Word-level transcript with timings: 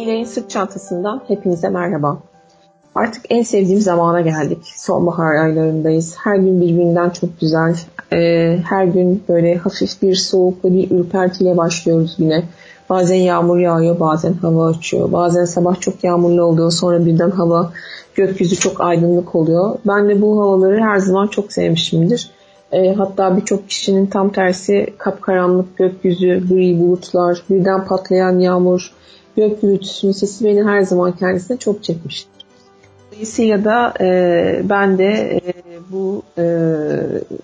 Nilay'ın 0.00 0.24
sırt 0.24 0.50
çantasından 0.50 1.22
hepinize 1.28 1.68
merhaba. 1.68 2.18
Artık 2.94 3.24
en 3.30 3.42
sevdiğim 3.42 3.80
zamana 3.80 4.20
geldik. 4.20 4.58
Sonbahar 4.76 5.34
aylarındayız. 5.34 6.16
Her 6.24 6.36
gün 6.36 6.60
birbirinden 6.60 7.10
çok 7.10 7.40
güzel. 7.40 7.76
Ee, 8.12 8.58
her 8.68 8.84
gün 8.84 9.22
böyle 9.28 9.56
hafif 9.56 10.02
bir 10.02 10.14
soğuk 10.14 10.64
ve 10.64 10.72
bir 10.72 10.90
ürpertiyle 10.90 11.56
başlıyoruz 11.56 12.16
güne. 12.18 12.44
Bazen 12.90 13.16
yağmur 13.16 13.58
yağıyor, 13.58 14.00
bazen 14.00 14.32
hava 14.32 14.68
açıyor. 14.68 15.12
Bazen 15.12 15.44
sabah 15.44 15.80
çok 15.80 16.04
yağmurlu 16.04 16.42
oluyor, 16.42 16.70
sonra 16.70 17.06
birden 17.06 17.30
hava, 17.30 17.72
gökyüzü 18.14 18.56
çok 18.56 18.80
aydınlık 18.80 19.34
oluyor. 19.34 19.78
Ben 19.86 20.08
de 20.08 20.22
bu 20.22 20.42
havaları 20.42 20.80
her 20.80 20.98
zaman 20.98 21.26
çok 21.26 21.52
sevmişimdir. 21.52 22.30
E, 22.72 22.94
hatta 22.94 23.36
birçok 23.36 23.68
kişinin 23.68 24.06
tam 24.06 24.32
tersi 24.32 24.86
kapkaranlık 24.98 25.76
gökyüzü, 25.76 26.48
gri 26.48 26.80
bulutlar, 26.80 27.42
birden 27.50 27.84
patlayan 27.84 28.38
yağmur, 28.38 28.92
gök 29.36 29.62
gürültüsünün 29.62 30.12
sesi 30.12 30.44
beni 30.44 30.62
her 30.62 30.82
zaman 30.82 31.12
kendisine 31.12 31.56
çok 31.56 31.84
çekmiştir. 31.84 32.30
Dolayısıyla 33.12 33.64
da 33.64 33.94
e, 34.00 34.60
ben 34.64 34.98
de 34.98 35.40
e, 35.46 35.52
bu 35.92 36.22
e, 36.38 36.44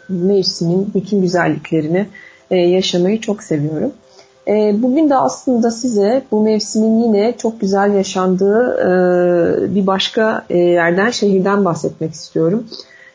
mevsimin 0.09 0.91
bütün 0.95 1.23
güzelliklerini 1.23 2.07
e, 2.51 2.57
yaşamayı 2.57 3.21
çok 3.21 3.43
seviyorum. 3.43 3.93
E, 4.49 4.83
bugün 4.83 5.11
de 5.11 5.17
aslında 5.17 5.71
size 5.71 6.23
bu 6.31 6.43
mevsimin 6.43 7.03
yine 7.03 7.35
çok 7.39 7.61
güzel 7.61 7.95
yaşandığı 7.95 8.77
e, 8.81 9.75
bir 9.75 9.87
başka 9.87 10.45
e, 10.51 10.59
yerden, 10.59 11.11
şehirden 11.11 11.65
bahsetmek 11.65 12.13
istiyorum. 12.13 12.67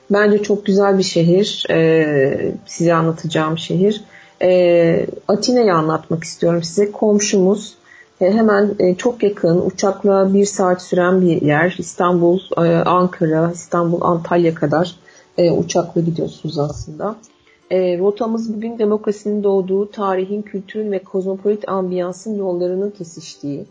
Bence 0.09 0.43
çok 0.43 0.65
güzel 0.65 0.97
bir 0.97 1.03
şehir. 1.03 1.65
E, 1.69 2.53
size 2.65 2.93
anlatacağım 2.93 3.57
şehir. 3.57 4.03
E, 4.43 5.05
Atina'yı 5.27 5.73
anlatmak 5.73 6.23
istiyorum 6.23 6.63
size. 6.63 6.91
Komşumuz 6.91 7.75
hemen 8.21 8.75
e, 8.79 8.95
çok 8.95 9.23
yakın 9.23 9.65
uçakla 9.65 10.33
bir 10.33 10.45
saat 10.45 10.81
süren 10.81 11.21
bir 11.21 11.41
yer. 11.41 11.75
İstanbul, 11.77 12.39
e, 12.57 12.61
Ankara, 12.75 13.51
İstanbul, 13.51 14.01
Antalya 14.01 14.55
kadar 14.55 14.95
e, 15.37 15.51
uçakla 15.51 16.01
gidiyorsunuz 16.01 16.59
aslında. 16.59 17.15
E, 17.71 17.97
rotamız 17.97 18.53
bugün 18.53 18.79
demokrasinin 18.79 19.43
doğduğu, 19.43 19.91
tarihin, 19.91 20.41
kültürün 20.41 20.91
ve 20.91 20.99
kozmopolit 20.99 21.69
ambiyansın 21.69 22.37
yollarının 22.37 22.89
kesiştiği, 22.89 23.65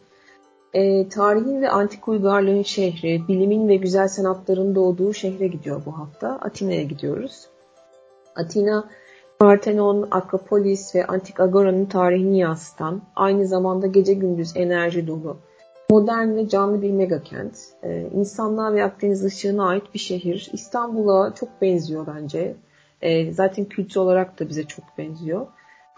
e, 0.74 1.08
tarihin 1.08 1.62
ve 1.62 1.70
antik 1.70 2.08
uygarlığın 2.08 2.62
şehri, 2.62 3.22
bilimin 3.28 3.68
ve 3.68 3.76
güzel 3.76 4.08
sanatların 4.08 4.74
doğduğu 4.74 5.14
şehre 5.14 5.46
gidiyor 5.46 5.82
bu 5.86 5.98
hafta. 5.98 6.38
Atina'ya 6.42 6.82
gidiyoruz. 6.82 7.46
Atina, 8.36 8.84
Parthenon, 9.40 10.08
Akropolis 10.10 10.94
ve 10.94 11.06
Antik 11.06 11.40
Agora'nın 11.40 11.86
tarihini 11.86 12.38
yansıtan, 12.38 13.02
aynı 13.16 13.46
zamanda 13.46 13.86
gece 13.86 14.14
gündüz 14.14 14.56
enerji 14.56 15.06
dolu, 15.06 15.36
modern 15.90 16.36
ve 16.36 16.48
canlı 16.48 16.82
bir 16.82 16.90
megakent. 16.90 17.58
Ee, 17.84 18.10
insanlığa 18.14 18.72
ve 18.72 18.84
Akdeniz 18.84 19.24
ışığına 19.24 19.68
ait 19.68 19.94
bir 19.94 19.98
şehir. 19.98 20.50
İstanbul'a 20.52 21.34
çok 21.34 21.62
benziyor 21.62 22.06
bence. 22.06 22.56
Ee, 23.02 23.32
zaten 23.32 23.64
kültür 23.64 24.00
olarak 24.00 24.40
da 24.40 24.48
bize 24.48 24.64
çok 24.64 24.84
benziyor. 24.98 25.46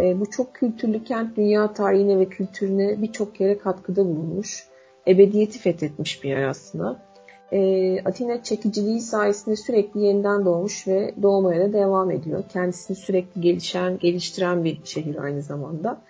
E, 0.00 0.20
bu 0.20 0.30
çok 0.30 0.54
kültürlü 0.54 1.04
kent 1.04 1.36
dünya 1.36 1.72
tarihine 1.72 2.18
ve 2.18 2.28
kültürüne 2.28 3.02
birçok 3.02 3.40
yere 3.40 3.58
katkıda 3.58 4.04
bulunmuş. 4.04 4.66
Ebediyeti 5.06 5.58
fethetmiş 5.58 6.24
bir 6.24 6.28
yer 6.28 6.42
aslında. 6.42 7.02
E, 7.52 8.00
Atina 8.04 8.42
çekiciliği 8.42 9.00
sayesinde 9.00 9.56
sürekli 9.56 10.00
yeniden 10.00 10.44
doğmuş 10.44 10.88
ve 10.88 11.14
doğmaya 11.22 11.60
da 11.60 11.72
devam 11.72 12.10
ediyor. 12.10 12.42
Kendisini 12.52 12.96
sürekli 12.96 13.40
gelişen, 13.40 13.98
geliştiren 13.98 14.64
bir 14.64 14.78
şehir 14.84 15.22
aynı 15.22 15.42
zamanda. 15.42 16.00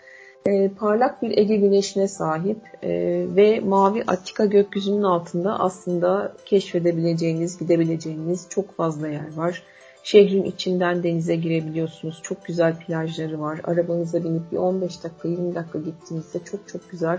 E, 0.46 0.68
parlak 0.68 1.22
bir 1.22 1.38
Ege 1.38 1.56
güneşine 1.56 2.08
sahip 2.08 2.58
e, 2.82 2.90
ve 3.36 3.60
mavi 3.60 4.02
Attika 4.06 4.44
gökyüzünün 4.44 5.02
altında 5.02 5.60
aslında 5.60 6.32
keşfedebileceğiniz, 6.44 7.58
gidebileceğiniz 7.58 8.46
çok 8.48 8.76
fazla 8.76 9.08
yer 9.08 9.36
var. 9.36 9.62
Şehrin 10.02 10.44
içinden 10.44 11.02
denize 11.02 11.36
girebiliyorsunuz. 11.36 12.20
Çok 12.22 12.44
güzel 12.44 12.76
plajları 12.78 13.40
var. 13.40 13.60
Arabanıza 13.64 14.24
binip 14.24 14.52
bir 14.52 14.56
15 14.56 15.04
dakika 15.04 15.28
20 15.28 15.54
dakika 15.54 15.78
gittiğinizde 15.78 16.38
çok 16.44 16.68
çok 16.68 16.90
güzel 16.90 17.18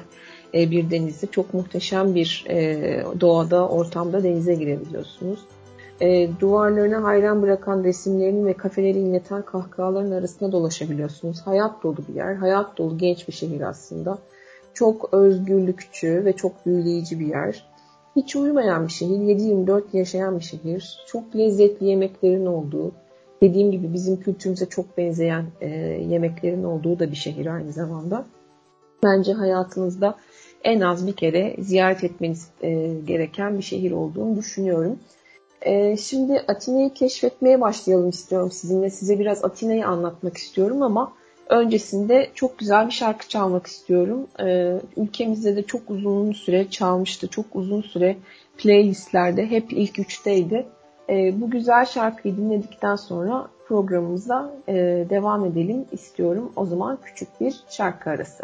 e, 0.54 0.72
bir 0.72 0.92
denizde 0.92 1.28
çok 1.28 1.54
muhteşem 1.54 2.16
bir 2.16 2.46
e, 2.50 3.04
doğada 3.22 3.68
ortamda 3.68 4.24
denize 4.24 4.56
girebiliyorsunuz. 4.56 5.40
E, 6.02 6.30
duvarlarına 6.40 7.04
hayran 7.04 7.42
bırakan 7.42 7.84
resimlerini 7.84 8.46
ve 8.46 8.54
kafeleri 8.54 9.00
inleten 9.00 9.42
kahkahaların 9.42 10.12
arasında 10.12 10.52
dolaşabiliyorsunuz. 10.52 11.42
Hayat 11.42 11.84
dolu 11.84 11.98
bir 12.08 12.16
yer. 12.16 12.36
Hayat 12.36 12.78
dolu 12.78 12.98
genç 12.98 13.28
bir 13.28 13.34
şehir 13.34 13.62
aslında. 13.62 14.18
Çok 14.74 15.14
özgürlükçü 15.14 16.26
ve 16.26 16.34
çok 16.34 16.66
büyüleyici 16.66 17.20
bir 17.20 17.28
yer. 17.28 17.74
Hiç 18.16 18.36
uyumayan 18.36 18.88
bir 18.88 18.92
şehir, 18.92 19.18
7-24 19.18 19.84
yaşayan 19.94 20.40
bir 20.40 20.44
şehir. 20.44 21.00
Çok 21.08 21.36
lezzetli 21.36 21.86
yemeklerin 21.86 22.46
olduğu, 22.46 22.92
dediğim 23.42 23.72
gibi 23.72 23.94
bizim 23.94 24.20
kültürümüze 24.20 24.66
çok 24.66 24.98
benzeyen 24.98 25.46
e, 25.62 25.70
yemeklerin 26.10 26.64
olduğu 26.64 27.00
da 27.00 27.12
bir 27.12 27.16
şehir 27.16 27.46
aynı 27.46 27.72
zamanda. 27.72 28.26
Bence 29.04 29.34
hayatınızda 29.34 30.16
en 30.64 30.82
az 30.82 31.08
bir 31.08 31.14
kere 31.14 31.56
ziyaret 31.60 32.04
etmeniz 32.04 32.48
e, 32.62 32.94
gereken 33.06 33.58
bir 33.58 33.64
şehir 33.64 33.92
olduğunu 33.92 34.38
düşünüyorum. 34.38 35.00
E, 35.62 35.98
şimdi 35.98 36.44
Atina'yı 36.48 36.94
keşfetmeye 36.94 37.62
başlayalım 37.62 38.10
istiyorum 38.10 38.52
sizinle. 38.52 38.90
Size 38.90 39.20
biraz 39.20 39.44
Atina'yı 39.44 39.88
anlatmak 39.88 40.38
istiyorum 40.38 40.82
ama 40.82 41.14
öncesinde 41.50 42.30
çok 42.36 42.60
güzel 42.60 42.88
bir 42.88 42.92
şarkı 42.92 43.28
çalmak 43.28 43.68
istiyorum. 43.68 44.28
Ee, 44.40 44.80
ülkemizde 44.98 45.56
de 45.56 45.64
çok 45.64 45.90
uzun 45.90 46.32
süre 46.32 46.70
çalmıştı. 46.70 47.28
Çok 47.28 47.46
uzun 47.54 47.82
süre 47.82 48.18
playlistlerde 48.58 49.50
hep 49.50 49.74
ilk 49.74 50.00
üçteydi. 50.00 50.66
Ee, 51.10 51.42
bu 51.42 51.50
güzel 51.50 51.86
şarkıyı 51.86 52.38
dinledikten 52.38 52.96
sonra 52.96 53.48
programımıza 53.68 54.52
e, 54.68 54.74
devam 55.10 55.46
edelim 55.46 55.86
istiyorum. 55.92 56.52
O 56.56 56.66
zaman 56.66 56.98
küçük 57.04 57.42
bir 57.42 57.56
şarkı 57.70 58.10
arası. 58.10 58.44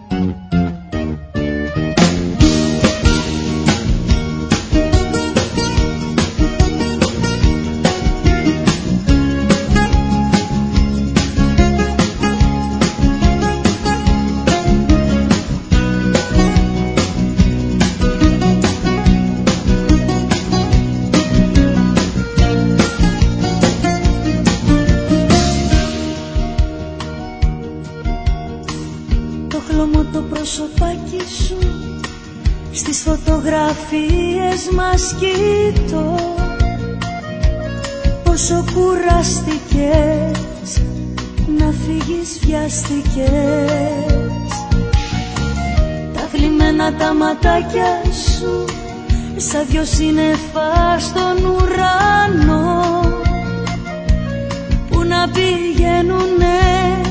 φωτογραφίες 33.91 34.69
μας 34.75 35.15
κοιτώ 35.19 36.15
Πόσο 38.23 38.63
κουραστικές 38.73 40.41
να 41.57 41.71
φύγεις 41.71 42.39
βιαστικές. 42.45 43.31
Τα 46.13 46.21
θλιμμένα 46.31 46.93
τα 46.93 47.13
ματάκια 47.13 48.01
σου 48.11 48.65
σαν 49.37 49.65
δυο 49.69 49.83
σύννεφα 49.85 50.99
στον 50.99 51.45
ουρανό. 51.45 52.99
Που 54.89 55.03
να 55.03 55.29
πηγαίνουνε, 55.29 57.01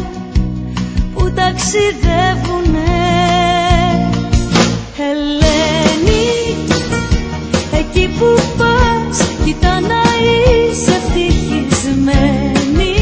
που 1.15 1.33
ταξιδεύουνε 1.33 3.00
που 8.20 8.40
πας 8.58 9.19
Κοίτα 9.44 9.81
να 9.81 10.02
είσαι 10.25 10.93
ευτυχισμένη. 11.00 12.94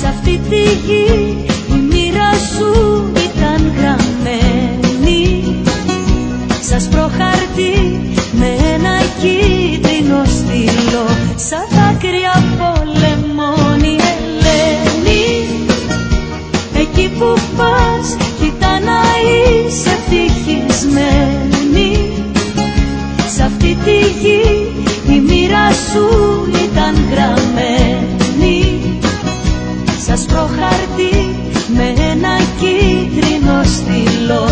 Σ' 0.00 0.04
αυτή 0.04 0.40
τη 0.50 0.62
γη 0.86 1.08
η 1.68 1.78
μοίρα 1.90 2.30
σου 2.52 2.70
ήταν 3.14 3.72
γραμμένη. 3.78 5.24
Σας 6.60 6.88
προχαρτεί 6.88 7.74
με 8.32 8.50
ένα 8.74 8.96
κίτρινο 9.20 10.22
στυλό 10.24 11.06
σου 25.92 26.06
ήταν 26.64 26.94
γραμμένη. 27.10 28.80
Σας 30.06 30.24
προχαρτεί 30.24 31.34
με 31.76 31.94
ένα 32.10 32.36
κίτρινο 32.58 33.62
στυλό 33.64 34.48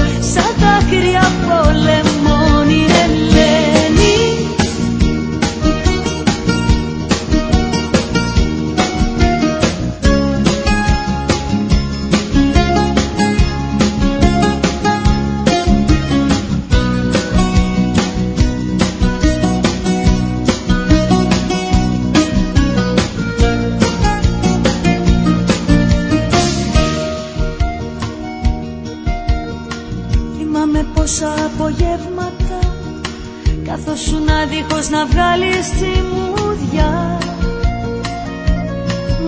δίχως 34.47 34.89
να 34.89 35.07
βγάλεις 35.07 35.71
τσιμούδια 35.71 37.19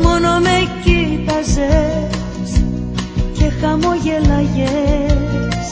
Μόνο 0.03 0.39
με 0.39 0.69
κοίταζες 0.85 2.62
και 3.33 3.51
χαμογελαγες. 3.61 5.67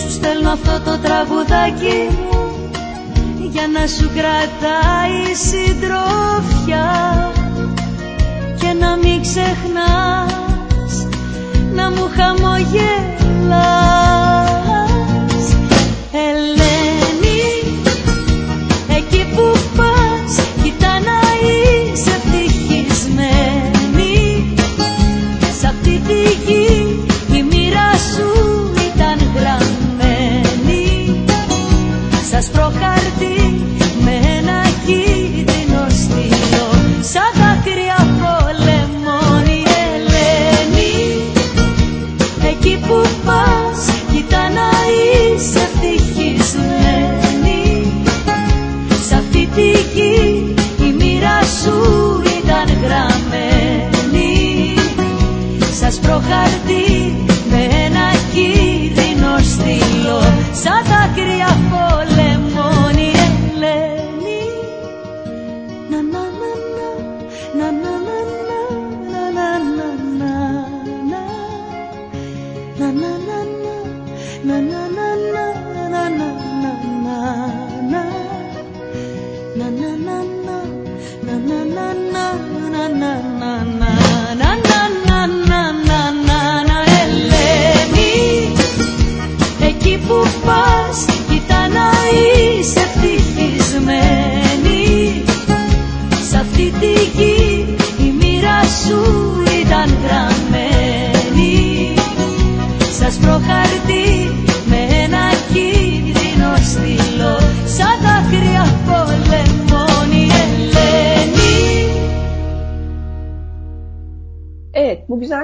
Σου 0.00 0.10
στέλνω 0.10 0.50
αυτό 0.50 0.80
το 0.84 0.98
τραγουδάκι 0.98 2.08
μου 2.10 2.70
για 3.50 3.66
να 3.72 3.86
σου 3.86 4.10
κρατάει 4.14 5.34
συντροφιά. 5.34 6.88
Και 8.60 8.72
να 8.80 8.96
μην 8.96 9.20
ξεχνάς 9.20 11.06
να 11.74 11.90
μου 11.90 12.10
χαμογελάς 12.16 14.39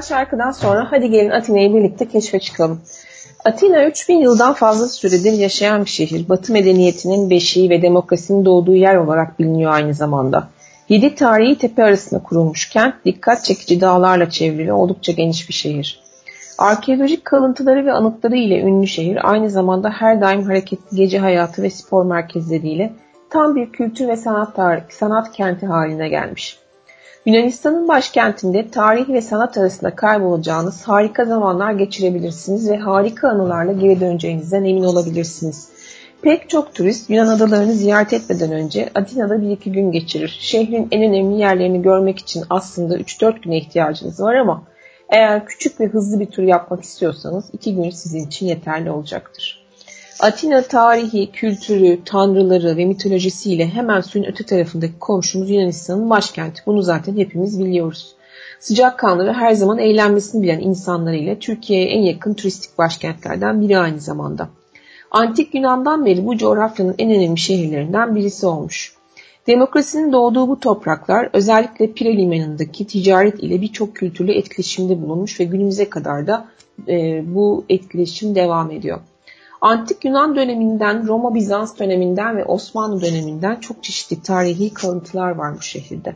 şarkıdan 0.09 0.51
sonra 0.51 0.87
hadi 0.91 1.11
gelin 1.11 1.31
Atina'yı 1.31 1.75
birlikte 1.75 2.09
keşfe 2.09 2.41
çıkalım. 2.41 2.81
Atina 3.45 3.87
3000 3.87 4.19
yıldan 4.19 4.53
fazla 4.53 4.89
süredir 4.89 5.33
yaşayan 5.33 5.85
bir 5.85 5.91
şehir. 5.91 6.29
Batı 6.29 6.53
medeniyetinin 6.53 7.31
beşiği 7.31 7.71
ve 7.71 7.83
demokrasinin 7.83 8.45
doğduğu 8.45 8.75
yer 8.75 8.97
olarak 8.97 9.39
biliniyor 9.39 9.73
aynı 9.73 9.95
zamanda. 9.95 10.49
Yedi 10.89 11.15
tarihi 11.15 11.59
tepe 11.59 11.85
arasında 11.85 12.23
kurulmuş 12.23 12.69
kent 12.69 12.95
dikkat 13.05 13.45
çekici 13.45 13.81
dağlarla 13.81 14.31
çevrili 14.31 14.73
oldukça 14.73 15.13
geniş 15.13 15.49
bir 15.49 15.55
şehir. 15.55 16.01
Arkeolojik 16.59 17.25
kalıntıları 17.25 17.87
ve 17.87 17.93
anıtları 17.93 18.37
ile 18.37 18.61
ünlü 18.61 18.87
şehir 18.87 19.31
aynı 19.31 19.51
zamanda 19.51 19.91
her 19.91 20.21
daim 20.21 20.43
hareketli 20.43 20.97
gece 20.97 21.19
hayatı 21.19 21.63
ve 21.63 21.71
spor 21.71 22.05
merkezleriyle 22.05 22.93
tam 23.31 23.57
bir 23.57 23.73
kültür 23.73 24.09
ve 24.09 24.17
sanat, 24.17 24.57
tarih, 24.57 24.83
sanat 24.89 25.33
kenti 25.33 25.67
haline 25.67 26.09
gelmiş. 26.09 26.59
Yunanistan'ın 27.27 27.89
başkentinde 27.89 28.71
tarih 28.71 29.09
ve 29.09 29.21
sanat 29.21 29.59
arasında 29.59 29.95
kaybolacağınız 29.97 30.83
harika 30.83 31.25
zamanlar 31.25 31.73
geçirebilirsiniz 31.73 32.71
ve 32.71 32.77
harika 32.77 33.29
anılarla 33.29 33.73
geri 33.73 34.01
döneceğinizden 34.01 34.65
emin 34.65 34.85
olabilirsiniz. 34.85 35.69
Pek 36.23 36.51
çok 36.51 36.75
turist 36.75 37.11
Yunan 37.11 37.27
adalarını 37.27 37.73
ziyaret 37.73 38.13
etmeden 38.13 38.53
önce 38.53 38.91
Atina'da 38.95 39.43
bir 39.43 39.51
iki 39.51 39.73
gün 39.73 39.93
geçirir. 39.93 40.39
Şehrin 40.41 40.89
en 40.91 41.03
önemli 41.03 41.41
yerlerini 41.41 41.83
görmek 41.83 42.19
için 42.19 42.45
aslında 42.51 42.99
3-4 42.99 43.41
güne 43.43 43.59
ihtiyacınız 43.59 44.21
var 44.21 44.35
ama 44.35 44.63
eğer 45.09 45.47
küçük 45.47 45.81
ve 45.81 45.87
hızlı 45.87 46.21
bir 46.21 46.27
tur 46.27 46.43
yapmak 46.43 46.83
istiyorsanız 46.83 47.51
2 47.53 47.75
gün 47.75 47.91
sizin 47.91 48.27
için 48.27 48.47
yeterli 48.47 48.91
olacaktır. 48.91 49.66
Atina 50.21 50.63
tarihi, 50.63 51.31
kültürü, 51.31 52.05
tanrıları 52.05 52.77
ve 52.77 52.85
mitolojisiyle 52.85 53.67
hemen 53.69 54.01
suyun 54.01 54.27
öte 54.27 54.45
tarafındaki 54.45 54.99
komşumuz 54.99 55.51
Yunanistan'ın 55.51 56.11
başkenti. 56.11 56.63
Bunu 56.67 56.83
zaten 56.83 57.17
hepimiz 57.17 57.61
biliyoruz. 57.61 58.15
Sıcakkanlı 58.61 59.27
ve 59.27 59.33
her 59.33 59.53
zaman 59.53 59.79
eğlenmesini 59.79 60.43
bilen 60.43 60.61
insanlarıyla 60.61 61.39
Türkiye'ye 61.39 61.89
en 61.89 62.03
yakın 62.03 62.35
turistik 62.35 62.79
başkentlerden 62.79 63.61
biri 63.61 63.79
aynı 63.79 64.01
zamanda. 64.01 64.49
Antik 65.11 65.55
Yunan'dan 65.55 66.07
beri 66.07 66.27
bu 66.27 66.37
coğrafyanın 66.37 66.95
en 66.99 67.11
önemli 67.11 67.39
şehirlerinden 67.39 68.17
birisi 68.17 68.47
olmuş. 68.47 68.95
Demokrasinin 69.47 70.13
doğduğu 70.13 70.49
bu 70.49 70.61
topraklar 70.61 71.31
özellikle 71.33 71.93
Pire 71.93 72.17
Limanı'ndaki 72.17 72.87
ticaret 72.87 73.43
ile 73.43 73.61
birçok 73.61 73.97
kültürlü 73.97 74.33
etkileşimde 74.33 75.03
bulunmuş 75.03 75.41
ve 75.41 75.45
günümüze 75.45 75.91
kadar 75.91 76.27
da 76.27 76.49
e, 76.89 77.23
bu 77.35 77.65
etkileşim 77.69 78.35
devam 78.35 78.71
ediyor. 78.71 79.01
Antik 79.61 80.05
Yunan 80.05 80.37
döneminden, 80.37 81.07
Roma 81.07 81.35
Bizans 81.35 81.79
döneminden 81.79 82.37
ve 82.37 82.45
Osmanlı 82.45 83.01
döneminden 83.01 83.57
çok 83.57 83.83
çeşitli 83.83 84.23
tarihi 84.23 84.75
kalıntılar 84.75 85.31
var 85.31 85.57
bu 85.57 85.63
şehirde. 85.63 86.15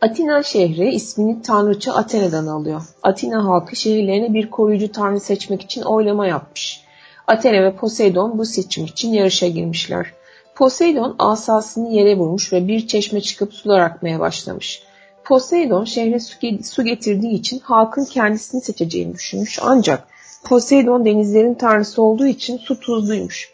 Atina 0.00 0.42
şehri 0.42 0.94
ismini 0.94 1.42
tanrıça 1.42 1.92
Athena'dan 1.92 2.46
alıyor. 2.46 2.82
Atina 3.02 3.44
halkı 3.44 3.76
şehirlerine 3.76 4.34
bir 4.34 4.50
koruyucu 4.50 4.92
tanrı 4.92 5.20
seçmek 5.20 5.62
için 5.62 5.82
oylama 5.82 6.26
yapmış. 6.26 6.84
Athena 7.26 7.62
ve 7.62 7.76
Poseidon 7.76 8.38
bu 8.38 8.44
seçim 8.44 8.84
için 8.84 9.12
yarışa 9.12 9.46
girmişler. 9.46 10.06
Poseidon 10.54 11.16
asasını 11.18 11.92
yere 11.92 12.16
vurmuş 12.16 12.52
ve 12.52 12.68
bir 12.68 12.86
çeşme 12.86 13.20
çıkıp 13.20 13.54
sular 13.54 13.80
akmaya 13.80 14.20
başlamış. 14.20 14.82
Poseidon 15.24 15.84
şehre 15.84 16.20
su 16.62 16.84
getirdiği 16.84 17.32
için 17.32 17.58
halkın 17.58 18.04
kendisini 18.04 18.60
seçeceğini 18.60 19.14
düşünmüş 19.14 19.58
ancak 19.62 20.06
Poseidon 20.44 21.04
denizlerin 21.04 21.54
tanrısı 21.54 22.02
olduğu 22.02 22.26
için 22.26 22.58
su 22.58 22.80
tuzluymuş. 22.80 23.52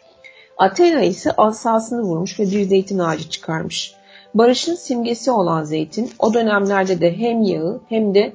Athena 0.57 1.01
ise 1.01 1.31
asasını 1.31 2.01
vurmuş 2.01 2.39
ve 2.39 2.43
bir 2.43 2.63
zeytin 2.63 2.99
ağacı 2.99 3.29
çıkarmış. 3.29 3.93
Barışın 4.33 4.75
simgesi 4.75 5.31
olan 5.31 5.63
zeytin 5.63 6.09
o 6.19 6.33
dönemlerde 6.33 7.01
de 7.01 7.17
hem 7.17 7.41
yağı 7.41 7.81
hem 7.89 8.15
de 8.15 8.33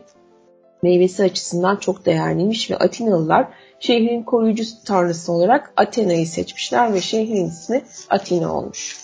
meyvesi 0.83 1.23
açısından 1.23 1.77
çok 1.77 2.07
değerliymiş 2.07 2.71
ve 2.71 2.77
Atinalılar 2.77 3.49
şehrin 3.81 4.23
koruyucu 4.23 4.65
tanrısı 4.85 5.33
olarak 5.33 5.73
Athena'yı 5.77 6.27
seçmişler 6.27 6.95
ve 6.95 7.01
şehrin 7.01 7.47
ismi 7.47 7.83
Atina 8.11 8.57
olmuş. 8.57 8.97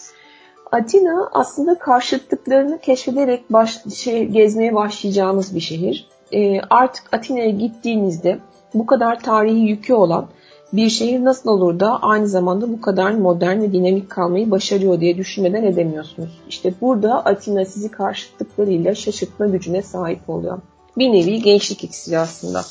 Atina 0.72 1.30
aslında 1.32 1.78
karşıtlıklarını 1.78 2.80
keşfederek 2.80 3.52
baş, 3.52 3.78
şey, 3.94 4.24
gezmeye 4.24 4.74
başlayacağınız 4.74 5.54
bir 5.54 5.60
şehir. 5.60 6.08
E, 6.32 6.60
artık 6.60 7.14
Atina'ya 7.14 7.50
gittiğinizde 7.50 8.38
bu 8.74 8.86
kadar 8.86 9.20
tarihi 9.20 9.60
yükü 9.60 9.94
olan 9.94 10.28
bir 10.72 10.88
şehir 10.88 11.24
nasıl 11.24 11.50
olur 11.50 11.80
da 11.80 12.02
aynı 12.02 12.28
zamanda 12.28 12.72
bu 12.72 12.80
kadar 12.80 13.10
modern 13.10 13.62
ve 13.62 13.72
dinamik 13.72 14.10
kalmayı 14.10 14.50
başarıyor 14.50 15.00
diye 15.00 15.16
düşünmeden 15.16 15.62
edemiyorsunuz. 15.62 16.40
İşte 16.48 16.74
burada 16.80 17.24
Atina 17.24 17.64
sizi 17.64 17.90
karşıtlıklarıyla 17.90 18.94
şaşırtma 18.94 19.46
gücüne 19.46 19.82
sahip 19.82 20.30
oluyor. 20.30 20.58
Bir 20.98 21.12
nevi 21.12 21.42
gençlik 21.42 21.84
iksiri 21.84 22.18
aslında. 22.18 22.62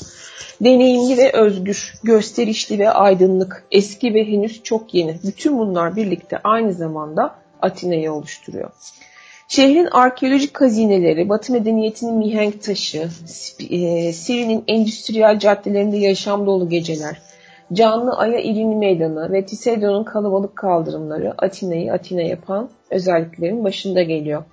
Deneyimli 0.60 1.16
ve 1.16 1.32
özgür, 1.32 1.94
gösterişli 2.02 2.78
ve 2.78 2.90
aydınlık, 2.90 3.64
eski 3.70 4.14
ve 4.14 4.24
henüz 4.24 4.62
çok 4.62 4.94
yeni. 4.94 5.18
Bütün 5.24 5.58
bunlar 5.58 5.96
birlikte 5.96 6.38
aynı 6.44 6.72
zamanda 6.72 7.34
Atina'yı 7.62 8.12
oluşturuyor. 8.12 8.70
Şehrin 9.48 9.86
arkeolojik 9.86 10.60
hazineleri, 10.60 11.28
Batı 11.28 11.52
medeniyetinin 11.52 12.14
mihenk 12.14 12.62
taşı, 12.62 13.08
e, 13.70 14.12
Siri'nin 14.12 14.64
endüstriyel 14.68 15.38
caddelerinde 15.38 15.96
yaşam 15.96 16.46
dolu 16.46 16.68
geceler, 16.68 17.20
canlı 17.72 18.16
Aya 18.16 18.40
İrini 18.40 18.76
Meydanı 18.76 19.32
ve 19.32 19.46
Tisedon'un 19.46 20.04
kalabalık 20.04 20.56
kaldırımları 20.56 21.34
Atina'yı 21.38 21.92
Atina 21.92 22.22
yapan 22.22 22.68
özelliklerin 22.90 23.64
başında 23.64 24.02
geliyor. 24.02 24.44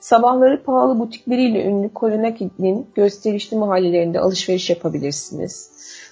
Sabahları 0.00 0.62
pahalı 0.62 0.98
butikleriyle 0.98 1.64
ünlü 1.64 1.88
Kolonaki'nin 1.88 2.86
gösterişli 2.94 3.56
mahallelerinde 3.56 4.20
alışveriş 4.20 4.70
yapabilirsiniz. 4.70 5.70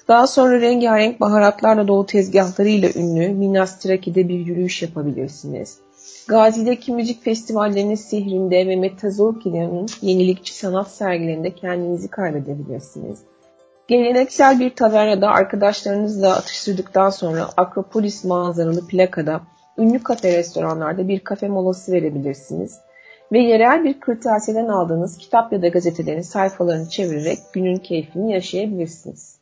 Daha 0.09 0.27
sonra 0.27 0.61
rengarenk 0.61 1.21
baharatlarla 1.21 1.89
dolu 1.89 2.07
tezgahlarıyla 2.07 2.89
ünlü 2.97 3.29
Minas 3.29 3.79
Traki'de 3.79 4.29
bir 4.29 4.47
yürüyüş 4.47 4.83
yapabilirsiniz. 4.83 5.86
Gazi'deki 6.29 6.93
müzik 6.93 7.25
festivallerinin 7.25 7.95
sihrinde 7.95 8.67
ve 8.67 8.77
Metazorkile'nin 8.77 9.87
yenilikçi 10.03 10.55
sanat 10.55 10.91
sergilerinde 10.91 11.55
kendinizi 11.55 12.09
kaybedebilirsiniz. 12.09 13.19
Geleneksel 13.89 14.61
bir 14.61 14.75
tavernada 14.75 15.29
arkadaşlarınızla 15.29 16.37
atıştırdıktan 16.37 17.11
sonra 17.11 17.49
Akropolis 17.57 18.25
manzaralı 18.25 18.87
plakada 18.87 19.41
ünlü 19.79 20.03
kafe 20.03 20.39
restoranlarda 20.39 21.09
bir 21.09 21.21
kafe 21.21 21.49
molası 21.49 21.93
verebilirsiniz 21.93 22.79
ve 23.33 23.39
yerel 23.39 23.85
bir 23.85 24.01
kırtasiyeden 24.01 24.69
aldığınız 24.69 25.19
kitap 25.19 25.53
ya 25.53 25.63
da 25.63 25.69
gazetelerin 25.69 26.23
sayfalarını 26.23 26.89
çevirerek 26.89 27.39
günün 27.53 27.77
keyfini 27.77 28.33
yaşayabilirsiniz. 28.33 29.37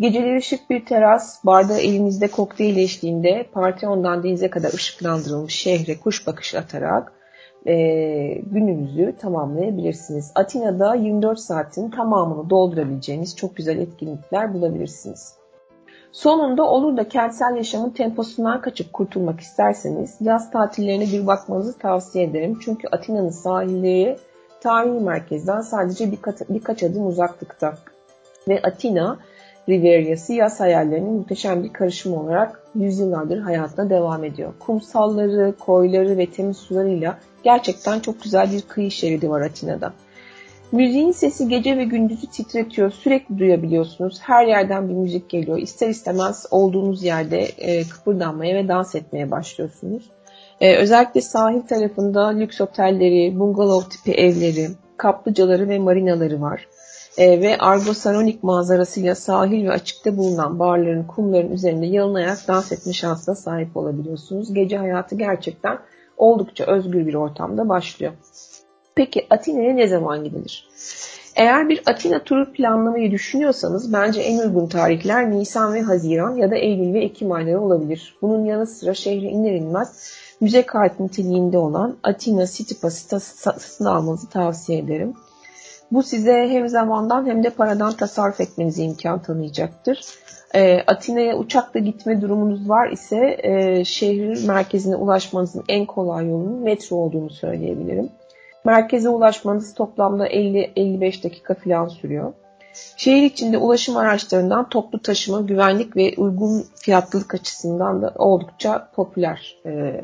Geceleri 0.00 0.42
şık 0.42 0.70
bir 0.70 0.86
teras, 0.86 1.44
barda 1.44 1.78
elinizde 1.78 2.28
kokteyl 2.28 2.76
eşliğinde 2.76 3.46
Partheon'dan 3.52 4.22
denize 4.22 4.50
kadar 4.50 4.72
ışıklandırılmış 4.72 5.54
şehre 5.54 5.98
kuş 6.00 6.26
bakışı 6.26 6.58
atarak 6.58 7.12
e, 7.66 7.74
gününüzü 8.34 9.16
tamamlayabilirsiniz. 9.18 10.32
Atina'da 10.34 10.94
24 10.94 11.40
saatin 11.40 11.90
tamamını 11.90 12.50
doldurabileceğiniz 12.50 13.36
çok 13.36 13.56
güzel 13.56 13.78
etkinlikler 13.78 14.54
bulabilirsiniz. 14.54 15.34
Sonunda 16.12 16.62
olur 16.62 16.96
da 16.96 17.08
kentsel 17.08 17.56
yaşamın 17.56 17.90
temposundan 17.90 18.60
kaçıp 18.60 18.92
kurtulmak 18.92 19.40
isterseniz 19.40 20.16
yaz 20.20 20.50
tatillerine 20.50 21.06
bir 21.06 21.26
bakmanızı 21.26 21.78
tavsiye 21.78 22.24
ederim. 22.24 22.58
Çünkü 22.64 22.88
Atina'nın 22.92 23.30
sahilleri 23.30 24.18
tarihi 24.60 25.00
merkezden 25.00 25.60
sadece 25.60 26.12
birkaç, 26.12 26.40
birkaç 26.48 26.82
adım 26.82 27.06
uzaklıkta. 27.06 27.74
Ve 28.48 28.62
Atina 28.62 29.18
Riveria'sı 29.68 30.32
yaz 30.32 30.60
hayallerinin 30.60 31.12
muhteşem 31.12 31.64
bir 31.64 31.72
karışımı 31.72 32.20
olarak 32.20 32.62
yüzyıllardır 32.74 33.38
hayatına 33.38 33.90
devam 33.90 34.24
ediyor. 34.24 34.52
Kumsalları, 34.58 35.54
koyları 35.58 36.18
ve 36.18 36.26
temiz 36.26 36.56
sularıyla 36.56 37.18
gerçekten 37.44 38.00
çok 38.00 38.22
güzel 38.22 38.52
bir 38.52 38.62
kıyı 38.62 38.90
şeridi 38.90 39.30
var 39.30 39.40
Atina'da. 39.40 39.92
Müziğin 40.72 41.12
sesi 41.12 41.48
gece 41.48 41.76
ve 41.76 41.84
gündüzü 41.84 42.26
titretiyor. 42.26 42.90
Sürekli 42.90 43.38
duyabiliyorsunuz. 43.38 44.18
Her 44.22 44.46
yerden 44.46 44.88
bir 44.88 44.94
müzik 44.94 45.30
geliyor. 45.30 45.58
İster 45.58 45.88
istemez 45.88 46.46
olduğunuz 46.50 47.04
yerde 47.04 47.40
e, 47.40 47.88
kıpırdanmaya 47.88 48.54
ve 48.54 48.68
dans 48.68 48.94
etmeye 48.94 49.30
başlıyorsunuz. 49.30 50.10
E, 50.60 50.76
özellikle 50.76 51.20
sahil 51.20 51.60
tarafında 51.60 52.28
lüks 52.28 52.60
otelleri, 52.60 53.38
bungalov 53.38 53.82
tipi 53.82 54.12
evleri, 54.12 54.68
kaplıcaları 54.96 55.68
ve 55.68 55.78
marinaları 55.78 56.40
var. 56.40 56.68
E, 57.18 57.40
ve 57.40 57.58
Argosaronik 57.58 58.42
manzarasıyla 58.42 59.14
sahil 59.14 59.66
ve 59.66 59.70
açıkta 59.70 60.16
bulunan 60.16 60.58
barların, 60.58 61.04
kumların 61.04 61.52
üzerinde 61.52 61.86
yalın 61.86 62.14
dans 62.48 62.72
etme 62.72 62.92
şansına 62.92 63.34
sahip 63.34 63.76
olabiliyorsunuz. 63.76 64.54
Gece 64.54 64.76
hayatı 64.76 65.14
gerçekten 65.14 65.78
oldukça 66.16 66.64
özgür 66.64 67.06
bir 67.06 67.14
ortamda 67.14 67.68
başlıyor. 67.68 68.12
Peki 68.94 69.26
Atina'ya 69.30 69.74
ne 69.74 69.86
zaman 69.86 70.24
gidilir? 70.24 70.68
Eğer 71.36 71.68
bir 71.68 71.82
Atina 71.86 72.24
turu 72.24 72.52
planlamayı 72.52 73.10
düşünüyorsanız 73.10 73.92
bence 73.92 74.20
en 74.20 74.38
uygun 74.38 74.66
tarihler 74.66 75.30
Nisan 75.30 75.74
ve 75.74 75.82
Haziran 75.82 76.36
ya 76.36 76.50
da 76.50 76.56
Eylül 76.56 76.94
ve 76.94 77.04
Ekim 77.04 77.32
ayları 77.32 77.60
olabilir. 77.60 78.16
Bunun 78.22 78.44
yanı 78.44 78.66
sıra 78.66 78.94
şehre 78.94 79.26
iner 79.26 79.54
inmez 79.54 80.12
müze 80.40 80.66
kart 80.66 81.00
niteliğinde 81.00 81.58
olan 81.58 81.96
Atina 82.02 82.46
City 82.46 82.74
Pass'ı 82.82 83.90
almanızı 83.90 84.28
tavsiye 84.28 84.78
ederim. 84.78 85.14
Bu 85.92 86.02
size 86.02 86.48
hem 86.50 86.68
zamandan 86.68 87.26
hem 87.26 87.44
de 87.44 87.50
paradan 87.50 87.92
tasarruf 87.92 88.40
etmenize 88.40 88.82
imkan 88.82 89.22
tanıyacaktır. 89.22 90.00
E, 90.54 90.80
Atina'ya 90.86 91.36
uçakla 91.36 91.80
gitme 91.80 92.20
durumunuz 92.20 92.68
var 92.68 92.90
ise 92.90 93.36
e, 93.42 93.84
şehrin 93.84 94.46
merkezine 94.46 94.96
ulaşmanızın 94.96 95.64
en 95.68 95.86
kolay 95.86 96.28
yolunun 96.28 96.62
metro 96.62 96.96
olduğunu 96.96 97.30
söyleyebilirim. 97.30 98.08
Merkeze 98.64 99.08
ulaşmanız 99.08 99.74
toplamda 99.74 100.28
50-55 100.28 101.24
dakika 101.24 101.54
falan 101.54 101.88
sürüyor. 101.88 102.32
Şehir 102.96 103.22
içinde 103.22 103.58
ulaşım 103.58 103.96
araçlarından 103.96 104.68
toplu 104.68 105.02
taşıma, 105.02 105.40
güvenlik 105.40 105.96
ve 105.96 106.14
uygun 106.16 106.64
fiyatlılık 106.76 107.34
açısından 107.34 108.02
da 108.02 108.12
oldukça 108.16 108.88
popüler. 108.94 109.56
E, 109.66 110.02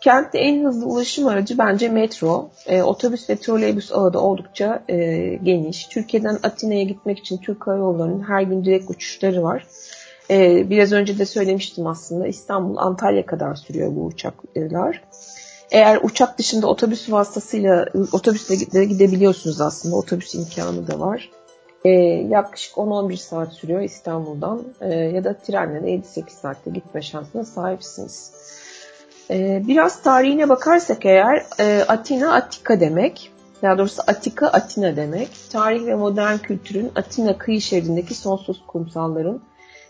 kentte 0.00 0.38
en 0.38 0.64
hızlı 0.64 0.86
ulaşım 0.86 1.26
aracı 1.26 1.58
bence 1.58 1.88
metro. 1.88 2.50
E, 2.66 2.82
otobüs 2.82 3.30
ve 3.30 3.36
troleybüs 3.36 3.92
ağı 3.92 4.12
da 4.12 4.20
oldukça 4.20 4.82
e, 4.88 4.96
geniş. 5.42 5.86
Türkiye'den 5.86 6.38
Atina'ya 6.42 6.82
gitmek 6.82 7.18
için 7.18 7.38
Türk 7.38 7.66
Hava 7.66 7.76
Yolları'nın 7.76 8.22
her 8.22 8.42
gün 8.42 8.64
direkt 8.64 8.90
uçuşları 8.90 9.42
var. 9.42 9.66
E, 10.30 10.70
biraz 10.70 10.92
önce 10.92 11.18
de 11.18 11.26
söylemiştim 11.26 11.86
aslında 11.86 12.26
İstanbul, 12.26 12.76
Antalya 12.76 13.26
kadar 13.26 13.54
sürüyor 13.54 13.96
bu 13.96 14.04
uçaklar. 14.04 15.02
Eğer 15.70 16.00
uçak 16.02 16.38
dışında 16.38 16.66
otobüs 16.66 17.12
vasıtasıyla 17.12 17.86
otobüsle 18.12 18.84
gidebiliyorsunuz 18.84 19.60
aslında. 19.60 19.96
Otobüs 19.96 20.34
imkanı 20.34 20.86
da 20.86 21.00
var. 21.00 21.30
E, 21.84 21.90
yaklaşık 22.28 22.74
10-11 22.76 23.16
saat 23.16 23.52
sürüyor 23.52 23.80
İstanbul'dan 23.80 24.62
e, 24.80 24.94
ya 24.94 25.24
da 25.24 25.34
trenle 25.34 25.82
de 25.82 25.90
7-8 25.90 26.30
saatte 26.30 26.70
gitme 26.70 27.02
şansına 27.02 27.44
sahipsiniz. 27.44 28.32
E, 29.30 29.62
biraz 29.68 30.02
tarihine 30.02 30.48
bakarsak 30.48 31.06
eğer 31.06 31.42
e, 31.60 31.84
Atina 31.88 32.34
Atika 32.34 32.80
demek. 32.80 33.32
Daha 33.62 33.78
doğrusu 33.78 34.02
Atika 34.06 34.46
Atina 34.46 34.96
demek. 34.96 35.28
Tarih 35.52 35.86
ve 35.86 35.94
modern 35.94 36.36
kültürün 36.36 36.92
Atina 36.96 37.38
kıyı 37.38 37.60
şeridindeki 37.60 38.14
sonsuz 38.14 38.62
kumsalların 38.66 39.40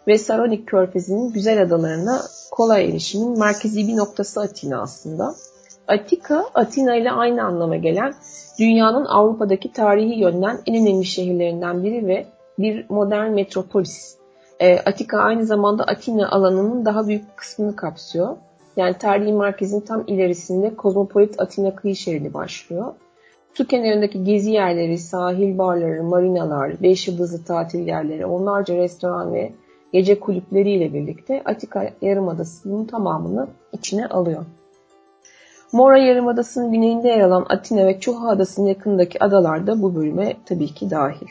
ve 0.06 0.18
Saronik 0.18 0.66
körfezinin 0.66 1.32
güzel 1.32 1.62
adalarına 1.62 2.23
kolay 2.50 2.88
erişimin 2.88 3.38
merkezi 3.38 3.88
bir 3.88 3.97
noktası 3.97 4.40
Atina 4.40 4.82
aslında. 4.82 5.35
Atika, 5.88 6.44
Atina 6.54 6.97
ile 6.97 7.11
aynı 7.11 7.44
anlama 7.44 7.76
gelen 7.76 8.14
dünyanın 8.59 9.04
Avrupa'daki 9.04 9.73
tarihi 9.73 10.20
yönden 10.20 10.59
en 10.66 10.82
önemli 10.82 11.04
şehirlerinden 11.04 11.85
biri 11.85 12.06
ve 12.06 12.26
bir 12.59 12.87
modern 12.90 13.30
metropolis. 13.30 14.16
E, 14.61 14.78
Atika 14.78 15.18
aynı 15.18 15.47
zamanda 15.47 15.85
Atina 15.85 16.30
alanının 16.30 16.85
daha 16.85 17.06
büyük 17.06 17.37
kısmını 17.37 17.76
kapsıyor. 17.76 18.37
Yani 18.76 18.98
tarihi 18.98 19.32
merkezin 19.32 19.80
tam 19.80 20.04
ilerisinde 20.06 20.74
kozmopolit 20.74 21.40
Atina 21.40 21.74
kıyı 21.74 21.96
şeridi 21.96 22.34
başlıyor. 22.34 22.94
Su 23.54 23.66
kenarındaki 23.66 24.24
gezi 24.24 24.50
yerleri, 24.50 24.98
sahil 24.98 25.58
barları, 25.58 26.02
marinalar, 26.02 26.82
beş 26.82 27.08
yıldızlı 27.08 27.44
tatil 27.44 27.86
yerleri, 27.86 28.26
onlarca 28.26 28.76
restoran 28.76 29.34
ve 29.34 29.52
gece 29.92 30.20
kulüpleriyle 30.20 30.92
birlikte 30.92 31.42
Atika 31.44 31.90
Yarımadası'nın 32.02 32.84
tamamını 32.84 33.48
içine 33.72 34.06
alıyor. 34.06 34.44
Mora 35.72 35.98
Yarımadası'nın 35.98 36.72
güneyinde 36.72 37.08
yer 37.08 37.20
alan 37.20 37.46
Atina 37.48 37.86
ve 37.86 38.00
Çuha 38.00 38.28
Adası'nın 38.28 38.66
yakındaki 38.66 39.24
adalar 39.24 39.66
da 39.66 39.82
bu 39.82 39.94
bölüme 39.94 40.36
tabii 40.46 40.74
ki 40.74 40.90
dahil. 40.90 41.28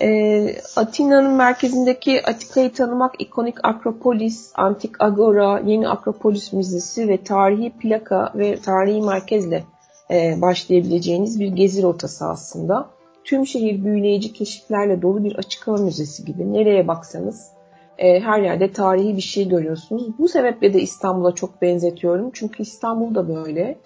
E, 0.00 0.56
Atina'nın 0.76 1.34
merkezindeki 1.34 2.26
Atika'yı 2.26 2.72
tanımak 2.72 3.14
ikonik 3.18 3.64
Akropolis, 3.64 4.52
Antik 4.54 5.02
Agora, 5.02 5.60
Yeni 5.66 5.88
Akropolis 5.88 6.52
Müzesi 6.52 7.08
ve 7.08 7.24
tarihi 7.24 7.70
plaka 7.70 8.32
ve 8.34 8.56
tarihi 8.56 9.02
merkezle 9.02 9.64
e, 10.10 10.40
başlayabileceğiniz 10.40 11.40
bir 11.40 11.48
gezi 11.48 11.82
rotası 11.82 12.24
aslında. 12.24 12.90
tüm 13.24 13.46
şehir 13.46 13.84
büyüleyici 13.84 14.32
keşiflerle 14.32 15.02
dolu 15.02 15.24
bir 15.24 15.36
açık 15.36 15.66
hava 15.68 15.76
müzesi 15.76 16.24
gibi. 16.24 16.52
Nereye 16.52 16.88
baksanız 16.88 17.50
e, 17.98 18.20
her 18.20 18.42
yerde 18.42 18.72
tarihi 18.72 19.16
bir 19.16 19.22
şey 19.22 19.48
görüyorsunuz. 19.48 20.18
Bu 20.18 20.28
sebeple 20.28 20.74
de 20.74 20.80
İstanbul'a 20.80 21.34
çok 21.34 21.62
benzetiyorum. 21.62 22.30
Çünkü 22.32 22.62
İstanbul 22.62 23.14
da 23.14 23.28
böyle. 23.28 23.78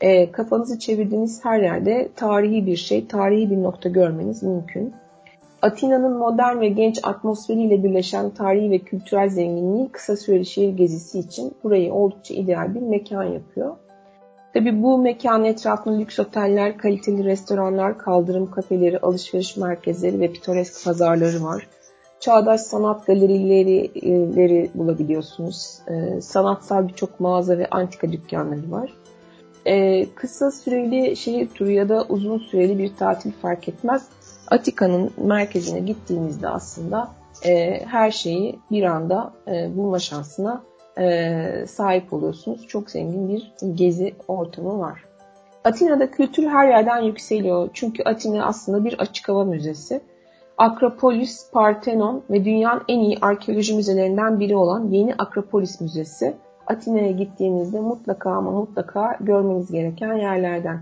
E, 0.00 0.32
kafanızı 0.32 0.78
çevirdiğiniz 0.78 1.44
her 1.44 1.62
yerde 1.62 2.08
tarihi 2.16 2.66
bir 2.66 2.76
şey, 2.76 3.06
tarihi 3.06 3.50
bir 3.50 3.62
nokta 3.62 3.88
görmeniz 3.88 4.42
mümkün. 4.42 4.94
Atina'nın 5.62 6.12
modern 6.12 6.60
ve 6.60 6.68
genç 6.68 6.98
atmosferiyle 7.02 7.84
birleşen 7.84 8.30
tarihi 8.30 8.70
ve 8.70 8.78
kültürel 8.78 9.28
zenginliği 9.28 9.88
kısa 9.88 10.16
süreli 10.16 10.46
şehir 10.46 10.76
gezisi 10.76 11.18
için 11.18 11.54
burayı 11.64 11.92
oldukça 11.92 12.34
ideal 12.34 12.74
bir 12.74 12.80
mekan 12.80 13.24
yapıyor. 13.24 13.76
Tabi 14.54 14.82
bu 14.82 14.98
mekanın 14.98 15.44
etrafında 15.44 15.98
lüks 15.98 16.18
oteller, 16.18 16.78
kaliteli 16.78 17.24
restoranlar, 17.24 17.98
kaldırım 17.98 18.50
kafeleri, 18.50 18.98
alışveriş 18.98 19.56
merkezleri 19.56 20.20
ve 20.20 20.32
pitoresk 20.32 20.84
pazarları 20.84 21.44
var. 21.44 21.68
Çağdaş 22.20 22.60
sanat 22.60 23.06
galerileri 23.06 24.70
bulabiliyorsunuz. 24.74 25.78
Ee, 25.88 26.20
sanatsal 26.20 26.88
birçok 26.88 27.20
mağaza 27.20 27.58
ve 27.58 27.66
antika 27.70 28.12
dükkanları 28.12 28.70
var. 28.70 28.92
Ee, 29.66 30.06
kısa 30.14 30.50
süreli 30.50 31.16
şehir 31.16 31.48
turu 31.48 31.70
ya 31.70 31.88
da 31.88 32.04
uzun 32.08 32.38
süreli 32.38 32.78
bir 32.78 32.96
tatil 32.96 33.32
fark 33.32 33.68
etmez. 33.68 34.08
Atika'nın 34.50 35.10
merkezine 35.16 35.80
gittiğinizde 35.80 36.48
aslında 36.48 37.08
e, 37.46 37.84
her 37.86 38.10
şeyi 38.10 38.58
bir 38.70 38.82
anda 38.82 39.32
e, 39.48 39.76
bulma 39.76 39.98
şansına 39.98 40.62
e, 40.98 41.66
sahip 41.68 42.12
oluyorsunuz. 42.12 42.66
Çok 42.66 42.90
zengin 42.90 43.28
bir 43.28 43.52
gezi 43.74 44.14
ortamı 44.28 44.78
var. 44.78 45.04
Atina'da 45.64 46.10
kültür 46.10 46.46
her 46.46 46.68
yerden 46.68 46.98
yükseliyor. 46.98 47.68
Çünkü 47.72 48.02
Atina 48.02 48.46
aslında 48.46 48.84
bir 48.84 48.98
açık 48.98 49.28
hava 49.28 49.44
müzesi. 49.44 50.00
Akropolis, 50.58 51.50
Partenon 51.52 52.22
ve 52.30 52.44
dünyanın 52.44 52.82
en 52.88 52.98
iyi 52.98 53.18
arkeoloji 53.20 53.74
müzelerinden 53.76 54.40
biri 54.40 54.56
olan 54.56 54.88
Yeni 54.90 55.14
Akropolis 55.14 55.80
Müzesi. 55.80 56.34
Atina'ya 56.66 57.10
gittiğinizde 57.10 57.80
mutlaka 57.80 58.30
ama 58.30 58.50
mutlaka 58.50 59.16
görmeniz 59.20 59.72
gereken 59.72 60.14
yerlerden. 60.14 60.80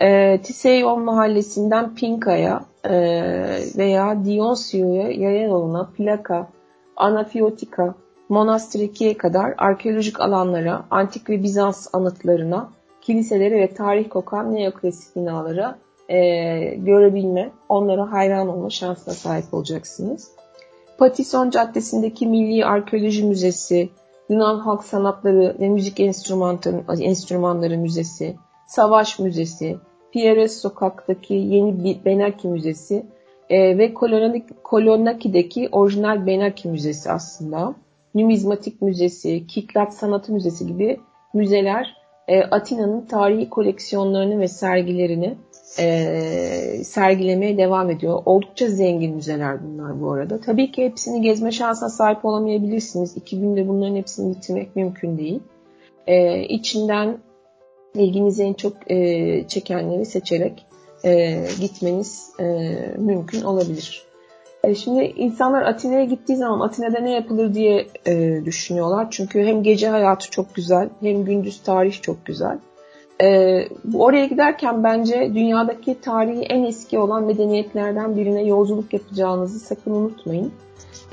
E, 0.00 0.38
Tiseion 0.42 1.02
mahallesinden 1.02 1.94
Pinka'ya 1.94 2.64
e, 2.84 2.92
veya 3.76 4.24
Dionsio'ya 4.24 5.10
yaya 5.10 5.86
Plaka, 5.96 6.48
Anafiotika, 6.96 7.94
Monastriki'ye 8.28 9.16
kadar 9.16 9.54
arkeolojik 9.58 10.20
alanlara, 10.20 10.84
antik 10.90 11.30
ve 11.30 11.42
Bizans 11.42 11.88
anıtlarına, 11.92 12.70
kiliselere 13.00 13.60
ve 13.60 13.74
tarih 13.74 14.08
kokan 14.08 14.54
neoklasik 14.54 15.16
binalara 15.16 15.78
e, 16.08 16.18
görebilme, 16.74 17.50
onlara 17.68 18.12
hayran 18.12 18.48
olma 18.48 18.70
şansına 18.70 19.14
sahip 19.14 19.54
olacaksınız. 19.54 20.30
Patison 20.98 21.50
Caddesi'ndeki 21.50 22.26
Milli 22.26 22.64
Arkeoloji 22.64 23.24
Müzesi, 23.24 23.88
Yunan 24.28 24.58
Halk 24.58 24.84
Sanatları 24.84 25.56
ve 25.60 25.68
Müzik 25.68 26.00
Enstrümanları 27.00 27.78
Müzesi, 27.78 28.36
Savaş 28.66 29.18
Müzesi, 29.18 29.76
Pierres 30.12 30.60
Sokak'taki 30.60 31.34
yeni 31.34 32.04
Benaki 32.04 32.48
Müzesi 32.48 33.06
e, 33.50 33.78
ve 33.78 33.94
Kolonaki'deki 34.62 35.68
orijinal 35.72 36.26
Benaki 36.26 36.68
Müzesi 36.68 37.10
aslında. 37.10 37.74
Numizmatik 38.14 38.82
Müzesi, 38.82 39.46
Kiklat 39.46 39.94
Sanatı 39.94 40.32
Müzesi 40.32 40.66
gibi 40.66 41.00
müzeler 41.34 41.96
e, 42.28 42.42
Atina'nın 42.42 43.06
tarihi 43.06 43.50
koleksiyonlarını 43.50 44.40
ve 44.40 44.48
sergilerini 44.48 45.34
e, 45.78 46.84
sergilemeye 46.84 47.58
devam 47.58 47.90
ediyor. 47.90 48.22
Oldukça 48.26 48.66
zengin 48.66 49.14
müzeler 49.14 49.64
bunlar 49.64 50.02
bu 50.02 50.12
arada. 50.12 50.40
Tabii 50.40 50.72
ki 50.72 50.84
hepsini 50.84 51.22
gezme 51.22 51.52
şansına 51.52 51.88
sahip 51.88 52.24
olamayabilirsiniz. 52.24 53.16
İki 53.16 53.40
günde 53.40 53.68
bunların 53.68 53.96
hepsini 53.96 54.36
bitirmek 54.36 54.76
mümkün 54.76 55.18
değil. 55.18 55.40
E, 56.06 56.42
içinden 56.42 57.18
ilginizi 57.94 58.42
en 58.42 58.52
çok 58.52 58.90
e, 58.90 59.48
çekenleri 59.48 60.06
seçerek 60.06 60.66
e, 61.04 61.44
gitmeniz 61.60 62.30
e, 62.40 62.44
mümkün 62.98 63.42
olabilir. 63.42 64.02
E, 64.64 64.74
şimdi 64.74 65.04
insanlar 65.04 65.62
Atina'ya 65.62 66.04
gittiği 66.04 66.36
zaman 66.36 66.60
Atina'da 66.60 66.98
ne 66.98 67.10
yapılır 67.10 67.54
diye 67.54 67.86
e, 68.06 68.44
düşünüyorlar. 68.44 69.10
Çünkü 69.10 69.42
hem 69.44 69.62
gece 69.62 69.88
hayatı 69.88 70.30
çok 70.30 70.54
güzel 70.54 70.88
hem 71.00 71.24
gündüz 71.24 71.62
tarih 71.62 72.02
çok 72.02 72.26
güzel. 72.26 72.58
E, 73.22 73.68
oraya 73.94 74.26
giderken 74.26 74.84
bence 74.84 75.30
dünyadaki 75.34 76.00
tarihi 76.00 76.42
en 76.42 76.64
eski 76.64 76.98
olan 76.98 77.24
medeniyetlerden 77.24 78.16
birine 78.16 78.42
yolculuk 78.42 78.92
yapacağınızı 78.92 79.58
sakın 79.58 79.90
unutmayın. 79.90 80.52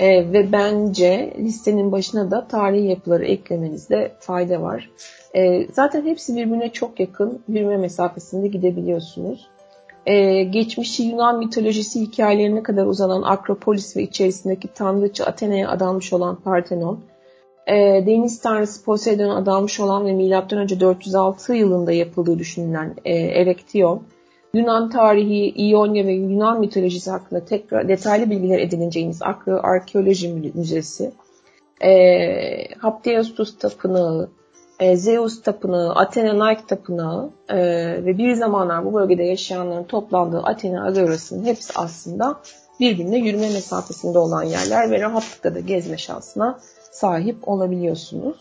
E, 0.00 0.32
ve 0.32 0.52
bence 0.52 1.34
listenin 1.38 1.92
başına 1.92 2.30
da 2.30 2.46
tarihi 2.48 2.86
yapıları 2.86 3.24
eklemenizde 3.24 4.12
fayda 4.20 4.62
var. 4.62 4.90
E, 5.34 5.66
zaten 5.72 6.06
hepsi 6.06 6.36
birbirine 6.36 6.72
çok 6.72 7.00
yakın, 7.00 7.42
yürüme 7.48 7.76
mesafesinde 7.76 8.48
gidebiliyorsunuz. 8.48 9.48
E, 10.06 10.42
geçmişi 10.42 11.02
Yunan 11.02 11.38
mitolojisi 11.38 12.00
hikayelerine 12.00 12.62
kadar 12.62 12.86
uzanan 12.86 13.22
Akropolis 13.22 13.96
ve 13.96 14.02
içerisindeki 14.02 14.68
tanrıçı 14.68 15.24
Athena'ya 15.24 15.70
adanmış 15.70 16.12
olan 16.12 16.36
Parthenon, 16.36 17.00
e, 17.70 18.06
deniz 18.06 18.40
tanrısı 18.40 18.84
Poseidon'a 18.84 19.36
adanmış 19.36 19.80
olan 19.80 20.06
ve 20.06 20.12
M.Ö. 20.12 20.80
406 20.80 21.54
yılında 21.54 21.92
yapıldığı 21.92 22.38
düşünülen 22.38 22.94
e, 23.04 23.14
Erektion, 23.14 24.02
Yunan 24.54 24.90
tarihi, 24.90 25.52
İonya 25.56 26.06
ve 26.06 26.12
Yunan 26.12 26.60
mitolojisi 26.60 27.10
hakkında 27.10 27.44
tekrar 27.44 27.88
detaylı 27.88 28.30
bilgiler 28.30 28.58
edineceğiniz 28.58 29.22
Arkeoloji 29.62 30.52
Müzesi, 30.54 31.12
e, 31.82 32.74
Hapteostus 32.78 33.58
Tapınağı, 33.58 34.30
e, 34.80 34.96
Zeus 34.96 35.42
Tapınağı, 35.42 35.94
Athena 35.94 36.48
Nike 36.48 36.66
Tapınağı 36.66 37.30
e, 37.48 37.58
ve 38.04 38.18
bir 38.18 38.34
zamanlar 38.34 38.84
bu 38.84 38.94
bölgede 38.94 39.22
yaşayanların 39.22 39.84
toplandığı 39.84 40.42
Athena 40.42 40.86
Agorası'nın 40.86 41.44
hepsi 41.44 41.72
aslında 41.76 42.40
birbirine 42.80 43.18
yürüme 43.18 43.52
mesafesinde 43.52 44.18
olan 44.18 44.42
yerler 44.42 44.90
ve 44.90 45.00
rahatlıkla 45.00 45.54
da 45.54 45.60
gezme 45.60 45.98
şansına 45.98 46.58
sahip 46.90 47.48
olabiliyorsunuz. 47.48 48.36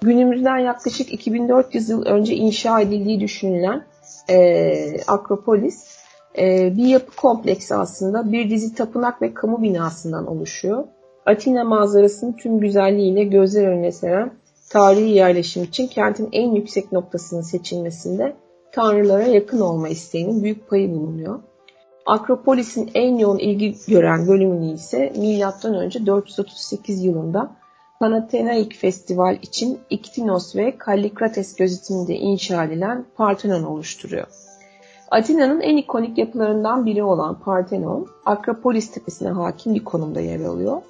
Günümüzden 0.00 0.58
yaklaşık 0.58 1.12
2400 1.12 1.88
yıl 1.88 2.06
önce 2.06 2.34
inşa 2.34 2.80
edildiği 2.80 3.20
düşünülen 3.20 3.84
e, 4.30 5.00
Akropolis 5.06 5.96
e, 6.38 6.76
bir 6.76 6.86
yapı 6.86 7.16
kompleksi 7.16 7.74
aslında 7.74 8.32
bir 8.32 8.50
dizi 8.50 8.74
tapınak 8.74 9.22
ve 9.22 9.34
kamu 9.34 9.62
binasından 9.62 10.26
oluşuyor. 10.26 10.84
Atina 11.26 11.64
manzarasını 11.64 12.36
tüm 12.36 12.60
güzelliğiyle 12.60 13.24
gözler 13.24 13.66
önüne 13.66 13.92
seren 13.92 14.32
tarihi 14.70 15.10
yerleşim 15.10 15.62
için 15.62 15.86
kentin 15.86 16.28
en 16.32 16.52
yüksek 16.52 16.92
noktasının 16.92 17.42
seçilmesinde 17.42 18.36
tanrılara 18.72 19.22
yakın 19.22 19.60
olma 19.60 19.88
isteğinin 19.88 20.42
büyük 20.42 20.68
payı 20.68 20.90
bulunuyor. 20.90 21.40
Akropolis'in 22.06 22.90
en 22.94 23.18
yoğun 23.18 23.38
ilgi 23.38 23.74
gören 23.88 24.28
bölümünü 24.28 24.72
ise 24.74 25.12
M.Ö. 25.16 26.06
438 26.06 27.04
yılında 27.04 27.56
Panathinaik 28.00 28.74
Festival 28.74 29.36
için 29.42 29.78
İktinos 29.90 30.56
ve 30.56 30.78
Kallikrates 30.78 31.56
gözetiminde 31.56 32.14
inşa 32.14 32.64
edilen 32.64 33.04
Parthenon 33.16 33.62
oluşturuyor. 33.62 34.26
Atina'nın 35.10 35.60
en 35.60 35.76
ikonik 35.76 36.18
yapılarından 36.18 36.86
biri 36.86 37.02
olan 37.02 37.40
Parthenon, 37.40 38.06
Akropolis 38.24 38.90
tepesine 38.90 39.28
hakim 39.28 39.74
bir 39.74 39.84
konumda 39.84 40.20
yer 40.20 40.40
alıyor. 40.40 40.82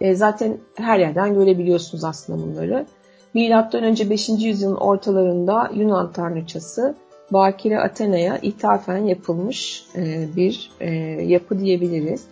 E, 0.00 0.14
zaten 0.14 0.58
her 0.74 0.98
yerden 0.98 1.34
görebiliyorsunuz 1.34 2.04
aslında 2.04 2.42
bunları. 2.42 2.86
Milattan 3.34 3.82
önce 3.82 4.10
5. 4.10 4.28
yüzyılın 4.28 4.76
ortalarında 4.76 5.70
Yunan 5.74 6.12
tanrıçası 6.12 6.94
Bakire 7.32 7.80
Athena'ya 7.80 8.38
ithafen 8.38 9.04
yapılmış 9.04 9.84
e, 9.96 10.28
bir 10.36 10.70
e, 10.80 10.90
yapı 11.24 11.58
diyebiliriz. 11.58 12.24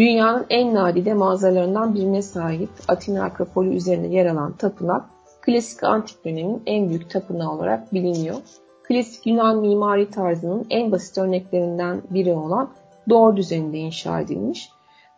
Dünyanın 0.00 0.46
en 0.50 0.74
nadide 0.74 1.14
manzaralarından 1.14 1.94
birine 1.94 2.22
sahip 2.22 2.70
Atina 2.88 3.24
Akropolü 3.24 3.74
üzerinde 3.74 4.06
yer 4.06 4.26
alan 4.26 4.52
tapınak, 4.52 5.04
klasik 5.40 5.84
antik 5.84 6.24
dönemin 6.24 6.62
en 6.66 6.88
büyük 6.88 7.10
tapınağı 7.10 7.50
olarak 7.50 7.94
biliniyor. 7.94 8.36
Klasik 8.88 9.26
Yunan 9.26 9.60
mimari 9.60 10.10
tarzının 10.10 10.66
en 10.70 10.92
basit 10.92 11.18
örneklerinden 11.18 12.02
biri 12.10 12.32
olan 12.32 12.70
doğru 13.08 13.36
düzeninde 13.36 13.78
inşa 13.78 14.20
edilmiş 14.20 14.70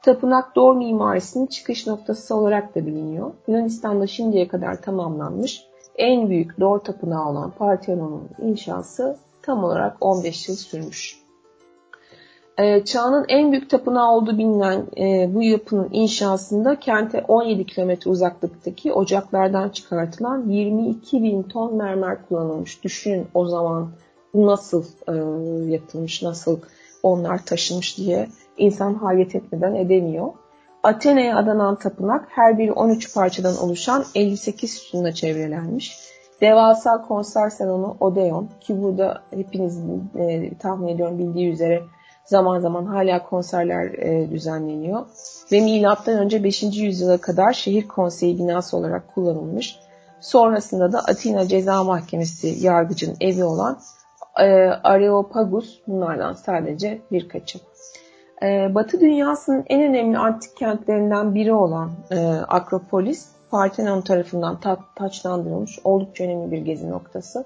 Tapınak 0.03 0.57
Doğu 0.57 0.75
mimarisinin 0.75 1.47
çıkış 1.47 1.87
noktası 1.87 2.37
olarak 2.37 2.75
da 2.75 2.87
biliniyor. 2.87 3.33
Yunanistan'da 3.49 4.07
şimdiye 4.07 4.49
kadar 4.49 4.83
tamamlanmış 4.83 5.63
en 5.97 6.31
büyük 6.31 6.61
Doğu 6.61 6.83
tapınağı 6.83 7.29
olan 7.29 7.51
Parthenon'un 7.51 8.29
inşası 8.51 9.17
tam 9.43 9.65
olarak 9.65 9.97
15 10.01 10.49
yıl 10.49 10.57
sürmüş. 10.57 11.22
Ee, 12.59 12.85
çağının 12.85 13.25
en 13.29 13.53
büyük 13.53 13.71
tapınağı 13.71 14.13
olduğu 14.13 14.39
bilinen 14.39 14.87
e, 14.99 15.35
bu 15.35 15.43
yapının 15.43 15.89
inşasında 15.93 16.81
kente 16.81 17.25
17 17.29 17.67
kilometre 17.67 18.11
uzaklıktaki 18.11 18.93
ocaklardan 18.93 19.69
çıkartılan 19.69 20.49
22 20.49 21.23
bin 21.23 21.43
ton 21.43 21.77
mermer 21.77 22.29
kullanılmış. 22.29 22.85
Düşünün 22.85 23.27
o 23.35 23.47
zaman 23.47 23.91
nasıl 24.35 24.85
e, 25.09 25.13
yapılmış, 25.73 26.23
nasıl 26.23 26.61
onlar 27.03 27.45
taşımış 27.45 27.99
diye 27.99 28.29
insan 28.57 28.95
hayret 28.95 29.35
etmeden 29.35 29.75
edemiyor. 29.75 30.29
Athena'ya 30.83 31.37
adanan 31.37 31.79
tapınak 31.79 32.29
her 32.29 32.59
biri 32.59 32.73
13 32.73 33.15
parçadan 33.15 33.57
oluşan 33.57 34.05
58 34.15 34.71
sütunla 34.71 35.13
çevrelenmiş. 35.13 35.99
Devasa 36.41 37.03
konser 37.09 37.51
salonu 37.51 37.97
Odeon 38.01 38.49
ki 38.61 38.83
burada 38.83 39.23
hepinizin 39.31 40.11
e, 40.19 40.55
tahmin 40.59 40.89
ediyorum 40.89 41.19
bildiği 41.19 41.53
üzere 41.53 41.83
zaman 42.25 42.61
zaman 42.61 42.85
hala 42.85 43.23
konserler 43.23 43.85
e, 43.85 44.31
düzenleniyor. 44.31 45.07
Ve 45.53 45.61
milattan 45.61 46.19
önce 46.19 46.45
5. 46.45 46.63
yüzyıla 46.63 47.19
kadar 47.19 47.53
şehir 47.53 47.89
konseyi 47.89 48.39
binası 48.39 48.77
olarak 48.77 49.15
kullanılmış. 49.15 49.77
Sonrasında 50.21 50.93
da 50.93 50.99
Atina 50.99 51.49
Ceza 51.49 51.85
Mahkemesi 51.85 52.67
yargıcının 52.67 53.17
evi 53.21 53.45
olan 53.45 53.79
e, 54.41 54.45
Areopagus 54.85 55.81
bunlardan 55.87 56.33
sadece 56.33 57.01
birkaçı. 57.11 57.59
E, 58.43 58.75
Batı 58.75 59.01
dünyasının 59.01 59.65
en 59.67 59.83
önemli 59.83 60.19
antik 60.19 60.57
kentlerinden 60.57 61.35
biri 61.35 61.55
olan 61.55 61.91
e, 62.11 62.17
Akropolis, 62.49 63.29
Parthenon 63.51 64.01
tarafından 64.01 64.61
ta 64.61 64.79
taçlandırılmış 64.97 65.79
oldukça 65.85 66.25
önemli 66.25 66.51
bir 66.53 66.59
gezi 66.59 66.91
noktası. 66.91 67.45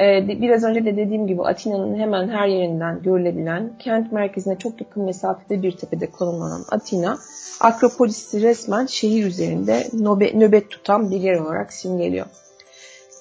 E, 0.00 0.28
biraz 0.28 0.64
önce 0.64 0.84
de 0.84 0.96
dediğim 0.96 1.26
gibi 1.26 1.42
Atina'nın 1.42 1.98
hemen 1.98 2.28
her 2.28 2.48
yerinden 2.48 3.02
görülebilen, 3.02 3.72
kent 3.78 4.12
merkezine 4.12 4.58
çok 4.58 4.80
yakın 4.80 5.04
mesafede 5.04 5.62
bir 5.62 5.72
tepede 5.72 6.06
konumlanan 6.06 6.64
Atina, 6.70 7.18
Akropolis'i 7.60 8.42
resmen 8.42 8.86
şehir 8.86 9.26
üzerinde 9.26 9.86
nöbet, 10.34 10.70
tutan 10.70 11.10
bir 11.10 11.20
yer 11.20 11.40
olarak 11.40 11.72
simgeliyor. 11.72 12.26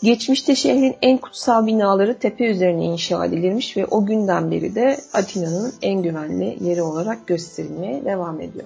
Geçmişte 0.03 0.55
şehrin 0.55 0.95
en 1.01 1.17
kutsal 1.17 1.67
binaları 1.67 2.19
tepe 2.19 2.45
üzerine 2.45 2.85
inşa 2.85 3.25
edilmiş 3.25 3.77
ve 3.77 3.85
o 3.85 4.05
günden 4.05 4.51
beri 4.51 4.75
de 4.75 4.97
Atina'nın 5.13 5.73
en 5.81 6.01
güvenli 6.01 6.57
yeri 6.61 6.81
olarak 6.81 7.27
gösterilmeye 7.27 8.05
devam 8.05 8.41
ediyor. 8.41 8.65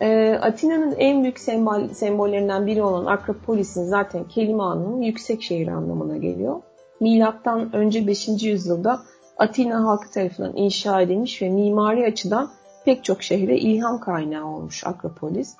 Ee, 0.00 0.38
Atina'nın 0.42 0.94
en 0.98 1.22
büyük 1.22 1.38
sembol, 1.38 1.88
sembollerinden 1.88 2.66
biri 2.66 2.82
olan 2.82 3.06
Akropolis'in 3.06 3.84
zaten 3.84 4.24
kelime 4.24 4.62
anlamı 4.62 5.04
yüksek 5.04 5.42
şehir 5.42 5.68
anlamına 5.68 6.16
geliyor. 6.16 6.62
Milattan 7.00 7.76
önce 7.76 8.06
5. 8.06 8.28
yüzyılda 8.42 9.02
Atina 9.38 9.84
halkı 9.84 10.10
tarafından 10.10 10.56
inşa 10.56 11.00
edilmiş 11.00 11.42
ve 11.42 11.48
mimari 11.48 12.06
açıdan 12.06 12.50
pek 12.84 13.04
çok 13.04 13.22
şehre 13.22 13.58
ilham 13.58 14.00
kaynağı 14.00 14.46
olmuş 14.46 14.86
Akropolis. 14.86 15.56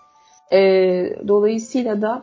E, 0.53 0.59
dolayısıyla 1.29 2.03
da 2.03 2.23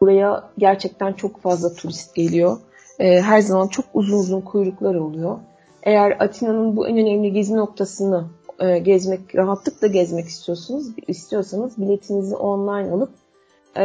buraya 0.00 0.50
gerçekten 0.58 1.12
çok 1.12 1.40
fazla 1.40 1.74
turist 1.74 2.14
geliyor. 2.14 2.56
E, 2.98 3.20
her 3.20 3.40
zaman 3.40 3.68
çok 3.68 3.84
uzun 3.94 4.18
uzun 4.18 4.40
kuyruklar 4.40 4.94
oluyor. 4.94 5.38
Eğer 5.82 6.16
Atina'nın 6.20 6.76
bu 6.76 6.88
en 6.88 6.98
önemli 6.98 7.32
gezi 7.32 7.56
noktasını 7.56 8.24
e, 8.60 8.78
gezmek, 8.78 9.34
rahatlıkla 9.36 9.86
gezmek 9.86 10.26
istiyorsunuz, 10.26 10.86
istiyorsanız 11.06 11.78
biletinizi 11.78 12.36
online 12.36 12.92
alıp 12.92 13.10
e, 13.76 13.84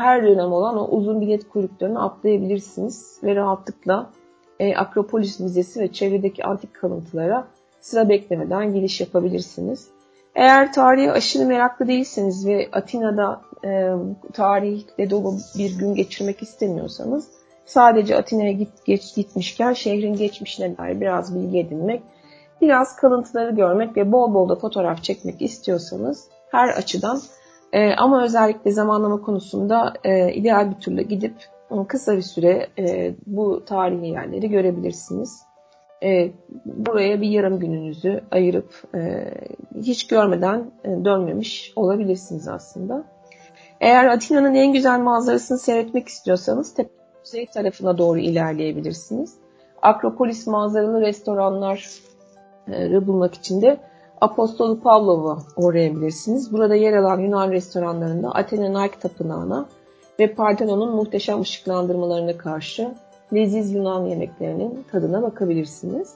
her 0.00 0.26
dönem 0.26 0.52
olan 0.52 0.78
o 0.78 0.88
uzun 0.88 1.20
bilet 1.20 1.48
kuyruklarını 1.48 2.02
atlayabilirsiniz 2.02 3.18
ve 3.24 3.34
rahatlıkla 3.34 4.10
e, 4.60 4.76
Akropolis 4.76 5.40
Müzesi 5.40 5.80
ve 5.80 5.92
çevredeki 5.92 6.44
antik 6.44 6.74
kalıntılara 6.74 7.46
sıra 7.80 8.08
beklemeden 8.08 8.74
giriş 8.74 9.00
yapabilirsiniz. 9.00 9.88
Eğer 10.34 10.72
tarihe 10.72 11.12
aşırı 11.12 11.46
meraklı 11.46 11.88
değilseniz 11.88 12.46
ve 12.46 12.68
Atina'da 12.72 13.40
e, 13.64 13.92
tarihle 14.32 15.10
dolu 15.10 15.34
bir 15.58 15.78
gün 15.78 15.94
geçirmek 15.94 16.42
istemiyorsanız 16.42 17.28
sadece 17.64 18.16
Atina'ya 18.16 18.52
git, 18.52 18.84
geç, 18.84 19.14
gitmişken 19.14 19.72
şehrin 19.72 20.14
geçmişine 20.14 20.78
dair 20.78 21.00
biraz 21.00 21.34
bilgi 21.34 21.58
edinmek, 21.58 22.02
biraz 22.60 22.96
kalıntıları 22.96 23.50
görmek 23.50 23.96
ve 23.96 24.12
bol 24.12 24.34
bol 24.34 24.48
da 24.48 24.56
fotoğraf 24.56 25.02
çekmek 25.02 25.42
istiyorsanız 25.42 26.28
her 26.50 26.68
açıdan 26.68 27.20
e, 27.72 27.94
ama 27.94 28.24
özellikle 28.24 28.72
zamanlama 28.72 29.20
konusunda 29.20 29.94
e, 30.04 30.32
ideal 30.32 30.70
bir 30.70 30.80
türle 30.80 31.02
gidip 31.02 31.34
kısa 31.88 32.16
bir 32.16 32.22
süre 32.22 32.66
e, 32.78 33.14
bu 33.26 33.64
tarihi 33.64 34.08
yerleri 34.08 34.50
görebilirsiniz 34.50 35.50
e, 36.02 36.30
buraya 36.64 37.20
bir 37.20 37.28
yarım 37.28 37.58
gününüzü 37.58 38.20
ayırıp 38.30 38.82
e, 38.94 39.30
hiç 39.76 40.06
görmeden 40.06 40.70
e, 40.84 41.04
dönmemiş 41.04 41.72
olabilirsiniz 41.76 42.48
aslında. 42.48 43.04
Eğer 43.80 44.04
Atina'nın 44.04 44.54
en 44.54 44.72
güzel 44.72 45.00
manzarasını 45.00 45.58
seyretmek 45.58 46.08
istiyorsanız 46.08 46.74
kuzey 47.24 47.46
tarafına 47.46 47.98
doğru 47.98 48.18
ilerleyebilirsiniz. 48.18 49.34
Akropolis 49.82 50.46
manzaralı 50.46 51.00
restoranları 51.00 53.06
bulmak 53.06 53.34
için 53.34 53.62
de 53.62 53.80
Apostolu 54.20 54.80
Pavlov'u 54.80 55.38
uğrayabilirsiniz. 55.56 56.52
Burada 56.52 56.74
yer 56.74 56.92
alan 56.92 57.18
Yunan 57.18 57.50
restoranlarında 57.50 58.30
Athena 58.30 58.82
Nike 58.82 58.98
Tapınağı'na 58.98 59.66
ve 60.20 60.34
Parthenon'un 60.34 60.96
muhteşem 60.96 61.40
ışıklandırmalarına 61.40 62.38
karşı 62.38 62.94
leziz 63.34 63.72
Yunan 63.72 64.06
yemeklerinin 64.06 64.84
tadına 64.92 65.22
bakabilirsiniz. 65.22 66.14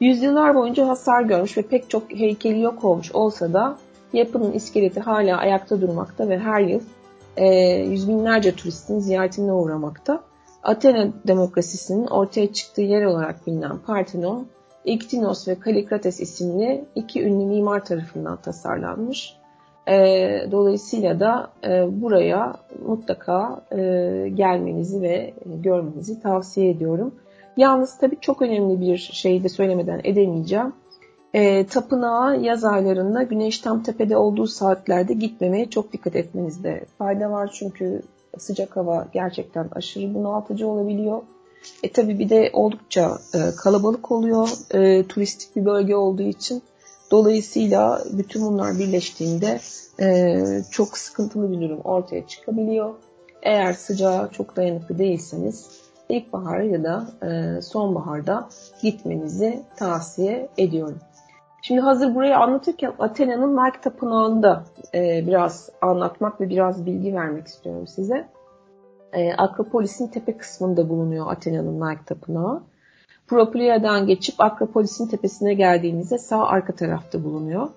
Yüzyıllar 0.00 0.54
boyunca 0.54 0.88
hasar 0.88 1.22
görmüş 1.22 1.56
ve 1.58 1.62
pek 1.62 1.90
çok 1.90 2.10
heykeli 2.10 2.60
yok 2.60 2.84
olmuş 2.84 3.12
olsa 3.12 3.52
da 3.52 3.76
yapının 4.12 4.52
iskeleti 4.52 5.00
hala 5.00 5.38
ayakta 5.38 5.80
durmakta 5.80 6.28
ve 6.28 6.38
her 6.38 6.60
yıl 6.60 6.80
e, 7.36 7.46
yüz 7.76 8.08
binlerce 8.08 8.56
turistin 8.56 8.98
ziyaretine 8.98 9.52
uğramakta. 9.52 10.20
Athena 10.62 11.08
demokrasisinin 11.26 12.06
ortaya 12.06 12.52
çıktığı 12.52 12.82
yer 12.82 13.04
olarak 13.04 13.46
bilinen 13.46 13.78
Parthenon, 13.78 14.46
İktinos 14.84 15.48
ve 15.48 15.54
Kalikrates 15.60 16.20
isimli 16.20 16.84
iki 16.94 17.22
ünlü 17.22 17.44
mimar 17.44 17.84
tarafından 17.84 18.36
tasarlanmış. 18.36 19.36
E, 19.88 19.96
dolayısıyla 20.50 21.20
da 21.20 21.50
e, 21.64 22.02
buraya 22.02 22.54
mutlaka 22.86 23.62
e, 23.72 23.76
gelmenizi 24.34 25.02
ve 25.02 25.34
görmenizi 25.46 26.22
tavsiye 26.22 26.70
ediyorum. 26.70 27.14
Yalnız 27.56 27.98
tabii 27.98 28.16
çok 28.20 28.42
önemli 28.42 28.80
bir 28.80 28.96
şey 28.96 29.44
de 29.44 29.48
söylemeden 29.48 30.00
edemeyeceğim. 30.04 30.72
E, 31.34 31.66
tapınağa 31.66 32.34
yaz 32.34 32.64
aylarında 32.64 33.22
güneş 33.22 33.58
tam 33.58 33.82
tepede 33.82 34.16
olduğu 34.16 34.46
saatlerde 34.46 35.14
gitmemeye 35.14 35.70
çok 35.70 35.92
dikkat 35.92 36.16
etmenizde 36.16 36.84
fayda 36.98 37.30
var. 37.30 37.50
Çünkü 37.52 38.02
sıcak 38.38 38.76
hava 38.76 39.06
gerçekten 39.12 39.68
aşırı 39.72 40.14
bunaltıcı 40.14 40.68
olabiliyor. 40.68 41.22
E 41.82 41.92
tabii 41.92 42.18
bir 42.18 42.28
de 42.28 42.50
oldukça 42.52 43.18
e, 43.34 43.38
kalabalık 43.56 44.12
oluyor. 44.12 44.48
E, 44.74 45.06
turistik 45.06 45.56
bir 45.56 45.64
bölge 45.64 45.96
olduğu 45.96 46.22
için 46.22 46.62
Dolayısıyla 47.12 48.02
bütün 48.12 48.42
bunlar 48.42 48.78
birleştiğinde 48.78 49.60
e, 50.00 50.36
çok 50.70 50.98
sıkıntılı 50.98 51.52
bir 51.52 51.60
durum 51.60 51.80
ortaya 51.80 52.26
çıkabiliyor. 52.26 52.94
Eğer 53.42 53.72
sıcağa 53.72 54.28
çok 54.32 54.56
dayanıklı 54.56 54.98
değilseniz 54.98 55.70
ilkbahar 56.08 56.60
ya 56.60 56.84
da 56.84 57.06
e, 57.26 57.60
sonbaharda 57.62 58.48
gitmenizi 58.82 59.62
tavsiye 59.76 60.48
ediyorum. 60.58 60.98
Şimdi 61.62 61.80
hazır 61.80 62.14
burayı 62.14 62.36
anlatırken 62.36 62.92
Athena'nın 62.98 63.56
Nike 63.56 63.80
Tapınağı'nda 63.80 64.64
e, 64.94 65.26
biraz 65.26 65.70
anlatmak 65.80 66.40
ve 66.40 66.48
biraz 66.48 66.86
bilgi 66.86 67.14
vermek 67.14 67.46
istiyorum 67.46 67.86
size. 67.86 68.28
E, 69.12 69.32
Akropolis'in 69.32 70.06
tepe 70.06 70.36
kısmında 70.36 70.88
bulunuyor 70.88 71.32
Athena'nın 71.32 71.80
Nike 71.80 72.04
Tapınağı. 72.06 72.62
Proplia'dan 73.26 74.06
geçip 74.06 74.40
Akropolis'in 74.40 75.06
tepesine 75.06 75.54
geldiğinizde 75.54 76.18
sağ 76.18 76.46
arka 76.46 76.74
tarafta 76.74 77.24
bulunuyor. 77.24 77.68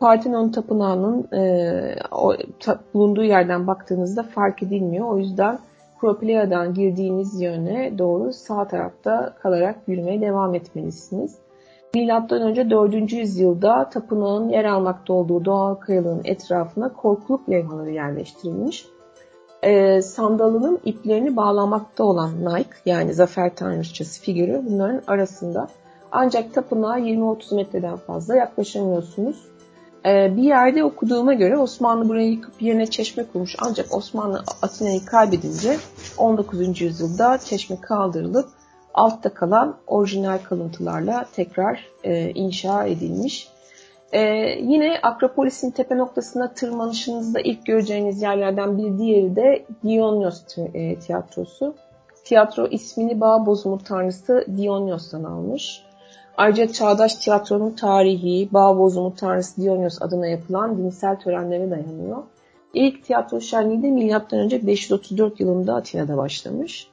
Parthenon 0.00 0.48
Tapınağı'nın 0.48 1.28
e, 1.32 1.96
o, 2.10 2.34
ta, 2.60 2.80
bulunduğu 2.94 3.24
yerden 3.24 3.66
baktığınızda 3.66 4.22
fark 4.22 4.62
edilmiyor. 4.62 5.08
O 5.08 5.18
yüzden 5.18 5.58
Proplia'dan 6.00 6.74
girdiğiniz 6.74 7.40
yöne 7.40 7.98
doğru 7.98 8.32
sağ 8.32 8.68
tarafta 8.68 9.34
kalarak 9.42 9.76
yürümeye 9.86 10.20
devam 10.20 10.54
etmelisiniz. 10.54 11.38
Milattan 11.94 12.42
önce 12.42 12.70
4. 12.70 13.12
yüzyılda 13.12 13.90
tapınağın 13.90 14.48
yer 14.48 14.64
almakta 14.64 15.12
olduğu 15.12 15.44
doğal 15.44 15.74
kayalığın 15.74 16.20
etrafına 16.24 16.92
korkuluk 16.92 17.50
levhaları 17.50 17.90
yerleştirilmiş 17.90 18.86
e, 19.66 20.02
sandalının 20.02 20.80
iplerini 20.84 21.36
bağlamakta 21.36 22.04
olan 22.04 22.44
Nike 22.44 22.70
yani 22.86 23.14
zafer 23.14 23.54
tanrıçası 23.56 24.20
figürü 24.20 24.62
bunların 24.66 25.02
arasında. 25.06 25.68
Ancak 26.12 26.54
tapınağa 26.54 26.98
20-30 26.98 27.54
metreden 27.54 27.96
fazla 27.96 28.36
yaklaşamıyorsunuz. 28.36 29.36
E, 30.06 30.36
bir 30.36 30.42
yerde 30.42 30.84
okuduğuma 30.84 31.34
göre 31.34 31.58
Osmanlı 31.58 32.08
burayı 32.08 32.30
yıkıp 32.30 32.62
yerine 32.62 32.86
çeşme 32.86 33.24
kurmuş. 33.24 33.56
Ancak 33.58 33.94
Osmanlı 33.94 34.44
Atina'yı 34.62 35.04
kaybedince 35.04 35.76
19. 36.18 36.80
yüzyılda 36.80 37.38
çeşme 37.38 37.80
kaldırılıp 37.80 38.48
altta 38.94 39.34
kalan 39.34 39.76
orijinal 39.86 40.38
kalıntılarla 40.38 41.26
tekrar 41.36 41.84
e, 42.04 42.30
inşa 42.30 42.84
edilmiş. 42.84 43.55
Ee, 44.12 44.20
yine 44.62 44.98
Akropolis'in 45.02 45.70
tepe 45.70 45.98
noktasına 45.98 46.52
tırmanışınızda 46.52 47.40
ilk 47.40 47.66
göreceğiniz 47.66 48.22
yerlerden 48.22 48.78
bir 48.78 48.98
diğeri 48.98 49.36
de 49.36 49.66
Dionyos 49.84 50.42
e, 50.74 50.98
tiyatrosu. 50.98 51.74
Tiyatro 52.24 52.66
ismini 52.66 53.20
bağ 53.20 53.46
bozumu 53.46 53.78
tanrısı 53.78 54.44
Dionyos'tan 54.56 55.24
almış. 55.24 55.82
Ayrıca 56.36 56.72
çağdaş 56.72 57.14
tiyatronun 57.14 57.70
tarihi, 57.70 58.48
bağ 58.52 58.78
bozumu 58.78 59.14
tanrısı 59.14 59.62
Dionyos 59.62 60.02
adına 60.02 60.26
yapılan 60.26 60.78
dinsel 60.78 61.16
törenlere 61.16 61.70
dayanıyor. 61.70 62.22
İlk 62.74 63.04
tiyatro 63.04 63.40
şenliği 63.40 63.82
de 63.82 63.90
M.Ö. 63.90 64.66
534 64.66 65.40
yılında 65.40 65.74
Atina'da 65.74 66.16
başlamış. 66.16 66.88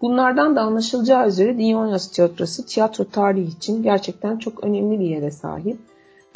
Bunlardan 0.00 0.56
da 0.56 0.60
anlaşılacağı 0.60 1.28
üzere 1.28 1.58
Dionyos 1.58 2.10
tiyatrosu 2.10 2.66
tiyatro 2.66 3.04
tarihi 3.04 3.48
için 3.48 3.82
gerçekten 3.82 4.38
çok 4.38 4.64
önemli 4.64 5.00
bir 5.00 5.06
yere 5.06 5.30
sahip. 5.30 5.78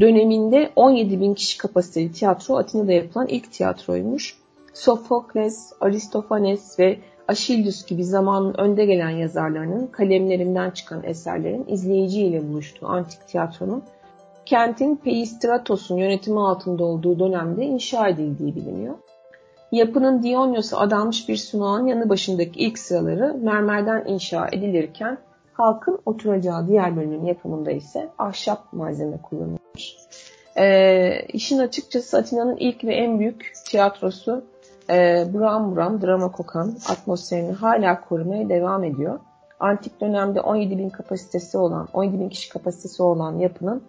Döneminde 0.03 0.71
17 0.77 1.21
bin 1.21 1.35
kişi 1.35 1.59
kapasiteli 1.59 2.13
tiyatro 2.13 2.57
Atina'da 2.57 2.93
yapılan 2.93 3.27
ilk 3.27 3.53
tiyatroymuş. 3.53 4.37
Sofokles, 4.75 5.73
Aristofanes 5.81 6.79
ve 6.79 6.99
Aşildus 7.29 7.87
gibi 7.87 8.05
zamanın 8.05 8.55
önde 8.55 8.85
gelen 8.85 9.11
yazarlarının 9.11 9.87
kalemlerinden 9.87 10.71
çıkan 10.71 11.05
eserlerin 11.05 11.65
izleyiciyle 11.69 12.49
buluştuğu 12.49 12.87
antik 12.87 13.27
tiyatronun 13.27 13.83
kentin 14.47 14.97
Peistratos'un 14.97 15.97
yönetimi 15.97 16.41
altında 16.41 16.85
olduğu 16.85 17.19
dönemde 17.19 17.65
inşa 17.65 18.09
edildiği 18.09 18.57
biliniyor. 18.57 18.95
Yapının 19.73 20.23
Dionyos'a 20.23 20.79
adanmış 20.79 21.29
bir 21.29 21.37
sunağın 21.37 21.87
yanı 21.87 22.09
başındaki 22.09 22.61
ilk 22.61 22.79
sıraları 22.79 23.35
mermerden 23.35 24.05
inşa 24.07 24.49
edilirken 24.53 25.19
halkın 25.53 25.99
oturacağı 26.07 26.69
diğer 26.69 26.97
bölümün 26.97 27.25
yapımında 27.25 27.71
ise 27.71 28.09
ahşap 28.19 28.73
malzeme 28.73 29.17
kullanılmış. 29.23 29.62
E, 30.59 31.27
işin 31.33 31.59
açıkçası 31.59 32.19
Atina'nın 32.19 32.57
ilk 32.57 32.85
ve 32.85 32.95
en 32.95 33.19
büyük 33.19 33.53
tiyatrosu 33.65 34.45
e, 34.91 35.27
buram 35.33 35.73
buram 35.73 36.03
drama 36.03 36.33
kokan 36.33 36.77
atmosferini 36.89 37.53
hala 37.53 38.01
korumaya 38.01 38.49
devam 38.49 38.85
ediyor. 38.85 39.19
Antik 39.61 40.01
dönemde 40.01 40.41
17 40.41 40.79
bin 40.79 40.89
kapasitesi 40.89 41.59
olan, 41.59 41.89
17 41.93 42.21
bin 42.21 42.29
kişi 42.29 42.49
kapasitesi 42.49 43.03
olan 43.03 43.39
yapının 43.39 43.83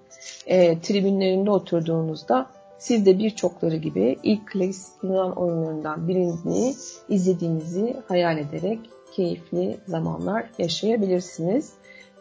e, 0.46 0.80
tribünlerinde 0.80 1.52
oturduğunuzda 1.52 2.46
siz 2.78 3.06
de 3.06 3.20
birçokları 3.20 3.76
gibi 3.76 4.20
ilk 4.24 4.52
klasik 4.52 5.04
Yunan 5.04 5.32
oyunlarından 5.32 6.08
birini 6.08 6.74
izlediğinizi 7.10 7.98
hayal 8.08 8.38
ederek 8.38 8.80
keyifli 9.16 9.78
zamanlar 9.88 10.50
yaşayabilirsiniz 10.58 11.74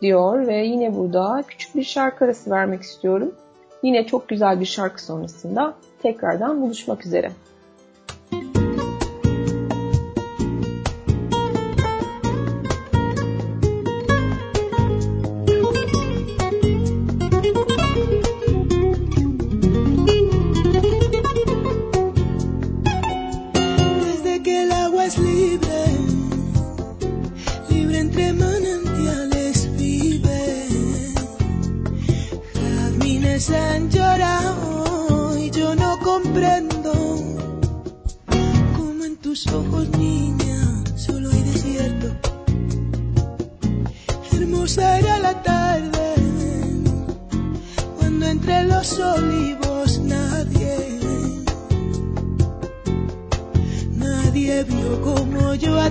diyor 0.02 0.46
ve 0.46 0.56
yine 0.56 0.96
burada 0.96 1.44
küçük 1.48 1.74
bir 1.74 1.84
şarkı 1.84 2.24
arası 2.24 2.50
vermek 2.50 2.82
istiyorum. 2.82 3.34
Yine 3.82 4.06
çok 4.06 4.28
güzel 4.28 4.60
bir 4.60 4.66
şarkı 4.66 5.04
sonrasında 5.04 5.74
tekrardan 6.02 6.62
buluşmak 6.62 7.06
üzere. 7.06 7.32
Evet, 8.32 8.61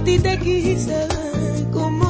ti 0.04 0.18
te 0.20 0.38
quise 0.40 1.08
como 1.72 2.01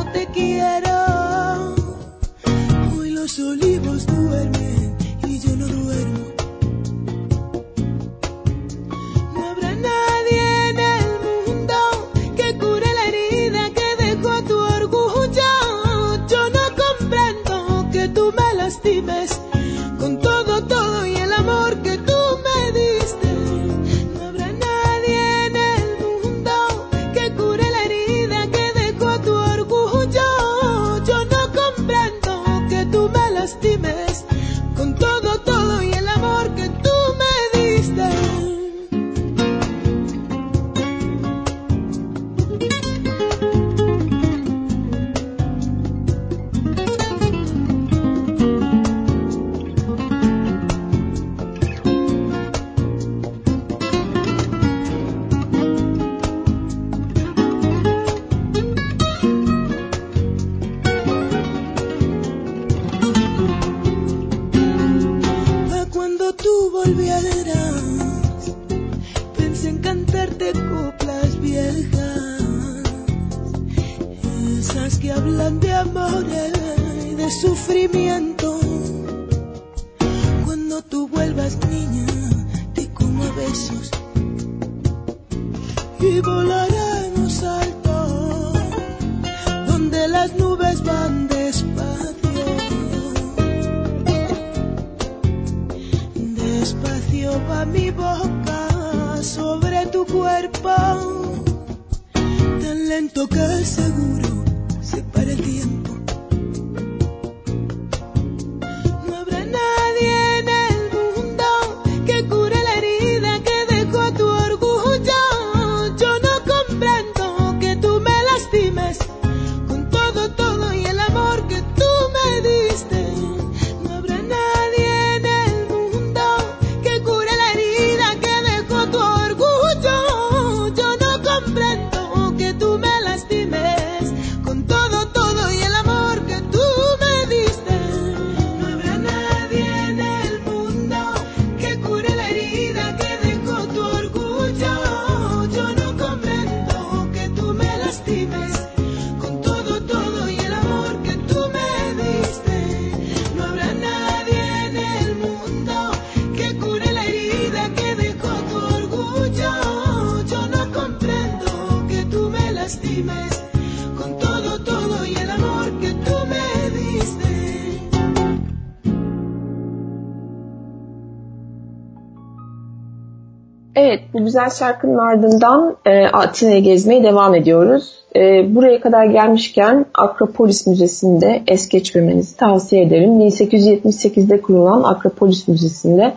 güzel 174.31 174.49
şarkının 174.49 174.97
ardından 174.97 175.75
e, 175.85 176.05
Atina'yı 176.05 176.63
gezmeye 176.63 177.03
devam 177.03 177.35
ediyoruz. 177.35 177.95
E, 178.15 178.55
buraya 178.55 178.81
kadar 178.81 179.05
gelmişken 179.05 179.85
Akropolis 179.93 180.67
Müzesi'nde 180.67 181.43
es 181.47 181.69
geçmemenizi 181.69 182.37
tavsiye 182.37 182.83
ederim. 182.83 183.21
1878'de 183.21 184.41
kurulan 184.41 184.83
Akropolis 184.83 185.47
Müzesi'nde 185.47 186.13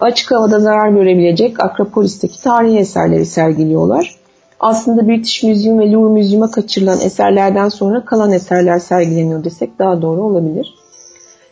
açık 0.00 0.30
havada 0.30 0.60
zarar 0.60 0.88
görebilecek 0.88 1.64
Akropolis'teki 1.64 2.42
tarihi 2.42 2.78
eserleri 2.78 3.26
sergiliyorlar. 3.26 4.14
Aslında 4.60 5.08
British 5.08 5.42
Museum 5.42 5.78
ve 5.78 5.92
Louvre 5.92 6.20
Museum'a 6.20 6.50
kaçırılan 6.50 7.00
eserlerden 7.00 7.68
sonra 7.68 8.04
kalan 8.04 8.32
eserler 8.32 8.78
sergileniyor 8.78 9.44
desek 9.44 9.78
daha 9.78 10.02
doğru 10.02 10.22
olabilir. 10.22 10.74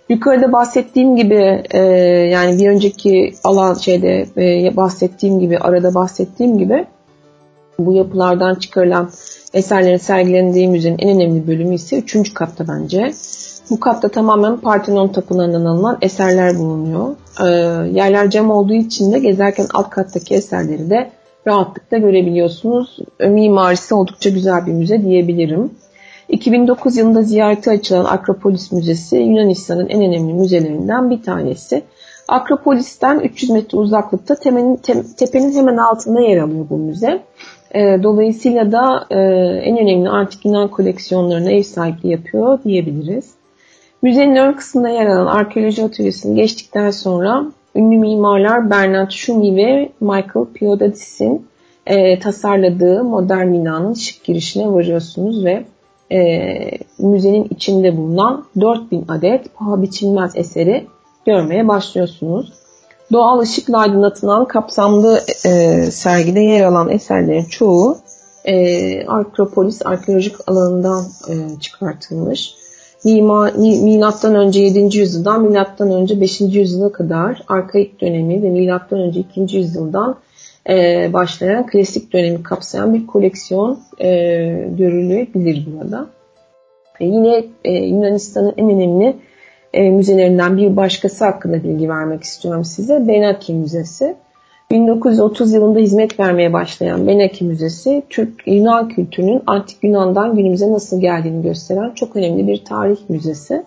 Yukarıda 0.09 0.53
bahsettiğim 0.53 1.16
gibi 1.16 1.62
e, 1.71 1.81
yani 2.33 2.59
bir 2.59 2.69
önceki 2.69 3.35
alan 3.45 3.75
şeyde 3.75 4.27
e, 4.37 4.77
bahsettiğim 4.77 5.40
gibi 5.40 5.59
arada 5.59 5.95
bahsettiğim 5.95 6.59
gibi 6.59 6.87
bu 7.79 7.92
yapılardan 7.92 8.55
çıkarılan 8.55 9.11
eserlerin 9.55 9.97
sergilendiği 9.97 10.69
müzenin 10.69 10.99
en 10.99 11.16
önemli 11.16 11.47
bölümü 11.47 11.75
ise 11.75 11.99
3. 11.99 12.35
katta 12.35 12.69
bence. 12.69 13.12
Bu 13.71 13.81
katta 13.81 14.09
tamamen 14.09 14.57
Parthenon 14.57 15.09
tapınağından 15.09 15.64
alınan 15.64 15.99
eserler 16.03 16.59
bulunuyor. 16.59 17.16
E, 17.40 17.47
yerler 17.90 18.31
cam 18.31 18.51
olduğu 18.51 18.75
için 18.75 19.12
de 19.12 19.19
gezerken 19.19 19.66
alt 19.75 19.90
kattaki 19.90 20.35
eserleri 20.35 20.90
de 20.90 21.11
rahatlıkla 21.47 21.99
görebiliyorsunuz. 21.99 22.99
Mimarisi 23.21 23.95
oldukça 23.95 24.31
güzel 24.31 24.66
bir 24.66 24.73
müze 24.73 25.03
diyebilirim. 25.03 25.71
2009 26.29 26.97
yılında 26.97 27.23
ziyarete 27.23 27.71
açılan 27.71 28.05
Akropolis 28.05 28.73
Müzesi 28.73 29.17
Yunanistan'ın 29.17 29.89
en 29.89 30.03
önemli 30.03 30.35
müzelerinden 30.35 31.11
bir 31.11 31.23
tanesi. 31.23 31.83
Akropolis'ten 32.29 33.21
300 33.21 33.51
metre 33.51 33.79
uzaklıkta 33.79 34.35
temenin, 34.35 34.77
te, 34.77 35.03
tepenin 35.17 35.57
hemen 35.57 35.77
altında 35.77 36.21
yer 36.21 36.39
alıyor 36.39 36.67
bu 36.71 36.77
müze. 36.77 37.23
E, 37.75 38.03
dolayısıyla 38.03 38.73
da 38.73 39.07
e, 39.11 39.19
en 39.65 39.79
önemli 39.79 40.09
antik 40.09 40.45
Yunan 40.45 40.69
koleksiyonlarına 40.69 41.51
ev 41.51 41.62
sahipliği 41.62 42.12
yapıyor 42.12 42.59
diyebiliriz. 42.65 43.31
Müzenin 44.03 44.37
ön 44.37 44.53
kısmında 44.53 44.89
yer 44.89 45.07
alan 45.07 45.27
arkeoloji 45.27 45.85
atölyesini 45.85 46.37
geçtikten 46.37 46.91
sonra 46.91 47.45
ünlü 47.75 47.99
mimarlar 47.99 48.71
Bernard 48.71 49.11
Schumi 49.11 49.57
ve 49.57 49.93
Michael 50.01 50.47
Piodadis'in 50.55 51.47
e, 51.87 52.19
tasarladığı 52.19 53.05
modern 53.05 53.53
binanın 53.53 53.95
şık 53.95 54.25
girişine 54.25 54.73
varıyorsunuz 54.73 55.45
ve 55.45 55.65
e, 56.12 56.19
müzenin 56.99 57.47
içinde 57.51 57.97
bulunan 57.97 58.45
4000 58.61 59.05
adet 59.09 59.55
paha 59.55 59.83
biçilmez 59.83 60.33
eseri 60.35 60.87
görmeye 61.27 61.69
başlıyorsunuz. 61.69 62.53
Doğal 63.12 63.38
ışıkla 63.38 63.79
aydınlatılan 63.79 64.45
kapsamlı 64.45 65.21
e, 65.45 65.83
sergide 65.90 66.40
yer 66.40 66.64
alan 66.64 66.88
eserlerin 66.88 67.45
çoğu 67.45 67.99
e, 68.45 69.07
Akropolis 69.07 69.87
arkeolojik 69.87 70.35
alanından 70.47 71.05
e, 71.29 71.61
çıkartılmış. 71.61 72.55
Mima, 73.05 73.51
milattan 73.59 74.35
önce 74.35 74.61
7. 74.61 74.99
yüzyıldan 74.99 75.42
milattan 75.42 75.90
önce 75.90 76.21
5. 76.21 76.40
yüzyıla 76.40 76.92
kadar 76.92 77.42
arkaik 77.49 78.01
dönemi 78.01 78.42
ve 78.42 78.51
milattan 78.51 78.99
önce 78.99 79.21
2. 79.21 79.57
yüzyıldan 79.57 80.16
e, 80.69 81.11
başlayan 81.13 81.67
klasik 81.67 82.13
dönemi 82.13 82.43
kapsayan 82.43 82.95
bir 82.95 83.07
koleksiyon 83.07 83.81
e, 84.01 84.09
görülebilir 84.79 85.67
burada. 85.67 86.07
E, 87.01 87.05
yine 87.05 87.45
e, 87.65 87.73
Yunanistan'ın 87.73 88.55
en 88.57 88.71
önemli 88.71 89.17
e, 89.73 89.91
müzelerinden 89.91 90.57
bir 90.57 90.77
başkası 90.77 91.25
hakkında 91.25 91.65
bilgi 91.65 91.89
vermek 91.89 92.23
istiyorum 92.23 92.65
size. 92.65 93.09
Benaki 93.09 93.55
Müzesi. 93.55 94.17
1930 94.71 95.53
yılında 95.53 95.79
hizmet 95.79 96.21
vermeye 96.21 96.53
başlayan 96.53 97.07
Benaki 97.07 97.45
Müzesi, 97.45 98.03
Türk 98.11 98.47
Yunan 98.47 98.89
kültürünün 98.89 99.43
antik 99.47 99.85
Yunan'dan 99.85 100.37
günümüze 100.37 100.73
nasıl 100.73 101.01
geldiğini 101.01 101.43
gösteren 101.43 101.91
çok 101.95 102.17
önemli 102.17 102.47
bir 102.47 102.65
tarih 102.65 102.97
müzesi. 103.09 103.65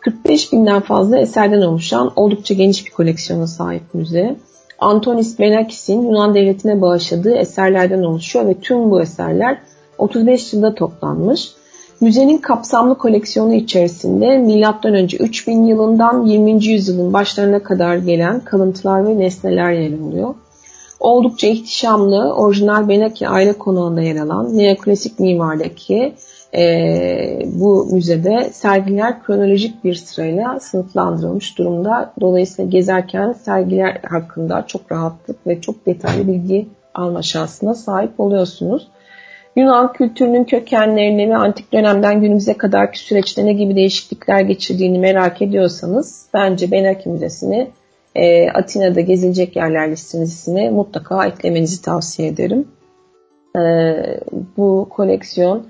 45 0.00 0.52
binden 0.52 0.80
fazla 0.80 1.18
eserden 1.18 1.60
oluşan 1.60 2.12
oldukça 2.16 2.54
geniş 2.54 2.86
bir 2.86 2.90
koleksiyona 2.90 3.46
sahip 3.46 3.94
müze. 3.94 4.36
Antonis 4.78 5.38
Benakis'in 5.38 6.02
Yunan 6.02 6.34
devletine 6.34 6.80
bağışladığı 6.80 7.34
eserlerden 7.34 8.02
oluşuyor 8.02 8.46
ve 8.46 8.54
tüm 8.54 8.90
bu 8.90 9.02
eserler 9.02 9.58
35 9.98 10.52
yılda 10.52 10.74
toplanmış. 10.74 11.50
Müzenin 12.00 12.38
kapsamlı 12.38 12.98
koleksiyonu 12.98 13.54
içerisinde 13.54 14.38
M.Ö. 14.38 15.06
3000 15.24 15.64
yılından 15.64 16.26
20. 16.26 16.64
yüzyılın 16.64 17.12
başlarına 17.12 17.62
kadar 17.62 17.96
gelen 17.96 18.40
kalıntılar 18.40 19.06
ve 19.06 19.18
nesneler 19.18 19.72
yer 19.72 19.98
alıyor. 19.98 20.34
Oldukça 21.00 21.46
ihtişamlı, 21.46 22.34
orijinal 22.34 22.88
Benaki 22.88 23.28
aile 23.28 23.52
konağında 23.52 24.02
yer 24.02 24.16
alan 24.16 24.58
neoklasik 24.58 25.20
mimardaki 25.20 26.14
e, 26.56 27.38
bu 27.46 27.88
müzede 27.92 28.50
sergiler 28.52 29.22
kronolojik 29.22 29.84
bir 29.84 29.94
sırayla 29.94 30.60
sınıflandırılmış 30.60 31.58
durumda. 31.58 32.12
Dolayısıyla 32.20 32.70
gezerken 32.70 33.32
sergiler 33.32 34.00
hakkında 34.08 34.64
çok 34.66 34.92
rahatlık 34.92 35.46
ve 35.46 35.60
çok 35.60 35.86
detaylı 35.86 36.28
bilgi 36.28 36.68
alma 36.94 37.22
şansına 37.22 37.74
sahip 37.74 38.20
oluyorsunuz. 38.20 38.88
Yunan 39.56 39.92
kültürünün 39.92 40.44
kökenlerini 40.44 41.30
ve 41.30 41.36
antik 41.36 41.72
dönemden 41.72 42.20
günümüze 42.20 42.54
kadarki 42.54 42.98
süreçte 42.98 43.46
ne 43.46 43.52
gibi 43.52 43.76
değişiklikler 43.76 44.40
geçirdiğini 44.40 44.98
merak 44.98 45.42
ediyorsanız 45.42 46.26
bence 46.34 46.70
Benaki 46.70 47.08
Müzesi'ni 47.08 47.70
e, 48.14 48.50
Atina'da 48.50 49.00
gezilecek 49.00 49.56
yerler 49.56 49.90
listesine 49.90 50.70
mutlaka 50.70 51.26
eklemenizi 51.26 51.82
tavsiye 51.82 52.28
ederim. 52.28 52.68
E, 53.56 53.60
bu 54.56 54.86
koleksiyon 54.90 55.66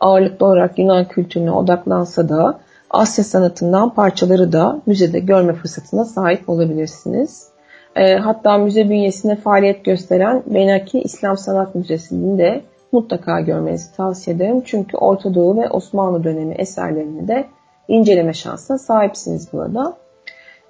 ağırlıklı 0.00 0.46
olarak 0.46 0.78
Yunan 0.78 1.08
kültürüne 1.08 1.52
odaklansa 1.52 2.28
da 2.28 2.58
Asya 2.90 3.24
sanatından 3.24 3.90
parçaları 3.90 4.52
da 4.52 4.80
müzede 4.86 5.18
görme 5.18 5.52
fırsatına 5.52 6.04
sahip 6.04 6.48
olabilirsiniz. 6.48 7.48
E, 7.96 8.14
hatta 8.14 8.58
müze 8.58 8.88
bünyesinde 8.88 9.36
faaliyet 9.36 9.84
gösteren 9.84 10.42
Benaki 10.46 11.00
İslam 11.00 11.36
Sanat 11.36 11.74
Müzesi'nin 11.74 12.38
de 12.38 12.60
mutlaka 12.92 13.40
görmenizi 13.40 13.96
tavsiye 13.96 14.36
ederim. 14.36 14.62
Çünkü 14.64 14.96
Orta 14.96 15.34
Doğu 15.34 15.56
ve 15.56 15.68
Osmanlı 15.70 16.24
dönemi 16.24 16.54
eserlerini 16.54 17.28
de 17.28 17.44
inceleme 17.88 18.32
şansına 18.32 18.78
sahipsiniz 18.78 19.52
burada. 19.52 19.96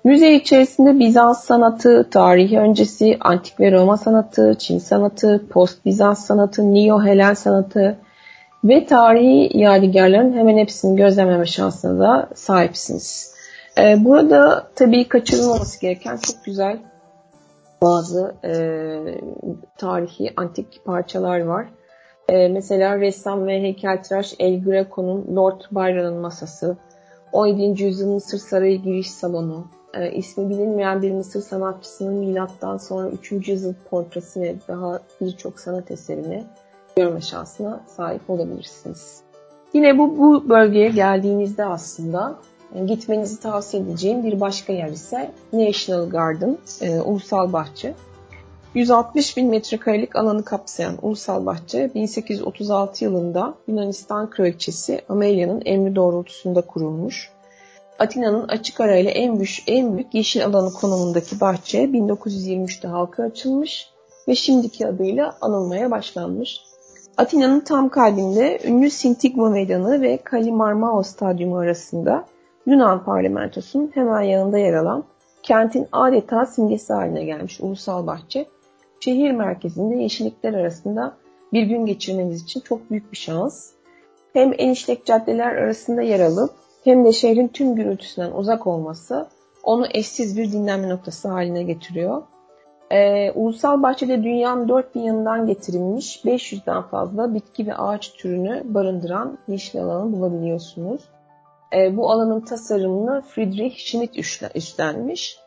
Müze 0.05 0.35
içerisinde 0.35 0.99
Bizans 0.99 1.45
sanatı, 1.45 2.11
tarihi 2.11 2.59
öncesi, 2.59 3.17
antik 3.21 3.61
ve 3.61 3.73
Roma 3.73 3.97
sanatı, 3.97 4.55
Çin 4.59 4.79
sanatı, 4.79 5.45
post 5.51 5.85
Bizans 5.85 6.27
sanatı, 6.27 6.63
Neo-Helen 6.63 7.35
sanatı, 7.35 7.99
ve 8.65 8.87
tarihi 8.87 9.59
yadigarların 9.59 10.33
hemen 10.33 10.59
hepsini 10.59 10.97
gözlemleme 10.97 11.47
şansına 11.47 11.99
da 11.99 12.29
sahipsiniz. 12.35 13.35
Ee, 13.79 14.05
burada 14.05 14.69
tabii 14.75 15.09
kaçırılmaması 15.09 15.81
gereken 15.81 16.17
çok 16.17 16.45
güzel 16.45 16.79
bazı 17.83 18.35
e, 18.45 18.53
tarihi 19.77 20.33
antik 20.37 20.85
parçalar 20.85 21.41
var. 21.41 21.69
E, 22.29 22.49
mesela 22.49 23.01
ressam 23.01 23.47
ve 23.47 23.63
heykeltıraş 23.63 24.35
El 24.39 24.65
Greco'nun 24.65 25.37
Lord 25.37 25.61
Byron'ın 25.71 26.17
masası, 26.21 26.77
17. 27.33 27.83
yüzyılın 27.83 28.15
Mısır 28.15 28.39
Sarayı 28.39 28.83
giriş 28.83 29.11
salonu, 29.11 29.67
e, 29.95 30.13
ismi 30.13 30.51
bilinmeyen 30.51 31.03
bir 31.03 31.13
Mısır 31.13 31.41
sanatçısının 31.43 32.15
milattan 32.15 32.77
sonra 32.77 33.09
3. 33.09 33.49
yüzyıl 33.49 33.75
portresi 33.91 34.41
ve 34.41 34.55
daha 34.69 35.01
birçok 35.21 35.61
sanat 35.61 35.91
eserini 35.91 36.45
görme 36.99 37.21
şansına 37.21 37.81
sahip 37.97 38.31
olabilirsiniz. 38.31 39.21
Yine 39.73 39.99
bu, 39.99 40.19
bu 40.19 40.49
bölgeye 40.49 40.89
geldiğinizde 40.89 41.65
aslında 41.65 42.39
yani 42.75 42.87
gitmenizi 42.87 43.41
tavsiye 43.41 43.83
edeceğim 43.83 44.25
bir 44.25 44.41
başka 44.41 44.73
yer 44.73 44.89
ise 44.89 45.33
National 45.53 46.09
Garden, 46.11 46.59
e, 46.81 47.01
Ulusal 47.01 47.53
Bahçe. 47.53 47.95
160 48.75 49.37
bin 49.37 49.51
metrekarelik 49.51 50.17
alanı 50.17 50.45
kapsayan 50.45 50.95
Ulusal 51.03 51.47
Bahçe 51.47 51.91
1836 51.95 53.05
yılında 53.05 53.55
Yunanistan 53.69 54.31
Kraliçesi 54.31 55.01
Amelia'nın 55.09 55.63
emri 55.65 55.97
doğrultusunda 55.97 56.61
kurulmuş. 56.61 57.31
Atina'nın 57.99 58.49
açık 58.49 58.81
arayla 58.81 59.11
en 59.11 59.37
büyük, 59.37 59.65
en 59.67 59.95
büyük 59.95 60.15
yeşil 60.15 60.47
alanı 60.47 60.73
konumundaki 60.73 61.41
bahçe 61.41 61.85
1923'te 61.85 62.89
halka 62.89 63.23
açılmış 63.23 63.89
ve 64.29 64.35
şimdiki 64.35 64.87
adıyla 64.87 65.37
anılmaya 65.41 65.91
başlanmış. 65.91 66.68
Atina'nın 67.19 67.61
tam 67.61 67.89
kalbinde 67.89 68.59
ünlü 68.65 68.91
Sintigma 68.91 69.51
Meydanı 69.51 70.03
ve 70.03 70.17
Kalimarmao 70.17 71.03
Stadyumu 71.03 71.59
arasında 71.59 72.25
Yunan 72.67 73.05
parlamentosunun 73.05 73.91
hemen 73.95 74.23
yanında 74.23 74.59
yer 74.59 74.75
alan 74.75 75.05
kentin 75.43 75.87
adeta 75.93 76.47
simgesi 76.47 76.93
haline 76.93 77.25
gelmiş 77.25 77.61
Ulusal 77.61 78.07
Bahçe, 78.07 78.47
şehir 79.01 79.31
merkezinde 79.31 79.97
yeşillikler 79.97 80.55
arasında 80.55 81.17
bir 81.53 81.63
gün 81.63 81.87
geçirmeniz 81.87 82.43
için 82.43 82.61
çok 82.61 82.91
büyük 82.91 83.13
bir 83.13 83.17
şans. 83.17 83.71
Hem 84.33 84.53
en 84.59 84.71
işlek 84.71 85.07
caddeler 85.07 85.55
arasında 85.55 86.03
yer 86.03 86.21
alıp 86.21 86.51
hem 86.85 87.05
de 87.05 87.13
şehrin 87.13 87.49
tüm 87.49 87.75
gürültüsünden 87.75 88.33
uzak 88.33 88.67
olması 88.67 89.27
onu 89.63 89.87
eşsiz 89.91 90.39
bir 90.39 90.53
dinlenme 90.53 90.89
noktası 90.89 91.29
haline 91.29 91.63
getiriyor. 91.63 92.23
Ee, 92.91 93.33
ulusal 93.35 93.83
bahçede 93.83 94.23
dünyanın 94.23 94.69
dört 94.69 94.95
bir 94.95 95.01
yanından 95.01 95.47
getirilmiş 95.47 96.25
500'den 96.25 96.83
fazla 96.83 97.35
bitki 97.35 97.67
ve 97.67 97.75
ağaç 97.75 98.13
türünü 98.13 98.63
barındıran 98.65 99.39
yeşil 99.49 99.83
alanı 99.83 100.13
bulabiliyorsunuz. 100.13 101.03
Ee, 101.77 101.97
bu 101.97 102.11
alanın 102.11 102.41
tasarımını 102.41 103.23
Friedrich 103.23 103.77
Schmidt 103.77 104.19
üstlenmiş. 104.55 105.39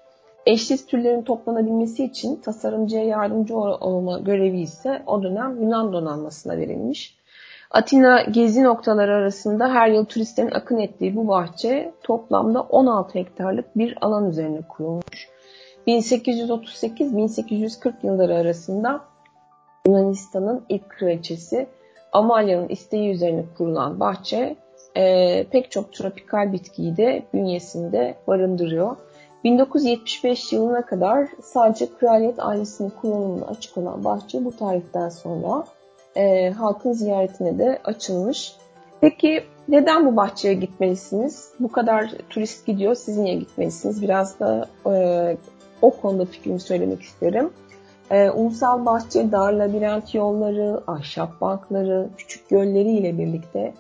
Eşsiz 0.46 0.86
türlerin 0.86 1.22
toplanabilmesi 1.22 2.06
için 2.06 2.36
tasarımcıya 2.36 3.04
yardımcı 3.04 3.58
olma 3.58 4.20
görevi 4.20 4.60
ise 4.60 5.04
o 5.08 5.24
dönem 5.24 5.62
Yunan 5.62 5.94
donanmasına 5.94 6.58
verilmiş. 6.58 7.18
Atina 7.72 8.22
gezi 8.22 8.64
noktaları 8.64 9.16
arasında 9.16 9.74
her 9.74 9.88
yıl 9.88 10.06
turistlerin 10.06 10.52
akın 10.52 10.78
ettiği 10.78 11.16
bu 11.16 11.28
bahçe 11.28 11.94
toplamda 12.04 12.62
16 12.62 13.20
hektarlık 13.20 13.78
bir 13.78 13.98
alan 14.02 14.30
üzerine 14.30 14.62
kurulmuş. 14.62 15.30
1838-1840 15.88 17.94
yılları 18.04 18.36
arasında 18.36 19.02
Yunanistan'ın 19.88 20.64
ilk 20.70 20.90
kraliçesi 20.90 21.68
Amalya'nın 22.12 22.68
isteği 22.68 23.12
üzerine 23.12 23.44
kurulan 23.58 24.00
bahçe 24.00 24.56
e, 24.98 25.44
pek 25.44 25.72
çok 25.72 25.94
tropikal 25.94 26.54
bitkiyi 26.54 26.98
de 26.98 27.24
bünyesinde 27.34 28.16
barındırıyor. 28.28 28.96
1975 29.44 30.54
yılına 30.54 30.86
kadar 30.86 31.28
sadece 31.44 31.88
kraliyet 32.00 32.40
ailesinin 32.40 32.90
kullanımına 32.90 33.46
açık 33.46 33.78
olan 33.78 34.04
bahçe 34.04 34.46
bu 34.46 34.58
tarihten 34.58 35.10
sonra 35.10 35.66
e, 36.16 36.50
halkın 36.50 36.92
ziyaretine 36.92 37.60
de 37.60 37.80
açılmış. 37.84 38.56
Peki 39.02 39.44
neden 39.68 40.06
bu 40.06 40.16
bahçeye 40.16 40.54
gitmelisiniz? 40.54 41.50
Bu 41.60 41.72
kadar 41.72 42.12
turist 42.30 42.66
gidiyor, 42.66 42.96
siz 42.96 43.18
niye 43.18 43.36
gitmelisiniz? 43.36 44.02
Biraz 44.02 44.40
da 44.40 44.68
e, 44.86 45.38
o 45.82 45.98
konuda 45.98 46.26
fikrimi 46.26 46.60
söylemek 46.60 47.02
isterim. 47.02 47.50
E, 48.12 48.30
ulusal 48.30 48.86
bahçe, 48.86 49.32
dar 49.32 49.54
labirent 49.54 50.16
yolları, 50.16 50.84
ahşap 50.88 51.42
bankları, 51.42 52.10
küçük 52.18 52.50
gölleri 52.50 52.92
ile 52.92 53.18
birlikte 53.18 53.74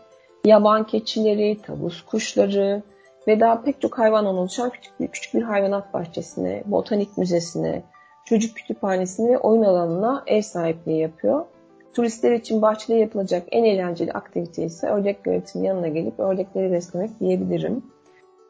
yaban 0.45 0.83
keçileri, 0.87 1.61
tavus 1.61 2.01
kuşları 2.01 2.83
ve 3.27 3.39
daha 3.39 3.61
pek 3.61 3.81
çok 3.81 3.97
hayvandan 3.97 4.37
oluşan 4.37 4.69
küçük 4.69 4.99
bir, 4.99 5.07
küçük 5.07 5.33
bir 5.33 5.41
hayvanat 5.41 5.93
bahçesine, 5.93 6.63
botanik 6.65 7.17
müzesine, 7.17 7.83
çocuk 8.25 8.55
kütüphanesine 8.55 9.29
ve 9.29 9.37
oyun 9.37 9.63
alanına 9.63 10.23
ev 10.27 10.41
sahipliği 10.41 10.99
yapıyor. 10.99 11.45
Turistler 11.93 12.31
için 12.31 12.61
bahçede 12.61 12.97
yapılacak 12.97 13.43
en 13.51 13.63
eğlenceli 13.63 14.11
aktivite 14.11 14.63
ise 14.63 14.87
ördek 14.87 15.23
göletinin 15.23 15.63
yanına 15.63 15.87
gelip 15.87 16.19
ördekleri 16.19 16.71
beslemek 16.71 17.19
diyebilirim. 17.19 17.83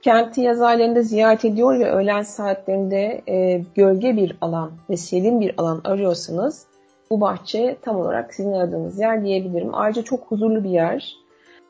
Kenti 0.02 0.42
yaz 0.42 0.62
aylarında 0.62 1.02
ziyaret 1.02 1.46
ediyor 1.46 1.80
ve 1.80 1.92
öğlen 1.92 2.22
saatlerinde 2.22 3.22
e, 3.28 3.64
gölge 3.76 4.16
bir 4.18 4.38
alan 4.42 4.72
ve 4.90 4.98
serin 4.98 5.42
bir 5.42 5.54
alan 5.58 5.82
arıyorsanız 5.84 6.66
bu 7.12 7.22
bahçe 7.22 7.78
tam 7.82 7.96
olarak 7.96 8.34
sizin 8.34 8.54
aradığınız 8.54 9.00
yer 9.00 9.24
diyebilirim. 9.24 9.70
Ayrıca 9.74 10.04
çok 10.04 10.20
huzurlu 10.32 10.64
bir 10.64 10.70
yer. 10.70 11.16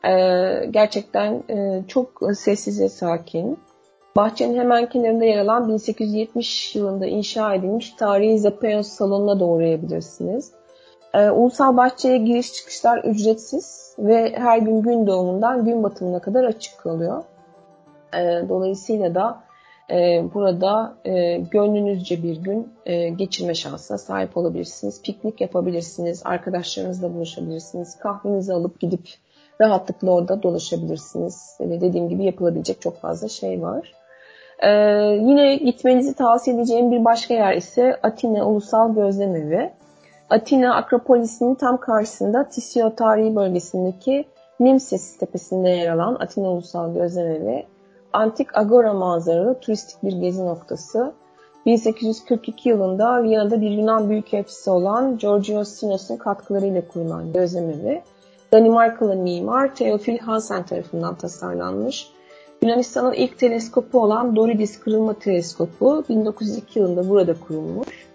E, 0.04 0.12
gerçekten 0.70 1.42
e, 1.50 1.82
çok 1.88 2.22
sessiz 2.34 2.80
ve 2.80 2.88
sakin. 2.88 3.58
Bahçenin 4.16 4.58
hemen 4.58 4.88
kenarında 4.88 5.24
yer 5.24 5.38
alan 5.38 5.68
1870 5.68 6.76
yılında 6.76 7.06
inşa 7.06 7.54
edilmiş 7.54 7.90
tarihi 7.90 8.38
Zapeos 8.38 8.88
salonuna 8.88 9.40
da 9.40 9.44
uğrayabilirsiniz. 9.44 10.52
E, 11.14 11.30
Ulusal 11.30 11.76
Bahçe'ye 11.76 12.18
giriş 12.18 12.52
çıkışlar 12.52 13.04
ücretsiz 13.04 13.96
ve 13.98 14.32
her 14.36 14.58
gün 14.58 14.82
gün 14.82 15.06
doğumundan 15.06 15.64
gün 15.64 15.82
batımına 15.82 16.18
kadar 16.18 16.44
açık 16.44 16.78
kalıyor. 16.78 17.24
E, 18.14 18.48
dolayısıyla 18.48 19.14
da 19.14 19.42
e, 19.90 20.24
burada 20.34 20.94
e, 21.04 21.36
gönlünüzce 21.36 22.22
bir 22.22 22.36
gün 22.36 22.72
e, 22.86 23.08
geçirme 23.08 23.54
şansına 23.54 23.98
sahip 23.98 24.36
olabilirsiniz. 24.36 25.02
Piknik 25.02 25.40
yapabilirsiniz, 25.40 26.22
arkadaşlarınızla 26.24 27.14
buluşabilirsiniz, 27.14 27.98
kahvenizi 27.98 28.52
alıp 28.52 28.80
gidip 28.80 29.08
rahatlıkla 29.60 30.10
orada 30.10 30.42
dolaşabilirsiniz. 30.42 31.56
Yani 31.60 31.80
dediğim 31.80 32.08
gibi 32.08 32.24
yapılabilecek 32.24 32.80
çok 32.80 33.00
fazla 33.00 33.28
şey 33.28 33.62
var. 33.62 33.92
Ee, 34.58 34.70
yine 35.20 35.56
gitmenizi 35.56 36.14
tavsiye 36.14 36.56
edeceğim 36.56 36.90
bir 36.90 37.04
başka 37.04 37.34
yer 37.34 37.56
ise 37.56 37.96
Atina 38.02 38.46
Ulusal 38.46 38.94
Gözlem 38.94 39.36
Evi. 39.36 39.70
Atina 40.30 40.74
Akropolis'in 40.74 41.54
tam 41.54 41.80
karşısında 41.80 42.48
Tisio 42.48 42.94
tarihi 42.94 43.36
bölgesindeki 43.36 44.24
Nimses 44.60 45.16
tepesinde 45.18 45.68
yer 45.68 45.88
alan 45.88 46.16
Atina 46.20 46.50
Ulusal 46.50 46.94
Gözlem 46.94 47.26
Evi, 47.26 47.66
antik 48.12 48.56
agora 48.56 48.92
manzaralı 48.92 49.60
turistik 49.60 50.02
bir 50.02 50.12
gezi 50.12 50.46
noktası. 50.46 51.12
1842 51.66 52.68
yılında 52.68 53.22
Viyana'da 53.22 53.60
bir 53.60 53.70
Yunan 53.70 54.10
büyükelçisi 54.10 54.70
olan 54.70 55.18
Georgios 55.18 55.68
Sinos'un 55.68 56.16
katkılarıyla 56.16 56.88
kurulan 56.88 57.32
gözlemevi, 57.32 58.02
Danimarkalı 58.52 59.16
mimar 59.16 59.74
Theophil 59.74 60.18
Hansen 60.18 60.62
tarafından 60.62 61.14
tasarlanmış. 61.14 62.08
Yunanistan'ın 62.62 63.12
ilk 63.12 63.38
teleskopu 63.38 64.02
olan 64.02 64.36
Doridis 64.36 64.80
Kırılma 64.80 65.14
Teleskopu 65.14 66.04
1902 66.08 66.78
yılında 66.78 67.08
burada 67.08 67.34
kurulmuş. 67.40 68.06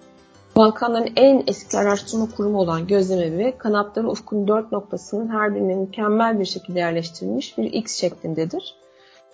Balkanların 0.55 1.13
en 1.15 1.43
eski 1.47 1.77
araştırma 1.77 2.27
kurumu 2.37 2.59
olan 2.59 2.87
gözlemevi 2.87 3.53
kanatları 3.57 4.09
ufkun 4.09 4.47
dört 4.47 4.71
noktasının 4.71 5.27
her 5.27 5.55
birine 5.55 5.75
mükemmel 5.75 6.39
bir 6.39 6.45
şekilde 6.45 6.79
yerleştirilmiş 6.79 7.57
bir 7.57 7.63
X 7.63 7.95
şeklindedir. 7.95 8.75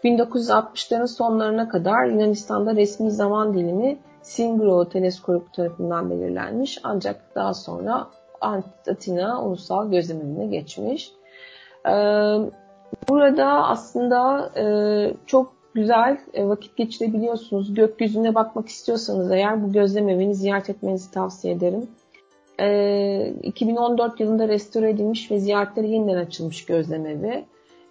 1960'ların 0.04 1.08
sonlarına 1.08 1.70
kadar 1.70 2.06
Yunanistan'da 2.06 2.76
resmi 2.76 3.12
zaman 3.12 3.54
dilimi 3.54 3.98
Singro 4.22 4.90
teleskopu 4.90 5.52
tarafından 5.52 6.10
belirlenmiş 6.10 6.80
ancak 6.84 7.36
daha 7.36 7.54
sonra 7.54 8.08
Atina 8.42 9.46
Ulusal 9.46 9.92
Gözlemevi'ne 9.92 10.48
geçmiş. 10.48 11.12
Ee, 11.88 11.92
burada 13.10 13.46
aslında 13.46 14.52
e, 14.58 14.66
çok 15.26 15.54
güzel 15.74 16.18
e, 16.34 16.48
vakit 16.48 16.78
geçirebiliyorsunuz. 16.78 17.74
Gökyüzüne 17.74 18.36
bakmak 18.36 18.68
istiyorsanız 18.68 19.32
eğer 19.32 19.64
bu 19.64 19.72
gözlemevini 19.72 20.36
ziyaret 20.36 20.70
etmenizi 20.70 21.12
tavsiye 21.12 21.54
ederim. 21.54 21.88
2014 23.44 24.22
ee, 24.22 24.24
yılında 24.24 24.48
restore 24.48 24.90
edilmiş 24.90 25.32
ve 25.32 25.40
ziyaretlere 25.40 25.88
yeniden 25.88 26.18
açılmış 26.18 26.66
gözlemevi. 26.66 27.46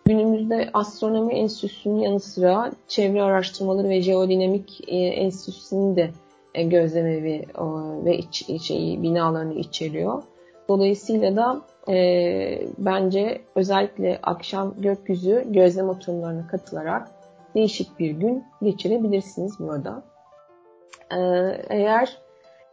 Günümüzde 0.04 0.70
Astronomi 0.72 1.34
Enstitüsü'nün 1.34 1.98
yanı 1.98 2.20
sıra 2.20 2.72
Çevre 2.88 3.22
Araştırmaları 3.22 3.88
ve 3.88 4.02
Jeodinamik 4.02 4.80
e, 4.88 4.96
Enstitüsü'nün 4.96 5.96
de 5.96 6.10
e, 6.54 6.62
gözlemevi 6.62 7.46
ve 8.04 8.18
iç, 8.18 8.62
şey, 8.62 9.02
binalarını 9.02 9.54
içeriyor. 9.54 10.22
Dolayısıyla 10.68 11.36
da 11.36 11.60
e, 11.92 12.68
bence 12.78 13.42
özellikle 13.54 14.18
akşam 14.22 14.74
gökyüzü 14.78 15.46
gözlem 15.48 15.88
oturumlarına 15.88 16.46
katılarak 16.46 17.08
değişik 17.54 17.98
bir 17.98 18.10
gün 18.10 18.44
geçirebilirsiniz 18.62 19.58
burada. 19.58 20.02
E, 21.10 21.18
eğer 21.68 22.18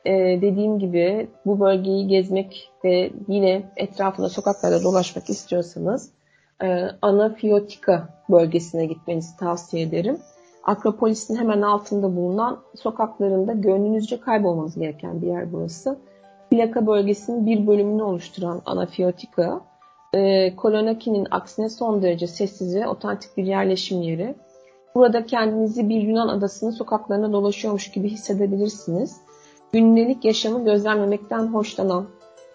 e, 0.05 0.11
dediğim 0.41 0.79
gibi 0.79 1.27
bu 1.45 1.59
bölgeyi 1.59 2.07
gezmek 2.07 2.71
ve 2.83 3.11
yine 3.27 3.63
etrafında 3.77 4.29
sokaklarda 4.29 4.83
dolaşmak 4.83 5.29
istiyorsanız 5.29 6.11
e, 6.63 6.87
Anafiotika 7.01 8.09
bölgesine 8.29 8.85
gitmenizi 8.85 9.37
tavsiye 9.37 9.83
ederim. 9.83 10.17
Akropolis'in 10.63 11.35
hemen 11.35 11.61
altında 11.61 12.15
bulunan 12.15 12.59
sokaklarında 12.75 13.53
gönlünüzce 13.53 14.19
kaybolmanız 14.19 14.79
gereken 14.79 15.21
bir 15.21 15.27
yer 15.27 15.53
burası. 15.53 15.97
Plaka 16.49 16.87
bölgesinin 16.87 17.45
bir 17.45 17.67
bölümünü 17.67 18.03
oluşturan 18.03 18.61
Anafiotika, 18.65 19.61
e, 20.13 20.55
Kolonaki'nin 20.55 21.27
aksine 21.31 21.69
son 21.69 22.01
derece 22.01 22.27
sessiz 22.27 22.75
ve 22.75 22.87
otantik 22.87 23.37
bir 23.37 23.43
yerleşim 23.43 24.01
yeri. 24.01 24.35
Burada 24.95 25.25
kendinizi 25.25 25.89
bir 25.89 26.01
Yunan 26.01 26.27
adasının 26.27 26.71
sokaklarına 26.71 27.33
dolaşıyormuş 27.33 27.91
gibi 27.91 28.09
hissedebilirsiniz. 28.09 29.17
Gündelik 29.73 30.25
yaşamı 30.25 30.65
gözlemlemekten 30.65 31.47
hoşlanan 31.47 32.05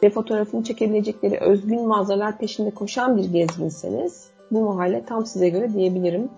ve 0.02 0.10
fotoğrafını 0.10 0.64
çekebilecekleri 0.64 1.38
özgün 1.40 1.88
manzaralar 1.88 2.38
peşinde 2.38 2.70
koşan 2.70 3.16
bir 3.16 3.24
gezginseniz 3.24 4.28
bu 4.50 4.60
mahalle 4.60 5.04
tam 5.04 5.26
size 5.26 5.48
göre 5.48 5.74
diyebilirim. 5.74 6.28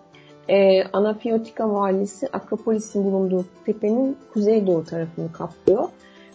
Ee, 0.49 0.85
Anafiotika 0.85 1.75
Valisi 1.75 2.29
Akropolis'in 2.33 3.05
bulunduğu 3.05 3.45
tepenin 3.67 4.17
kuzeydoğu 4.33 4.85
tarafını 4.85 5.33
kaplıyor. 5.33 5.89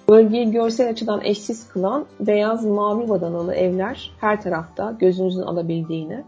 Bölgeyi 0.09 0.51
görsel 0.51 0.89
açıdan 0.89 1.22
eşsiz 1.24 1.67
kılan 1.67 2.05
beyaz 2.19 2.65
mavi 2.65 3.09
badanalı 3.09 3.55
evler 3.55 4.11
her 4.19 4.41
tarafta 4.41 4.95
gözünüzün 4.99 5.41
alabildiğini. 5.41 6.24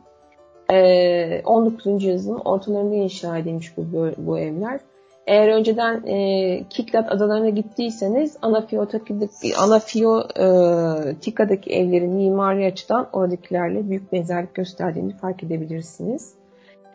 Ee, 0.72 1.42
19. 1.46 2.04
yüzyılın 2.04 2.40
ortalarında 2.40 2.96
inşa 2.96 3.38
edilmiş 3.38 3.78
bu, 3.78 3.86
bu 4.18 4.40
evler. 4.40 4.80
Eğer 5.28 5.48
önceden 5.48 6.08
e, 6.08 6.64
Kiklat 6.70 7.12
adalarına 7.12 7.50
gittiyseniz 7.50 8.38
Anafiotika'daki 8.42 9.58
Anafiotika'daki 9.58 11.72
evlerin 11.72 12.12
mimari 12.12 12.66
açıdan 12.66 13.08
oradakilerle 13.14 13.90
büyük 13.90 14.14
benzerlik 14.14 14.54
gösterdiğini 14.54 15.18
fark 15.18 15.44
edebilirsiniz. 15.44 16.34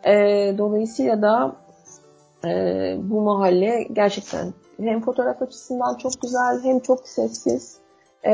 E, 0.05 0.13
dolayısıyla 0.57 1.21
da 1.21 1.55
e, 2.45 2.49
bu 3.03 3.21
mahalle 3.21 3.87
gerçekten 3.93 4.53
hem 4.79 5.01
fotoğraf 5.01 5.41
açısından 5.41 5.95
çok 5.95 6.21
güzel 6.21 6.63
hem 6.63 6.79
çok 6.79 7.07
sessiz 7.07 7.79
e, 8.23 8.33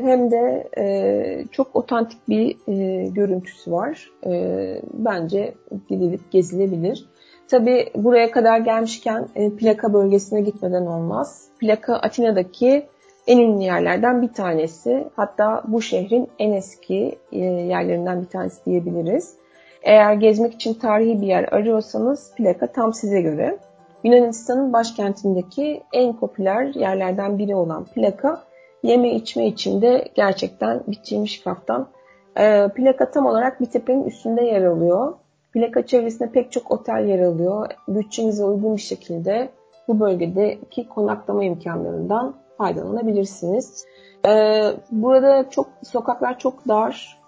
hem 0.00 0.30
de 0.30 0.68
e, 0.78 1.44
çok 1.50 1.76
otantik 1.76 2.28
bir 2.28 2.56
e, 2.68 3.08
görüntüsü 3.08 3.72
var. 3.72 4.10
E, 4.26 4.82
bence 4.92 5.54
gidilip 5.88 6.32
gezilebilir. 6.32 7.09
Tabi 7.50 7.90
buraya 7.94 8.30
kadar 8.30 8.58
gelmişken 8.58 9.28
e, 9.34 9.50
plaka 9.56 9.92
bölgesine 9.92 10.40
gitmeden 10.40 10.86
olmaz. 10.86 11.48
Plaka 11.60 11.94
Atina'daki 11.94 12.86
en 13.26 13.38
ünlü 13.38 13.62
yerlerden 13.62 14.22
bir 14.22 14.32
tanesi. 14.32 15.08
Hatta 15.16 15.62
bu 15.68 15.82
şehrin 15.82 16.28
en 16.38 16.52
eski 16.52 17.18
e, 17.32 17.38
yerlerinden 17.38 18.22
bir 18.22 18.26
tanesi 18.26 18.64
diyebiliriz. 18.64 19.34
Eğer 19.82 20.14
gezmek 20.14 20.54
için 20.54 20.74
tarihi 20.74 21.20
bir 21.20 21.26
yer 21.26 21.44
arıyorsanız 21.52 22.32
plaka 22.36 22.66
tam 22.66 22.92
size 22.92 23.20
göre. 23.20 23.58
Yunanistan'ın 24.04 24.72
başkentindeki 24.72 25.82
en 25.92 26.16
popüler 26.16 26.74
yerlerden 26.74 27.38
biri 27.38 27.54
olan 27.54 27.84
plaka 27.84 28.42
yeme 28.82 29.10
içme 29.10 29.46
için 29.46 29.82
de 29.82 30.08
gerçekten 30.14 30.82
biçilmiş 30.88 31.42
kaftan. 31.42 31.88
E, 32.36 32.68
plaka 32.68 33.10
tam 33.10 33.26
olarak 33.26 33.60
bir 33.60 33.66
tepenin 33.66 34.04
üstünde 34.04 34.42
yer 34.42 34.64
alıyor. 34.64 35.14
Plaka 35.52 35.86
çevresinde 35.86 36.30
pek 36.32 36.52
çok 36.52 36.70
otel 36.70 37.08
yer 37.08 37.20
alıyor. 37.20 37.66
Bütçenize 37.88 38.44
uygun 38.44 38.76
bir 38.76 38.80
şekilde 38.80 39.48
bu 39.88 40.00
bölgedeki 40.00 40.88
konaklama 40.88 41.44
imkanlarından 41.44 42.34
faydalanabilirsiniz. 42.58 43.84
Ee, 44.26 44.62
burada 44.90 45.50
çok 45.50 45.66
sokaklar 45.82 46.38
çok 46.38 46.68
dar. 46.68 47.20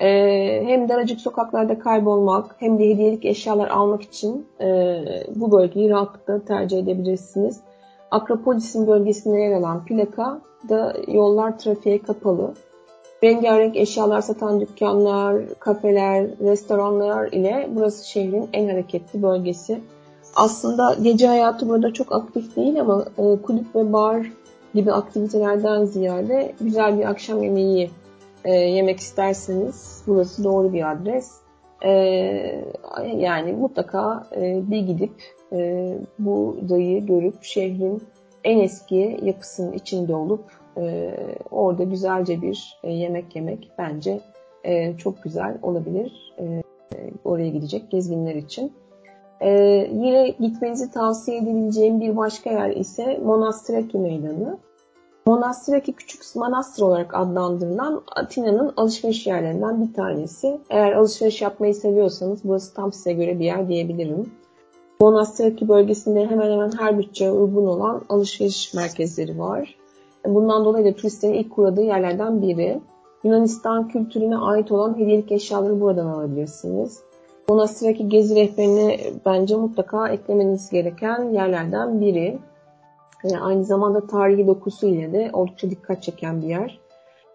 Ee, 0.00 0.62
hem 0.66 0.88
daracık 0.88 1.20
sokaklarda 1.20 1.78
kaybolmak 1.78 2.56
hem 2.58 2.78
de 2.78 2.88
hediyelik 2.88 3.24
eşyalar 3.24 3.68
almak 3.68 4.02
için 4.02 4.46
e, 4.60 5.00
bu 5.36 5.52
bölgeyi 5.52 5.90
rahatlıkla 5.90 6.44
tercih 6.44 6.78
edebilirsiniz. 6.78 7.60
Akropolis'in 8.10 8.86
bölgesinde 8.86 9.40
yer 9.40 9.52
alan 9.52 9.84
plaka 9.84 10.40
da 10.68 10.96
yollar 11.08 11.58
trafiğe 11.58 12.02
kapalı. 12.02 12.54
Rengarenk 13.24 13.76
eşyalar 13.76 14.20
satan 14.20 14.60
dükkanlar, 14.60 15.42
kafeler, 15.58 16.26
restoranlar 16.40 17.32
ile 17.32 17.68
burası 17.70 18.08
şehrin 18.08 18.48
en 18.52 18.68
hareketli 18.68 19.22
bölgesi. 19.22 19.80
Aslında 20.36 20.96
gece 21.02 21.26
hayatı 21.26 21.68
burada 21.68 21.92
çok 21.92 22.12
aktif 22.12 22.56
değil 22.56 22.80
ama 22.80 23.04
e, 23.18 23.42
kulüp 23.42 23.76
ve 23.76 23.92
bar 23.92 24.32
gibi 24.74 24.92
aktivitelerden 24.92 25.84
ziyade 25.84 26.54
güzel 26.60 26.98
bir 26.98 27.04
akşam 27.04 27.42
yemeği 27.42 27.90
e, 28.44 28.52
yemek 28.52 29.00
isterseniz 29.00 30.02
burası 30.06 30.44
doğru 30.44 30.72
bir 30.72 30.90
adres. 30.92 31.32
E, 31.84 31.90
yani 33.16 33.52
mutlaka 33.52 34.26
e, 34.36 34.70
bir 34.70 34.80
gidip 34.80 35.12
e, 35.52 35.94
bu 36.18 36.56
dayı 36.68 37.06
görüp 37.06 37.42
şehrin 37.42 38.02
en 38.44 38.58
eski 38.58 39.18
yapısının 39.22 39.72
içinde 39.72 40.14
olup 40.14 40.44
e, 40.78 41.14
orada 41.50 41.82
güzelce 41.82 42.42
bir 42.42 42.78
e, 42.82 42.92
yemek 42.92 43.36
yemek 43.36 43.70
bence 43.78 44.20
e, 44.64 44.96
çok 44.96 45.22
güzel 45.22 45.58
olabilir 45.62 46.34
e, 46.38 46.62
oraya 47.24 47.48
gidecek 47.48 47.90
gezginler 47.90 48.34
için. 48.34 48.72
E, 49.40 49.50
yine 49.92 50.28
gitmenizi 50.28 50.90
tavsiye 50.90 51.38
edebileceğim 51.38 52.00
bir 52.00 52.16
başka 52.16 52.50
yer 52.50 52.70
ise 52.70 53.20
Monastiraki 53.24 53.98
Meydanı. 53.98 54.58
Monastiraki 55.26 55.92
küçük 55.92 56.36
manastır 56.36 56.82
olarak 56.82 57.14
adlandırılan 57.14 58.02
Atina'nın 58.16 58.72
alışveriş 58.76 59.26
yerlerinden 59.26 59.88
bir 59.88 59.94
tanesi. 59.94 60.60
Eğer 60.70 60.92
alışveriş 60.92 61.42
yapmayı 61.42 61.74
seviyorsanız 61.74 62.40
burası 62.44 62.74
tam 62.74 62.92
size 62.92 63.12
göre 63.12 63.38
bir 63.38 63.44
yer 63.44 63.68
diyebilirim. 63.68 64.32
Monastiraki 65.00 65.68
bölgesinde 65.68 66.26
hemen 66.26 66.50
hemen 66.50 66.72
her 66.78 66.98
bütçeye 66.98 67.30
uygun 67.30 67.66
olan 67.66 68.04
alışveriş 68.08 68.74
merkezleri 68.74 69.38
var. 69.38 69.77
Bundan 70.34 70.64
dolayı 70.64 70.84
da 70.84 70.92
turistlerin 70.92 71.34
ilk 71.34 71.58
uğradığı 71.58 71.82
yerlerden 71.82 72.42
biri. 72.42 72.80
Yunanistan 73.24 73.88
kültürüne 73.88 74.36
ait 74.36 74.72
olan 74.72 74.98
hediyelik 74.98 75.32
eşyaları 75.32 75.80
buradan 75.80 76.06
alabilirsiniz. 76.06 77.00
Monastiraki 77.48 78.08
gezi 78.08 78.36
rehberini 78.36 79.00
bence 79.26 79.56
mutlaka 79.56 80.08
eklemeniz 80.08 80.70
gereken 80.70 81.22
yerlerden 81.32 82.00
biri. 82.00 82.38
Yani 83.24 83.40
aynı 83.40 83.64
zamanda 83.64 84.06
tarihi 84.06 84.46
dokusu 84.46 84.86
ile 84.86 85.12
de 85.12 85.30
oldukça 85.32 85.70
dikkat 85.70 86.02
çeken 86.02 86.42
bir 86.42 86.46
yer. 86.46 86.78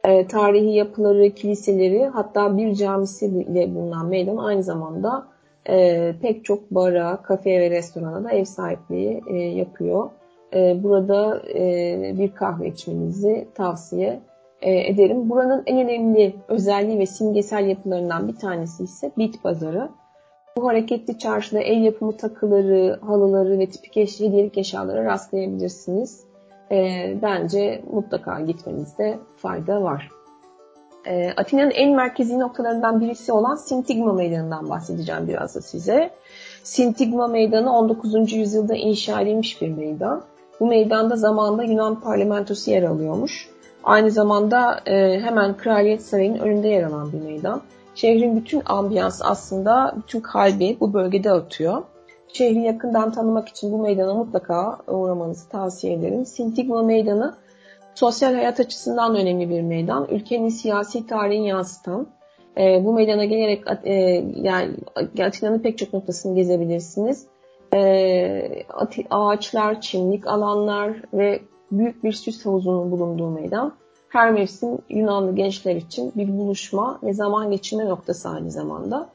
E, 0.04 0.28
tarihi 0.28 0.76
yapıları, 0.76 1.30
kiliseleri 1.30 2.06
hatta 2.06 2.58
bir 2.58 2.76
camisi 2.76 3.26
ile 3.26 3.76
bulunan 3.76 4.06
meydan 4.06 4.38
aynı 4.38 4.64
zamanda 4.64 5.26
e, 5.70 6.16
pek 6.22 6.46
çok 6.46 6.72
bara, 6.72 7.18
kafe 7.24 7.62
ve 7.62 7.70
restorana 7.70 8.24
da 8.24 8.32
ev 8.32 8.46
sahipliği 8.46 9.22
e, 9.28 9.36
yapıyor. 9.38 10.10
E, 10.56 10.84
burada 10.84 11.42
e, 11.50 12.14
bir 12.18 12.32
kahve 12.32 12.68
içmenizi 12.68 13.48
tavsiye 13.56 14.20
e, 14.62 14.88
ederim. 14.88 15.30
Buranın 15.30 15.64
en 15.66 15.78
önemli 15.78 16.36
özelliği 16.48 17.00
ve 17.00 17.06
simgesel 17.06 17.68
yapılarından 17.68 18.28
bir 18.28 18.36
tanesi 18.36 18.84
ise 18.84 19.12
bit 19.18 19.44
pazarı. 19.44 19.90
Bu 20.58 20.68
hareketli 20.68 21.18
çarşıda 21.18 21.60
el 21.60 21.84
yapımı 21.84 22.18
takıları, 22.18 23.00
halıları 23.02 23.60
ve 23.60 23.70
tipik 23.70 23.96
hediyelik 23.96 24.58
eşyalara 24.58 25.06
rastlayabilirsiniz. 25.06 26.24
E, 26.72 26.78
bence 27.22 27.84
mutlaka 27.92 28.40
gitmenizde 28.40 29.20
fayda 29.38 29.84
var. 29.84 30.10
E, 31.06 31.32
Atina'nın 31.38 31.72
en 31.72 31.96
merkezi 31.96 32.40
noktalarından 32.40 33.02
birisi 33.02 33.32
olan 33.32 33.56
Sintigma 33.56 34.14
Meydanı'ndan 34.14 34.70
bahsedeceğim 34.70 35.28
biraz 35.28 35.56
da 35.56 35.62
size. 35.62 36.12
Sintigma 36.64 37.28
Meydanı 37.28 37.78
19. 37.78 38.34
yüzyılda 38.34 38.76
inşa 38.76 39.22
edilmiş 39.22 39.62
bir 39.62 39.70
meydan. 39.70 40.24
Bu 40.64 40.68
meydanda 40.68 41.16
zamanında 41.16 41.64
Yunan 41.64 42.00
parlamentosu 42.00 42.72
yer 42.72 42.84
alıyormuş. 42.84 43.50
Aynı 43.84 44.12
zamanda 44.12 44.80
e, 44.86 45.20
hemen 45.20 45.58
Kraliyet 45.58 46.02
Sarayı'nın 46.02 46.40
önünde 46.40 46.68
yer 46.68 46.84
alan 46.84 47.14
bir 47.14 47.22
meydan. 47.22 47.62
Şehrin 47.96 48.36
bütün 48.36 48.62
ambiyansı 48.66 49.26
aslında, 49.26 49.96
bütün 49.98 50.20
kalbi 50.20 50.78
bu 50.80 50.94
bölgede 50.94 51.32
atıyor. 51.32 51.84
Şehri 52.34 52.62
yakından 52.62 53.12
tanımak 53.12 53.48
için 53.48 53.72
bu 53.72 53.82
meydana 53.82 54.14
mutlaka 54.14 54.80
uğramanızı 54.88 55.50
tavsiye 55.50 55.94
ederim. 55.94 56.26
Sintigma 56.26 56.84
Meydanı 56.84 57.36
sosyal 57.96 58.34
hayat 58.34 58.60
açısından 58.60 59.16
önemli 59.16 59.50
bir 59.50 59.62
meydan. 59.62 60.08
Ülkenin 60.12 60.50
siyasi 60.50 61.08
tarihini 61.08 61.48
yansıtan, 61.48 62.08
e, 62.58 62.86
bu 62.86 62.94
meydana 62.94 63.26
gelerek 63.26 63.64
e, 63.84 63.94
yani 64.36 64.72
Atina'nın 65.24 65.60
pek 65.60 65.78
çok 65.78 65.94
noktasını 65.94 66.36
gezebilirsiniz. 66.36 67.33
E, 67.74 68.66
ağaçlar, 69.10 69.82
çimlik 69.82 70.28
alanlar 70.28 70.94
ve 71.14 71.42
büyük 71.72 72.04
bir 72.04 72.12
süs 72.12 72.46
havuzunun 72.46 72.92
bulunduğu 72.92 73.30
meydan 73.30 73.74
her 74.14 74.32
mevsim 74.32 74.78
Yunanlı 74.90 75.36
gençler 75.36 75.76
için 75.76 76.12
bir 76.16 76.38
buluşma 76.38 77.00
ve 77.04 77.14
zaman 77.14 77.52
geçirme 77.52 77.86
noktası 77.86 78.30
aynı 78.30 78.52
zamanda. 78.52 79.10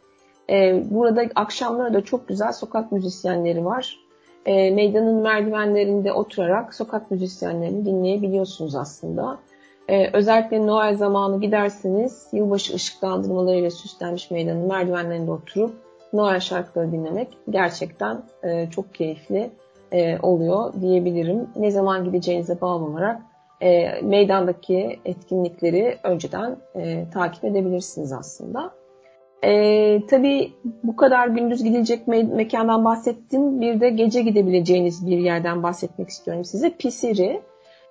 Ee, 0.50 0.84
burada 0.90 1.24
akşamları 1.34 1.94
da 1.94 2.04
çok 2.04 2.28
güzel 2.28 2.52
sokak 2.52 2.92
müzisyenleri 2.92 3.64
var. 3.64 3.98
Ee, 4.46 4.70
meydanın 4.70 5.14
merdivenlerinde 5.14 6.12
oturarak 6.12 6.74
sokak 6.74 7.11
müzisyenlerini 7.11 7.84
dinleyebiliyorsunuz 7.84 8.74
aslında. 8.74 9.38
Ee, 9.88 10.11
özellikle 10.12 10.66
Noel 10.66 10.96
zamanı 10.96 11.40
giderseniz 11.40 12.26
yılbaşı 12.32 12.74
ışıklandırmalarıyla 12.74 13.70
süslenmiş 13.70 14.30
meydanın 14.30 14.66
merdivenlerinde 14.66 15.30
oturup 15.30 15.74
Noel 16.12 16.40
şarkıları 16.40 16.92
dinlemek 16.92 17.28
gerçekten 17.50 18.22
e, 18.42 18.70
çok 18.70 18.94
keyifli 18.94 19.50
e, 19.92 20.18
oluyor 20.18 20.72
diyebilirim. 20.80 21.46
Ne 21.56 21.70
zaman 21.70 22.04
gideceğinize 22.04 22.61
bağlı 22.61 22.84
olarak 22.84 23.20
e, 23.61 24.00
meydandaki 24.02 25.00
etkinlikleri 25.04 25.98
önceden 26.02 26.56
e, 26.74 27.11
takip 27.11 27.44
edebilirsiniz 27.44 28.12
aslında. 28.12 28.70
E, 29.44 30.06
tabii 30.06 30.52
bu 30.84 30.96
kadar 30.96 31.28
gündüz 31.28 31.64
gidilecek 31.64 32.09
me- 32.09 32.34
mekandan 32.34 32.84
bahsettim. 32.84 33.61
Bir 33.61 33.80
de 33.80 33.90
gece 33.90 34.22
gidebileceğiniz 34.22 35.06
bir 35.06 35.18
yerden 35.18 35.62
bahsetmek 35.62 36.09
istiyorum 36.09 36.44
size. 36.44 36.70
Pisiri. 36.70 37.40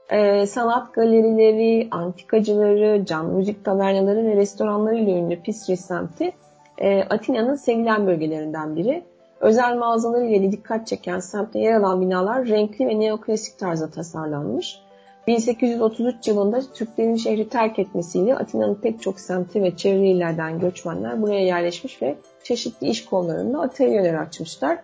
E, 0.10 0.46
sanat 0.46 0.94
galerileri, 0.94 1.88
antikacıları, 1.92 3.06
canlı 3.06 3.34
müzik 3.34 3.66
tavernaları 3.66 4.26
ve 4.26 4.36
restoranları 4.36 4.96
ile 4.96 5.12
ünlü 5.12 5.42
Pisiri 5.42 5.78
semti 5.78 6.32
e, 6.78 7.04
Atina'nın 7.04 7.56
sevilen 7.56 8.08
bölgelerinden 8.08 8.76
biri. 8.76 9.04
Özel 9.40 9.76
mağazaları 9.76 10.26
ile 10.26 10.52
dikkat 10.52 10.88
çeken 10.88 11.20
semtte 11.20 11.60
yer 11.60 11.74
alan 11.74 12.02
binalar 12.02 12.48
renkli 12.48 12.88
ve 12.88 13.00
neoklasik 13.00 13.60
tarzda 13.60 13.90
tasarlanmış. 13.90 14.80
1833 15.28 16.28
yılında 16.28 16.62
Türklerin 16.74 17.16
şehri 17.16 17.50
terk 17.50 17.80
etmesiyle 17.80 18.36
Atina'nın 18.36 18.76
pek 18.76 19.02
çok 19.02 19.20
semti 19.20 19.64
ve 19.64 19.78
çevre 19.78 20.10
illerden 20.10 20.60
göçmenler 20.60 21.22
buraya 21.22 21.46
yerleşmiş 21.46 22.02
ve 22.02 22.16
çeşitli 22.44 22.88
iş 22.88 23.06
kollarında 23.06 23.62
atölyeler 23.62 24.14
açmışlar. 24.14 24.80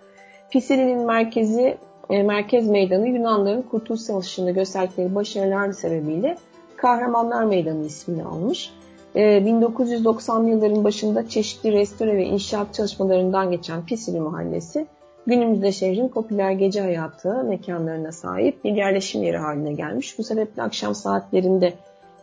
Pisili'nin 0.49 0.99
merkezi, 0.99 1.77
e, 2.09 2.23
merkez 2.23 2.69
meydanı 2.69 3.07
Yunanların 3.07 3.61
Kurtuluş 3.61 4.01
Savaşı'nda 4.01 4.51
gösterdikleri 4.51 5.15
başarılar 5.15 5.71
sebebiyle 5.71 6.37
Kahramanlar 6.77 7.43
Meydanı 7.43 7.85
ismini 7.85 8.23
almış. 8.23 8.73
1990'lı 9.15 10.47
e, 10.47 10.51
yılların 10.51 10.83
başında 10.83 11.27
çeşitli 11.27 11.71
restore 11.71 12.17
ve 12.17 12.25
inşaat 12.25 12.73
çalışmalarından 12.73 13.51
geçen 13.51 13.85
Pisili 13.85 14.19
Mahallesi 14.19 14.87
günümüzde 15.27 15.71
şehrin 15.71 16.07
popüler 16.07 16.51
gece 16.51 16.81
hayatı 16.81 17.43
mekanlarına 17.43 18.11
sahip 18.11 18.63
bir 18.63 18.71
yerleşim 18.71 19.23
yeri 19.23 19.37
haline 19.37 19.73
gelmiş. 19.73 20.17
Bu 20.17 20.23
sebeple 20.23 20.61
akşam 20.61 20.95
saatlerinde 20.95 21.73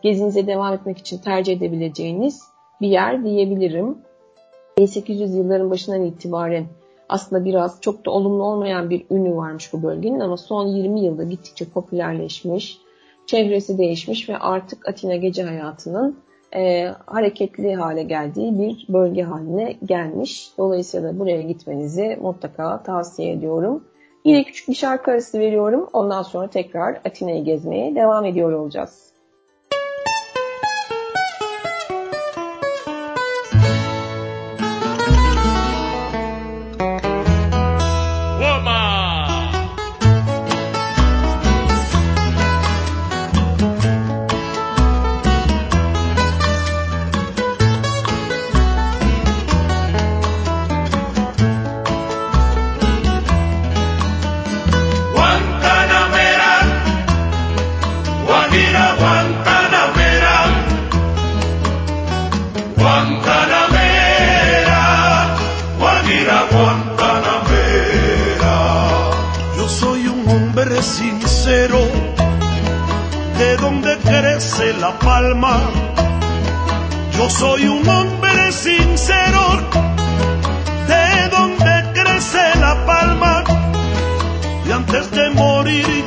gezinize 0.01 0.47
devam 0.47 0.73
etmek 0.73 0.97
için 0.97 1.17
tercih 1.17 1.57
edebileceğiniz 1.57 2.41
bir 2.81 2.87
yer 2.87 3.23
diyebilirim. 3.23 3.97
1800 4.77 5.35
yılların 5.35 5.71
başından 5.71 6.05
itibaren 6.05 6.65
aslında 7.09 7.45
biraz 7.45 7.81
çok 7.81 8.05
da 8.05 8.11
olumlu 8.11 8.43
olmayan 8.43 8.89
bir 8.89 9.05
ünü 9.11 9.35
varmış 9.35 9.73
bu 9.73 9.83
bölgenin 9.83 10.19
ama 10.19 10.37
son 10.37 10.67
20 10.67 11.01
yılda 11.01 11.23
gittikçe 11.23 11.65
popülerleşmiş, 11.65 12.77
çevresi 13.25 13.77
değişmiş 13.77 14.29
ve 14.29 14.37
artık 14.37 14.89
Atina 14.89 15.15
gece 15.15 15.43
hayatının 15.43 16.17
e, 16.55 16.87
hareketli 17.05 17.75
hale 17.75 18.03
geldiği 18.03 18.59
bir 18.59 18.93
bölge 18.93 19.23
haline 19.23 19.75
gelmiş. 19.85 20.51
Dolayısıyla 20.57 21.19
buraya 21.19 21.41
gitmenizi 21.41 22.17
mutlaka 22.21 22.83
tavsiye 22.83 23.31
ediyorum. 23.31 23.83
Yine 24.25 24.43
küçük 24.43 24.69
bir 24.69 24.73
şarkı 24.73 25.11
arası 25.11 25.39
veriyorum. 25.39 25.89
Ondan 25.93 26.21
sonra 26.21 26.47
tekrar 26.47 27.01
Atina'yı 27.05 27.43
gezmeye 27.43 27.95
devam 27.95 28.25
ediyor 28.25 28.51
olacağız. 28.51 29.10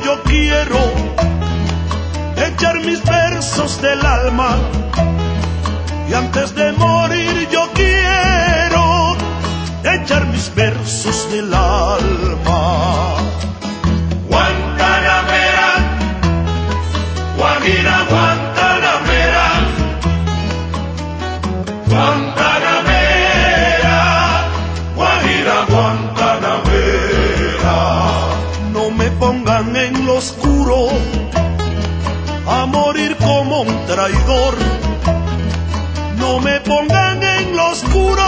yo 0.03 0.21
quiero 0.23 0.79
echar 2.37 2.79
mis 2.79 3.03
versos 3.03 3.81
del 3.81 4.05
alma 4.05 4.57
y 6.09 6.13
antes 6.13 6.55
de 6.55 6.71
morir 6.73 7.47
yo 7.51 7.69
quiero 7.73 9.15
echar 9.83 10.25
mis 10.27 10.53
versos 10.55 11.31
del 11.31 11.53
alma. 11.53 13.15
Guantanamera, 14.29 15.69
Guajira, 17.37 18.05
Guantanamera. 18.09 18.44
traidor. 34.05 34.55
No 36.19 36.39
me 36.39 36.59
pongan 36.59 37.23
en 37.23 37.55
lo 37.55 37.71
oscuro 37.71 38.23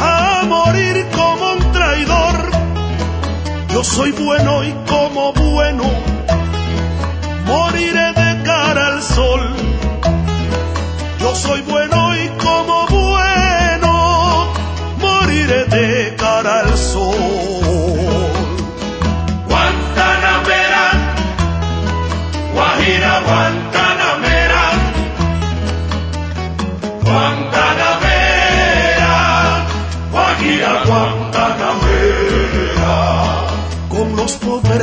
a 0.00 0.42
morir 0.46 1.06
como 1.16 1.52
un 1.52 1.72
traidor. 1.72 2.50
Yo 3.72 3.82
soy 3.82 4.12
bueno 4.12 4.64
y 4.64 4.72
como 4.86 5.32
bueno 5.32 5.84
moriré 7.46 8.12
de 8.12 8.42
cara 8.42 8.88
al 8.88 9.02
sol. 9.02 9.54
Yo 11.18 11.34
soy 11.34 11.62
bueno 11.62 12.01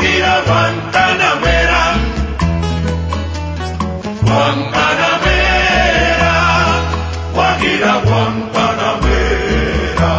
Guajira 0.00 0.40
Guantanamera, 0.46 1.82
Guantanamera, 4.22 6.34
Guajira 7.34 7.94
Guantanamera. 8.06 10.14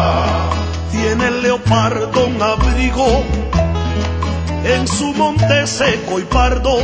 Tiene 0.92 1.24
el 1.26 1.42
leopardo 1.42 2.26
un 2.26 2.40
abrigo 2.40 3.24
en 4.64 4.86
su 4.86 5.12
monte 5.14 5.66
seco 5.66 6.20
y 6.20 6.24
pardo. 6.26 6.78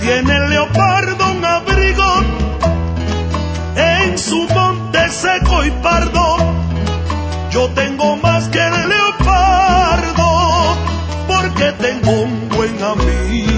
Tiene 0.00 0.36
el 0.36 0.48
leopardo 0.48 1.30
un 1.30 1.44
abrigo 1.44 2.22
en 3.76 4.16
su 4.16 4.48
monte 4.48 5.10
seco 5.10 5.62
y 5.62 5.70
pardo. 5.82 6.38
Yo 7.50 7.68
tengo 7.74 8.16
más 8.16 8.48
que 8.48 8.66
el 8.66 8.88
leopardo 8.88 9.13
que 11.56 11.72
tengo 11.72 12.10
un 12.22 12.48
buen 12.48 12.82
amigo. 12.82 13.53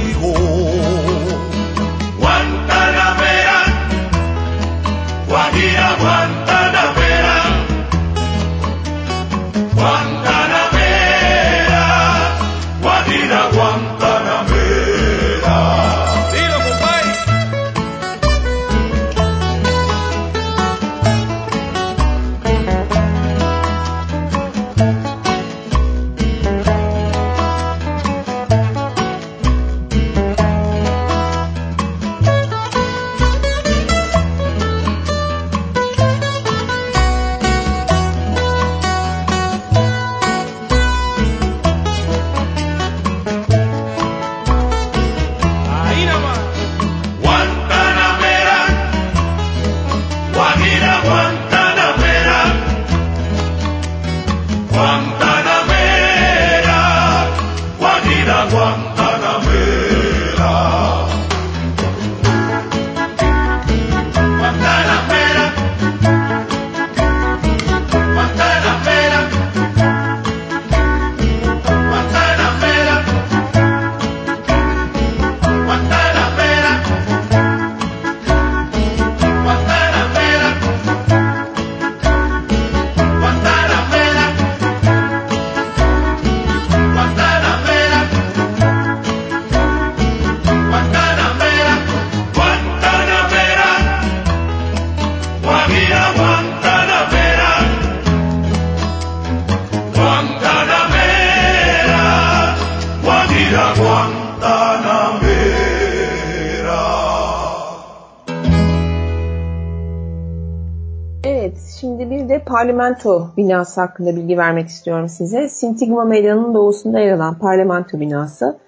Parlamento 112.46 113.28
binası 113.36 113.80
hakkında 113.80 114.16
bilgi 114.16 114.38
vermek 114.38 114.68
istiyorum 114.68 115.08
size. 115.08 115.48
Sintigma 115.48 116.04
Meydanı'nın 116.04 116.54
doğusunda 116.54 116.98
yer 116.98 117.12
alan 117.12 117.38
parlamento 117.38 118.00
binası, 118.00 118.58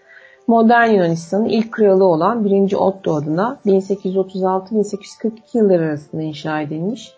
modern 0.47 0.91
Yunanistan'ın 0.91 1.45
ilk 1.45 1.72
kralı 1.72 2.05
olan 2.05 2.45
1. 2.45 2.72
Otto 2.72 3.14
adına 3.14 3.59
1836-1842 3.66 5.31
yılları 5.55 5.85
arasında 5.85 6.22
inşa 6.22 6.61
edilmiş. 6.61 7.12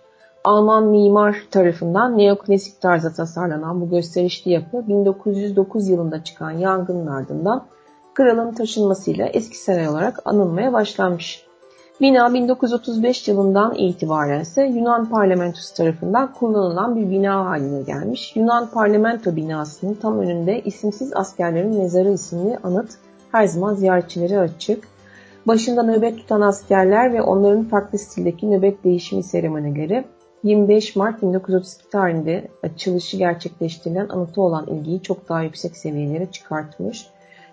Alman 0.45 0.85
mimar 0.85 1.37
tarafından 1.51 2.19
neoklasik 2.19 2.81
tarzda 2.81 3.13
tasarlanan 3.13 3.81
bu 3.81 3.91
gösterişli 3.91 4.51
yapı 4.51 4.89
1909 4.89 5.89
yılında 5.89 6.25
çıkan 6.25 6.51
yangının 6.51 7.07
ardından 7.07 7.65
kralın 8.15 8.53
taşınmasıyla 8.53 9.27
eski 9.27 9.59
saray 9.59 9.89
olarak 9.89 10.19
anılmaya 10.25 10.73
başlanmış. 10.73 11.50
Bina 12.01 12.35
1935 12.35 13.29
yılından 13.29 13.75
itibaren 13.75 14.41
ise 14.41 14.63
Yunan 14.63 15.11
parlamentosu 15.11 15.75
tarafından 15.75 16.35
kullanılan 16.35 16.97
bir 16.97 17.11
bina 17.11 17.45
haline 17.45 17.83
gelmiş. 17.83 18.37
Yunan 18.37 18.71
parlamento 18.71 19.37
binasının 19.37 19.95
tam 19.95 20.19
önünde 20.19 20.61
isimsiz 20.61 21.13
askerlerin 21.17 21.79
mezarı 21.79 22.13
isimli 22.13 22.59
anıt 22.63 22.91
her 23.33 23.47
zaman 23.47 23.75
ziyaretçilere 23.75 24.39
açık. 24.39 24.89
Başında 25.47 25.83
nöbet 25.83 26.19
tutan 26.19 26.41
askerler 26.41 27.13
ve 27.13 27.23
onların 27.23 27.65
farklı 27.65 27.99
stildeki 27.99 28.51
nöbet 28.51 28.85
değişimi 28.85 29.23
seremonileri 29.23 30.05
25 30.45 30.97
Mart 30.97 31.23
1932 31.23 31.91
tarihinde 31.91 32.49
açılışı 32.63 33.17
gerçekleştirilen 33.17 34.09
anıtı 34.09 34.43
olan 34.43 34.67
ilgiyi 34.67 35.03
çok 35.03 35.29
daha 35.29 35.43
yüksek 35.43 35.77
seviyelere 35.77 36.27
çıkartmış. 36.27 37.07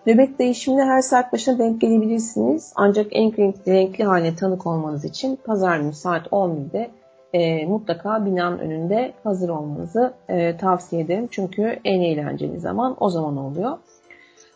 Nöbet 0.08 0.40
değişimine 0.40 0.86
her 0.86 1.02
saat 1.02 1.34
başına 1.34 1.60
denk 1.60 1.82
gelebilirsiniz. 1.82 2.74
Ancak 2.76 3.08
en 3.12 3.38
renkli, 3.38 3.74
renkli 3.74 4.04
haline 4.04 4.36
tanık 4.36 4.68
olmanız 4.68 5.06
için 5.06 5.36
pazar 5.46 5.80
günü 5.80 5.94
saat 5.94 6.28
11'de 6.28 6.90
e, 7.34 7.66
mutlaka 7.66 8.26
binanın 8.26 8.60
önünde 8.60 9.14
hazır 9.24 9.50
olmanızı 9.50 10.14
e, 10.30 10.58
tavsiye 10.58 11.02
ederim. 11.02 11.28
Çünkü 11.32 11.80
en 11.86 12.02
eğlenceli 12.02 12.60
zaman 12.60 12.96
o 13.00 13.10
zaman 13.10 13.38
oluyor. 13.38 13.78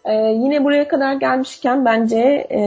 Ee, 0.06 0.14
yine 0.14 0.64
buraya 0.64 0.88
kadar 0.88 1.14
gelmişken 1.14 1.86
bence 1.86 2.20
e, 2.50 2.62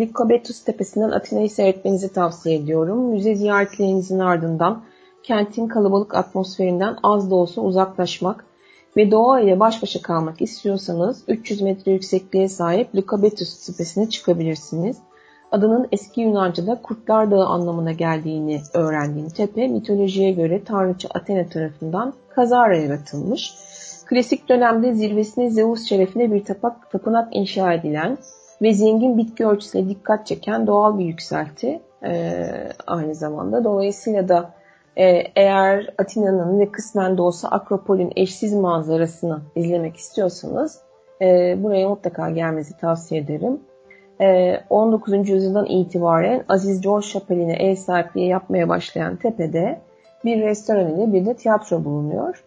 Lykobetus 0.00 0.64
tepesinden 0.64 1.10
Atina'yı 1.10 1.50
seyretmenizi 1.50 2.12
tavsiye 2.12 2.56
ediyorum. 2.56 3.10
Müze 3.10 3.34
ziyaretlerinizin 3.34 4.18
ardından 4.18 4.82
kentin 5.22 5.68
kalabalık 5.68 6.14
atmosferinden 6.14 6.96
az 7.02 7.30
da 7.30 7.34
olsa 7.34 7.60
uzaklaşmak 7.60 8.44
ve 8.96 9.10
doğa 9.10 9.40
ile 9.40 9.60
baş 9.60 9.82
başa 9.82 10.02
kalmak 10.02 10.42
istiyorsanız 10.42 11.22
300 11.28 11.60
metre 11.60 11.92
yüksekliğe 11.92 12.48
sahip 12.48 12.94
Lykobetus 12.94 13.66
tepesine 13.66 14.08
çıkabilirsiniz. 14.08 14.96
Adının 15.52 15.88
eski 15.92 16.20
Yunanca'da 16.20 16.82
Kurtlar 16.82 17.30
Dağı 17.30 17.46
anlamına 17.46 17.92
geldiğini 17.92 18.60
öğrendiğim 18.74 19.28
tepe 19.28 19.68
mitolojiye 19.68 20.32
göre 20.32 20.64
tanrıça 20.64 21.08
Athena 21.14 21.48
tarafından 21.48 22.14
kazara 22.28 22.76
yaratılmış. 22.76 23.54
Klasik 24.06 24.48
dönemde 24.48 24.94
zirvesine 24.94 25.50
Zeus 25.50 25.88
şerefine 25.88 26.32
bir 26.32 26.44
tapak, 26.44 26.90
tapınak 26.90 27.36
inşa 27.36 27.72
edilen 27.72 28.18
ve 28.62 28.74
zengin 28.74 29.18
bitki 29.18 29.46
örtüsüne 29.46 29.88
dikkat 29.88 30.26
çeken 30.26 30.66
doğal 30.66 30.98
bir 30.98 31.04
yükselti 31.04 31.80
e, 32.04 32.46
aynı 32.86 33.14
zamanda. 33.14 33.64
Dolayısıyla 33.64 34.28
da 34.28 34.50
eğer 35.36 35.94
Atina'nın 35.98 36.60
ve 36.60 36.72
kısmen 36.72 37.16
de 37.16 37.22
olsa 37.22 37.48
Akropol'ün 37.48 38.12
eşsiz 38.16 38.54
manzarasını 38.54 39.40
izlemek 39.54 39.96
istiyorsanız 39.96 40.80
e, 41.22 41.56
buraya 41.62 41.88
mutlaka 41.88 42.30
gelmenizi 42.30 42.76
tavsiye 42.76 43.20
ederim. 43.20 43.60
E, 44.20 44.56
19. 44.70 45.28
yüzyıldan 45.28 45.66
itibaren 45.66 46.44
Aziz 46.48 46.80
George 46.80 47.06
Chapeli'ne 47.06 47.52
ev 47.52 47.74
sahipliği 47.74 48.28
yapmaya 48.28 48.68
başlayan 48.68 49.16
tepede 49.16 49.80
bir 50.24 50.42
restoran 50.42 50.94
ile 50.94 51.12
bir 51.12 51.26
de 51.26 51.34
tiyatro 51.34 51.84
bulunuyor. 51.84 52.44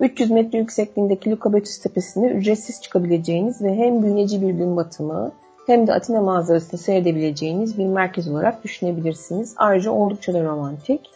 300 0.00 0.30
metre 0.30 0.58
yüksekliğindeki 0.58 1.30
Lukabetus 1.30 1.78
tepesine 1.78 2.26
ücretsiz 2.26 2.82
çıkabileceğiniz 2.82 3.62
ve 3.62 3.74
hem 3.74 4.02
büyüleci 4.02 4.42
bir 4.42 4.50
gün 4.50 4.76
batımı 4.76 5.32
hem 5.66 5.86
de 5.86 5.92
Atina 5.92 6.20
manzarasını 6.20 6.80
seyredebileceğiniz 6.80 7.78
bir 7.78 7.86
merkez 7.86 8.28
olarak 8.28 8.64
düşünebilirsiniz. 8.64 9.54
Ayrıca 9.56 9.90
oldukça 9.90 10.34
da 10.34 10.44
romantik. 10.44 11.15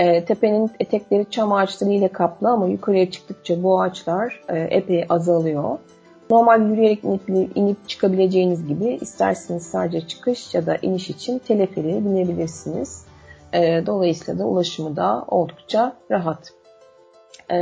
E, 0.00 0.24
tepenin 0.24 0.70
etekleri 0.80 1.30
çam 1.30 1.52
ağaçları 1.52 1.90
ile 1.90 2.08
kaplı 2.08 2.48
ama 2.48 2.66
yukarıya 2.66 3.10
çıktıkça 3.10 3.62
bu 3.62 3.82
ağaçlar 3.82 4.40
e, 4.48 4.58
epey 4.58 5.06
azalıyor. 5.08 5.78
Normal 6.30 6.70
yürüyerek 6.70 7.04
inip, 7.04 7.56
inip 7.56 7.88
çıkabileceğiniz 7.88 8.66
gibi 8.66 8.98
isterseniz 9.00 9.66
sadece 9.66 10.00
çıkış 10.00 10.54
ya 10.54 10.66
da 10.66 10.76
iniş 10.82 11.10
için 11.10 11.38
teleferiğe 11.38 12.04
binebilirsiniz. 12.04 13.04
E, 13.52 13.86
dolayısıyla 13.86 14.38
da 14.38 14.46
ulaşımı 14.46 14.96
da 14.96 15.24
oldukça 15.28 15.96
rahat. 16.10 16.52
E, 17.52 17.58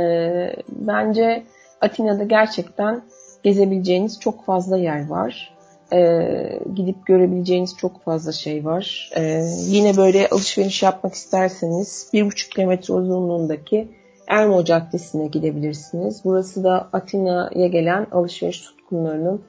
bence 0.69 1.43
Atina'da 1.81 2.23
gerçekten 2.23 3.01
gezebileceğiniz 3.43 4.19
çok 4.19 4.45
fazla 4.45 4.77
yer 4.77 5.07
var. 5.07 5.57
E, 5.93 6.59
gidip 6.75 7.05
görebileceğiniz 7.05 7.77
çok 7.77 8.03
fazla 8.03 8.31
şey 8.31 8.65
var. 8.65 9.11
E, 9.15 9.43
yine 9.67 9.97
böyle 9.97 10.29
alışveriş 10.29 10.83
yapmak 10.83 11.13
isterseniz 11.13 12.09
1,5 12.13 12.49
kilometre 12.49 12.93
uzunluğundaki 12.93 13.87
Ermo 14.27 14.63
Caddesi'ne 14.63 15.27
gidebilirsiniz. 15.27 16.21
Burası 16.25 16.63
da 16.63 16.89
Atina'ya 16.93 17.67
gelen 17.67 18.07
alışveriş 18.11 18.61
tutkunlarının 18.61 19.41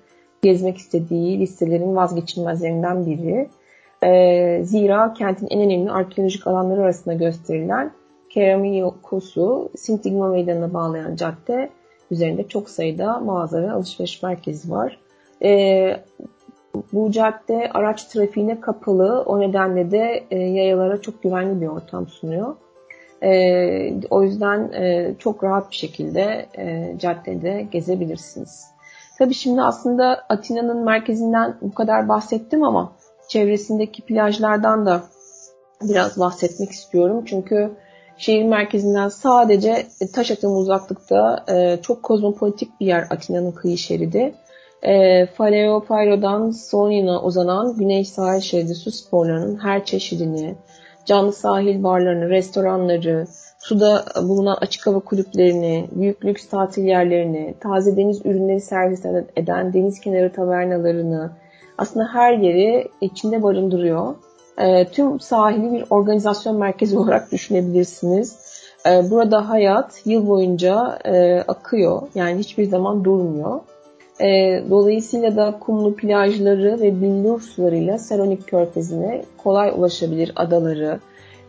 gezmek 0.42 0.78
istediği 0.78 1.40
listelerin 1.40 1.96
vazgeçilmezlerinden 1.96 3.06
biri. 3.06 3.48
E, 4.02 4.64
zira 4.64 5.14
kentin 5.14 5.48
en 5.50 5.60
önemli 5.60 5.90
arkeolojik 5.90 6.46
alanları 6.46 6.82
arasında 6.82 7.14
gösterilen 7.14 7.92
Keramikos'u 8.30 9.70
Sintigma 9.76 10.28
Meydanı'na 10.28 10.74
bağlayan 10.74 11.16
cadde 11.16 11.70
üzerinde 12.10 12.48
çok 12.48 12.70
sayıda 12.70 13.20
mağaza 13.20 13.62
ve 13.62 13.70
alışveriş 13.70 14.22
merkezi 14.22 14.70
var. 14.70 14.98
E, 15.44 15.96
bu 16.92 17.10
cadde 17.10 17.70
araç 17.74 18.04
trafiğine 18.04 18.60
kapalı. 18.60 19.22
O 19.26 19.40
nedenle 19.40 19.90
de 19.90 20.24
e, 20.30 20.38
yayalara 20.38 21.00
çok 21.00 21.22
güvenli 21.22 21.60
bir 21.60 21.66
ortam 21.66 22.06
sunuyor. 22.06 22.56
E, 23.22 23.94
o 24.10 24.22
yüzden 24.22 24.72
e, 24.72 25.14
çok 25.18 25.44
rahat 25.44 25.70
bir 25.70 25.76
şekilde 25.76 26.46
e, 26.58 26.94
caddede 26.98 27.66
gezebilirsiniz. 27.72 28.64
Tabii 29.18 29.34
şimdi 29.34 29.62
aslında 29.62 30.24
Atina'nın 30.28 30.84
merkezinden 30.84 31.56
bu 31.60 31.74
kadar 31.74 32.08
bahsettim 32.08 32.64
ama 32.64 32.92
çevresindeki 33.28 34.02
plajlardan 34.02 34.86
da 34.86 35.02
biraz 35.82 36.18
bahsetmek 36.18 36.70
istiyorum. 36.70 37.24
Çünkü 37.26 37.70
şehir 38.16 38.44
merkezinden 38.44 39.08
sadece 39.08 39.86
taş 40.14 40.30
atımı 40.30 40.56
uzaklıkta 40.56 41.44
e, 41.48 41.78
çok 41.82 42.02
kozmopolitik 42.02 42.80
bir 42.80 42.86
yer 42.86 43.06
Atina'nın 43.10 43.52
kıyı 43.52 43.78
şeridi. 43.78 44.34
E, 44.82 45.26
Faleopairo'dan 45.26 46.50
Sonin'a 46.50 47.22
uzanan 47.22 47.76
güney 47.76 48.04
sahil 48.04 48.40
şeridi 48.40 48.74
su 48.74 48.90
sporlarının 48.90 49.56
her 49.56 49.84
çeşidini, 49.84 50.54
canlı 51.04 51.32
sahil 51.32 51.82
barlarını, 51.82 52.28
restoranları, 52.30 53.26
suda 53.58 54.04
bulunan 54.22 54.56
açık 54.60 54.86
hava 54.86 55.00
kulüplerini, 55.00 55.88
büyük 55.92 56.24
lüks 56.24 56.48
tatil 56.48 56.84
yerlerini, 56.84 57.54
taze 57.60 57.96
deniz 57.96 58.26
ürünleri 58.26 58.60
servis 58.60 59.04
eden 59.36 59.72
deniz 59.72 60.00
kenarı 60.00 60.32
tavernalarını 60.32 61.30
aslında 61.78 62.06
her 62.12 62.32
yeri 62.32 62.88
içinde 63.00 63.42
barındırıyor. 63.42 64.14
E, 64.58 64.84
tüm 64.84 65.20
sahili 65.20 65.72
bir 65.72 65.84
organizasyon 65.90 66.56
merkezi 66.56 66.98
olarak 66.98 67.32
düşünebilirsiniz. 67.32 68.38
E, 68.86 69.10
burada 69.10 69.48
hayat 69.48 70.02
yıl 70.04 70.28
boyunca 70.28 70.98
e, 71.04 71.44
akıyor. 71.48 72.02
Yani 72.14 72.38
hiçbir 72.38 72.64
zaman 72.64 73.04
durmuyor. 73.04 73.60
E, 74.20 74.62
dolayısıyla 74.70 75.36
da 75.36 75.58
kumlu 75.60 75.96
plajları 75.96 76.80
ve 76.80 77.00
billur 77.00 77.40
sularıyla 77.40 77.98
Salonik 77.98 78.46
Körfezi'ne 78.46 79.22
kolay 79.36 79.72
ulaşabilir 79.76 80.32
adaları, 80.36 81.00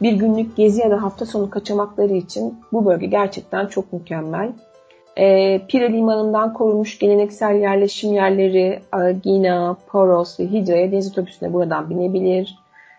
bir 0.01 0.13
günlük 0.13 0.57
gezi 0.57 0.82
ya 0.82 0.91
da 0.91 1.03
hafta 1.03 1.26
sonu 1.26 1.49
kaçamakları 1.49 2.13
için 2.13 2.59
bu 2.72 2.86
bölge 2.86 3.05
gerçekten 3.05 3.65
çok 3.67 3.93
mükemmel. 3.93 4.51
E, 5.17 5.59
Pire 5.67 5.93
Limanı'ndan 5.93 6.53
korunmuş 6.53 6.99
geleneksel 6.99 7.55
yerleşim 7.55 8.13
yerleri 8.13 8.80
Agina, 8.91 9.78
Poros 9.88 10.39
ve 10.39 10.43
Hidra'ya 10.43 10.91
deniz 10.91 11.11
otobüsüne 11.11 11.53
buradan 11.53 11.89
binebilir. 11.89 12.55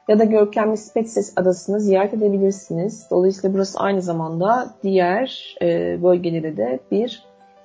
Ya 0.08 0.18
da 0.18 0.24
görkemli 0.24 0.76
Spetses 0.76 1.32
adasını 1.36 1.80
ziyaret 1.80 2.14
edebilirsiniz. 2.14 3.06
Dolayısıyla 3.10 3.54
burası 3.54 3.78
aynı 3.78 4.02
zamanda 4.02 4.74
diğer 4.82 5.56
e, 5.62 5.98
bölgelere 6.02 6.56
de 6.56 6.78
bir 6.90 7.22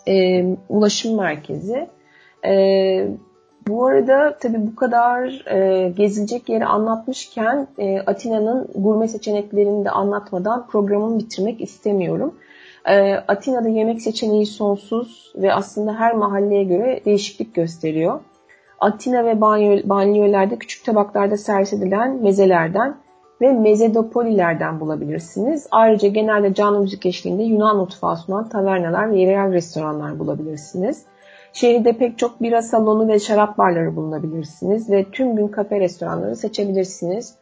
e, 0.08 0.46
ulaşım 0.70 1.18
merkezi. 1.18 1.88
E, 2.46 3.08
bu 3.68 3.86
arada 3.86 4.38
tabii 4.42 4.68
bu 4.68 4.76
kadar 4.76 5.46
e, 5.52 5.90
gezilecek 5.90 6.50
yeri 6.50 6.66
anlatmışken 6.66 7.68
e, 7.78 8.00
Atina'nın 8.00 8.68
gurme 8.76 9.08
seçeneklerini 9.08 9.86
de 9.86 9.90
anlatmadan 9.92 10.68
programımı 10.68 11.20
bitirmek 11.20 11.62
istemiyorum. 11.62 12.36
E, 12.86 13.14
Atina'da 13.14 13.70
yemek 13.70 14.02
seçeneği 14.02 14.46
sonsuz 14.46 15.34
ve 15.36 15.54
aslında 15.54 15.94
her 15.94 16.16
mahalleye 16.16 16.64
göre 16.64 17.02
değişiklik 17.06 17.56
gösteriyor. 17.56 18.20
Atina 18.80 19.26
ve 19.26 19.42
banliyölerde 19.90 20.56
küçük 20.56 20.86
tabaklarda 20.86 21.38
servis 21.38 21.74
edilen 21.74 22.24
mezelerden 22.24 22.96
ve 23.42 23.52
mezedopolilerden 23.52 24.80
bulabilirsiniz. 24.80 25.68
Ayrıca 25.72 26.08
genelde 26.08 26.54
canlı 26.54 26.80
müzik 26.80 27.06
eşliğinde 27.06 27.44
Yunan 27.44 27.78
mutfağı 27.78 28.18
sunan 28.18 28.50
tavernalar 28.50 29.12
ve 29.12 29.20
yerel 29.20 29.54
restoranlar 29.54 30.20
bulabilirsiniz. 30.20 31.06
Şehirde 31.60 31.94
pek 31.94 32.18
çok 32.18 32.42
bira 32.42 32.62
salonu 32.62 33.08
ve 33.08 33.20
şarap 33.20 33.58
barları 33.58 33.96
bulunabilirsiniz 33.96 34.90
ve 34.90 35.06
tüm 35.12 35.36
gün 35.36 35.48
kafe 35.48 35.80
restoranları 35.80 36.36
seçebilirsiniz. 36.36 37.36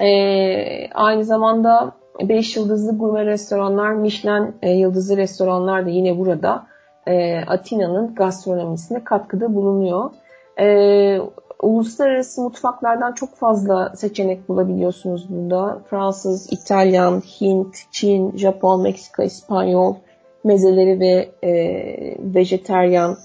Ee, 0.00 0.90
aynı 0.90 1.24
zamanda 1.24 1.92
5 2.20 2.56
yıldızlı 2.56 2.98
gurme 2.98 3.26
restoranlar, 3.26 3.92
Michelin 3.92 4.54
e, 4.62 4.70
yıldızlı 4.70 5.16
restoranlar 5.16 5.86
da 5.86 5.90
yine 5.90 6.18
burada 6.18 6.66
e, 7.06 7.38
Atina'nın 7.38 8.14
gastronomisine 8.14 9.04
katkıda 9.04 9.54
bulunuyor. 9.54 10.10
E, 10.60 11.18
uluslararası 11.62 12.42
mutfaklardan 12.42 13.12
çok 13.12 13.34
fazla 13.34 13.92
seçenek 13.96 14.48
bulabiliyorsunuz 14.48 15.26
burada. 15.28 15.78
Fransız, 15.90 16.52
İtalyan, 16.52 17.20
Hint, 17.20 17.76
Çin, 17.90 18.36
Japon, 18.36 18.82
Meksika, 18.82 19.24
İspanyol 19.24 19.94
mezeleri 20.44 21.00
ve 21.00 21.30
e, 21.42 21.52
vejeteryan. 22.34 23.16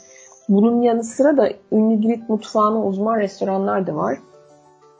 Bunun 0.49 0.81
yanı 0.81 1.03
sıra 1.03 1.37
da 1.37 1.49
ünlü 1.71 2.01
Girit 2.01 2.29
mutfağına 2.29 2.85
uzman 2.85 3.19
restoranlar 3.19 3.87
da 3.87 3.95
var. 3.95 4.17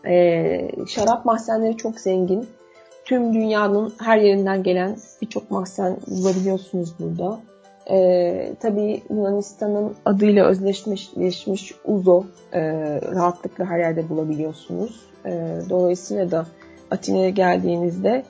E, 0.07 0.69
şarap 0.87 1.25
mahzenleri 1.25 1.77
çok 1.77 1.99
zengin. 1.99 2.47
Tüm 3.05 3.33
dünyanın 3.33 3.93
her 3.99 4.17
yerinden 4.17 4.63
gelen 4.63 4.95
birçok 5.21 5.51
mahzen 5.51 5.97
bulabiliyorsunuz 6.07 6.93
burada. 6.99 7.39
E, 7.89 8.55
tabii 8.59 9.01
Yunanistan'ın 9.09 9.95
adıyla 10.05 10.45
özdeşleşmiş 10.45 11.75
Uzo 11.85 12.23
e, 12.53 12.61
rahatlıkla 13.01 13.65
her 13.65 13.79
yerde 13.79 14.09
bulabiliyorsunuz. 14.09 15.05
E, 15.25 15.59
dolayısıyla 15.69 16.31
da 16.31 16.45
Atina'ya 16.91 17.29
geldiğinizde 17.29 18.23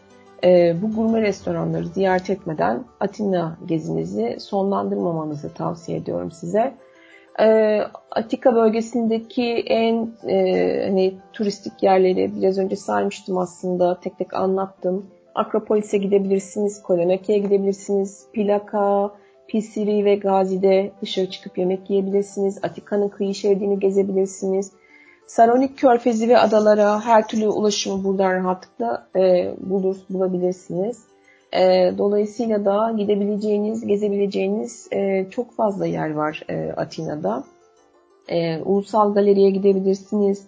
e, 0.44 0.76
bu 0.82 0.96
gurme 0.96 1.22
restoranları 1.22 1.88
ziyaret 1.88 2.30
etmeden 2.30 2.84
Atina 3.00 3.58
gezinizi 3.66 4.38
sonlandırmamanızı 4.40 5.54
tavsiye 5.54 5.98
ediyorum 5.98 6.32
size. 6.32 6.74
E, 7.40 7.80
Atika 8.12 8.56
bölgesindeki 8.56 9.54
en 9.68 10.12
e, 10.28 10.84
hani 10.88 11.14
turistik 11.34 11.84
yerleri 11.84 12.36
biraz 12.36 12.58
önce 12.58 12.76
saymıştım 12.76 13.38
aslında 13.38 14.00
tek 14.00 14.18
tek 14.18 14.34
anlattım. 14.34 15.06
Akropolis'e 15.36 15.98
gidebilirsiniz, 15.98 16.84
Kolonaki'ye 16.84 17.38
gidebilirsiniz, 17.38 18.26
Plaka, 18.34 19.12
Pisiri 19.48 20.06
ve 20.06 20.16
Gazi'de 20.16 20.92
dışarı 21.02 21.30
çıkıp 21.30 21.58
yemek 21.58 21.90
yiyebilirsiniz. 21.90 22.60
Atika'nın 22.64 23.10
kıyı 23.10 23.36
şeridini 23.36 23.80
gezebilirsiniz. 23.80 24.72
Saronik 25.28 25.78
körfezi 25.78 26.30
ve 26.30 26.38
adalara 26.38 27.06
her 27.06 27.28
türlü 27.28 27.48
ulaşımı 27.48 28.04
buradan 28.04 28.34
rahatlıkla 28.34 29.08
e, 29.16 29.54
bulur, 29.60 29.96
bulabilirsiniz. 30.10 31.04
E, 31.58 31.94
dolayısıyla 31.98 32.66
da 32.66 32.94
gidebileceğiniz, 32.98 33.88
gezebileceğiniz 33.88 34.88
e, 34.92 35.26
çok 35.30 35.56
fazla 35.56 35.86
yer 35.86 36.14
var 36.14 36.44
e, 36.50 36.72
Atina'da. 36.78 37.44
E, 38.28 38.60
Ulusal 38.60 39.14
Galeri'ye 39.14 39.50
gidebilirsiniz. 39.50 40.48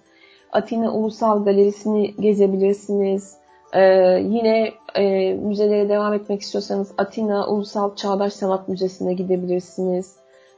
Atina 0.51 0.93
Ulusal 0.93 1.43
Galerisi'ni 1.45 2.15
gezebilirsiniz. 2.15 3.39
Ee, 3.73 3.81
yine 4.23 4.71
e, 4.95 5.33
müzelere 5.33 5.89
devam 5.89 6.13
etmek 6.13 6.41
istiyorsanız 6.41 6.91
Atina 6.97 7.47
Ulusal 7.47 7.95
Çağdaş 7.95 8.33
Sanat 8.33 8.67
Müzesi'ne 8.67 9.13
gidebilirsiniz. 9.13 10.15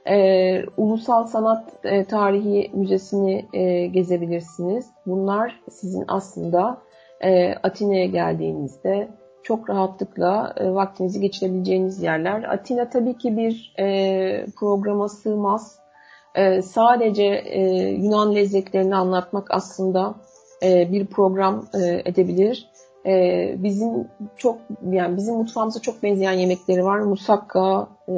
Ee, 0.07 0.63
Ulusal 0.77 1.27
Sanat 1.27 1.73
e, 1.83 2.05
Tarihi 2.05 2.71
Müzesi'ni 2.73 3.45
e, 3.53 3.87
gezebilirsiniz. 3.87 4.87
Bunlar 5.05 5.61
sizin 5.69 6.05
aslında 6.07 6.77
e, 7.21 7.53
Atina'ya 7.53 8.05
geldiğinizde 8.05 9.07
çok 9.43 9.69
rahatlıkla 9.69 10.53
e, 10.57 10.73
vaktinizi 10.73 11.21
geçirebileceğiniz 11.21 12.03
yerler. 12.03 12.43
Atina 12.43 12.89
tabii 12.89 13.17
ki 13.17 13.37
bir 13.37 13.73
e, 13.79 14.45
programa 14.55 15.09
sığmaz. 15.09 15.79
E, 16.35 16.61
sadece 16.61 17.23
e, 17.45 17.61
Yunan 17.89 18.35
lezzetlerini 18.35 18.95
anlatmak 18.95 19.51
aslında 19.51 20.15
e, 20.63 20.91
bir 20.91 21.05
program 21.05 21.65
e, 21.73 22.01
edebilir. 22.05 22.71
Ee, 23.05 23.55
bizim 23.57 24.07
çok 24.37 24.57
yani 24.91 25.17
bizim 25.17 25.35
mutfağımıza 25.35 25.79
çok 25.81 26.03
benzeyen 26.03 26.31
yemekleri 26.31 26.83
var. 26.83 26.99
Musakka, 26.99 27.87
e, 28.07 28.13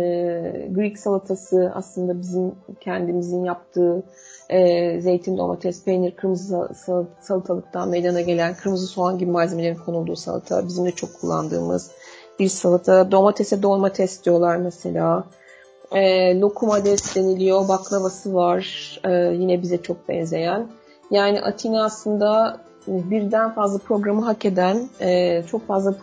Greek 0.72 1.00
salatası 1.00 1.72
aslında 1.76 2.20
bizim 2.20 2.56
kendimizin 2.80 3.44
yaptığı 3.44 4.04
e, 4.50 5.02
zeytin, 5.02 5.38
domates, 5.38 5.84
peynir, 5.84 6.16
kırmızı 6.16 6.70
salatalıktan 7.22 7.90
meydana 7.90 8.22
gelen 8.22 8.56
kırmızı 8.56 8.88
soğan 8.88 9.18
gibi 9.18 9.32
malzemelerin 9.32 9.76
konulduğu 9.76 10.16
salata. 10.16 10.68
Bizim 10.68 10.86
de 10.86 10.92
çok 10.92 11.22
kullandığımız 11.22 11.92
bir 12.40 12.48
salata. 12.48 13.12
Domatese 13.12 13.64
domates 13.64 14.24
diyorlar 14.24 14.56
mesela. 14.56 15.24
E, 15.92 16.40
lokumades 16.40 17.16
deniliyor. 17.16 17.68
Baklavası 17.68 18.34
var. 18.34 19.00
E, 19.04 19.12
yine 19.12 19.62
bize 19.62 19.82
çok 19.82 20.10
benzeyen. 20.10 20.68
Yani 21.12 21.42
Atina 21.42 21.86
aslında 21.86 22.60
birden 22.88 23.54
fazla 23.54 23.78
programı 23.80 24.22
hak 24.22 24.46
eden, 24.46 24.90
e, 25.02 25.44
çok 25.52 25.68
fazla 25.68 25.94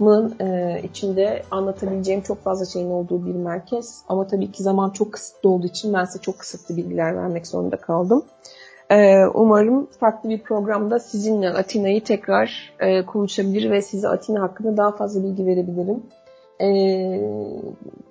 programın 0.00 0.34
e, 0.40 0.80
içinde 0.84 1.42
anlatabileceğim 1.50 2.20
çok 2.20 2.44
fazla 2.44 2.64
şeyin 2.64 2.90
olduğu 2.90 3.26
bir 3.26 3.34
merkez. 3.34 4.02
Ama 4.08 4.26
tabii 4.26 4.52
ki 4.52 4.62
zaman 4.62 4.90
çok 4.90 5.12
kısıtlı 5.12 5.50
olduğu 5.50 5.66
için 5.66 5.92
ben 5.92 6.04
size 6.04 6.18
çok 6.18 6.38
kısıtlı 6.38 6.76
bilgiler 6.76 7.16
vermek 7.16 7.46
zorunda 7.46 7.76
kaldım. 7.76 8.22
E, 8.90 9.26
umarım 9.34 9.86
farklı 9.86 10.28
bir 10.28 10.42
programda 10.42 10.98
sizinle 10.98 11.50
Atina'yı 11.50 12.04
tekrar 12.04 12.74
konuşabilir 13.06 13.70
ve 13.70 13.82
size 13.82 14.08
Atina 14.08 14.42
hakkında 14.42 14.76
daha 14.76 14.92
fazla 14.92 15.22
bilgi 15.22 15.46
verebilirim. 15.46 16.02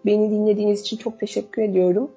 Beni 0.06 0.32
dinlediğiniz 0.32 0.82
için 0.82 0.98
çok 0.98 1.20
teşekkür 1.20 1.62
ediyorum. 1.62 2.12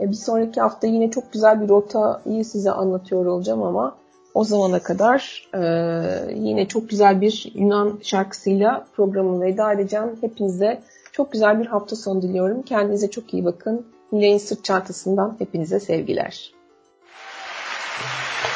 Bir 0.00 0.12
sonraki 0.12 0.60
hafta 0.60 0.86
yine 0.86 1.10
çok 1.10 1.32
güzel 1.32 1.60
bir 1.60 1.68
rotayı 1.68 2.44
size 2.44 2.70
anlatıyor 2.70 3.26
olacağım 3.26 3.62
ama 3.62 3.96
o 4.34 4.44
zamana 4.44 4.78
kadar 4.78 5.48
e, 5.54 5.60
yine 6.34 6.68
çok 6.68 6.90
güzel 6.90 7.20
bir 7.20 7.52
Yunan 7.54 7.98
şarkısıyla 8.02 8.86
programı 8.96 9.40
veda 9.40 9.72
edeceğim. 9.72 10.18
Hepinize 10.20 10.82
çok 11.12 11.32
güzel 11.32 11.60
bir 11.60 11.66
hafta 11.66 11.96
sonu 11.96 12.22
diliyorum. 12.22 12.62
Kendinize 12.62 13.10
çok 13.10 13.34
iyi 13.34 13.44
bakın. 13.44 13.86
Nilay'ın 14.12 14.38
sırt 14.38 14.64
çantasından 14.64 15.36
hepinize 15.38 15.80
sevgiler. 15.80 16.52
Thank 18.02 18.46
you. 18.46 18.51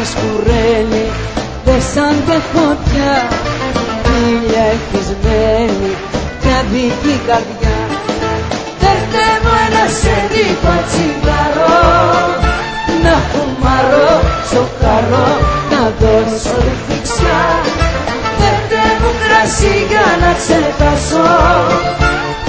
Κάνες 0.00 0.14
κουρέλι 0.20 1.06
Δεν 1.64 1.80
σ' 1.90 1.96
αντέχω 2.08 2.66
πια 2.84 3.14
Ήλια 4.28 4.64
ευτισμένη 4.76 5.92
και 6.42 6.50
αδική 6.60 7.14
καρδιά. 7.28 7.78
Δέρτε 8.80 9.26
μου 9.42 9.52
ένα 9.66 9.84
σερίκο 10.00 10.74
τσιγαρό 10.88 11.80
Να 13.04 13.14
φουμαρώ 13.30 14.12
στο 14.48 14.62
καρό 14.80 15.28
Να 15.72 15.82
δώσω 16.00 16.54
ρηφιξιά 16.64 17.42
Δέρτε 18.38 18.82
μου 19.00 19.10
κρασί 19.22 19.76
για 19.90 20.06
να 20.22 20.30
ξεχάσω 20.40 21.28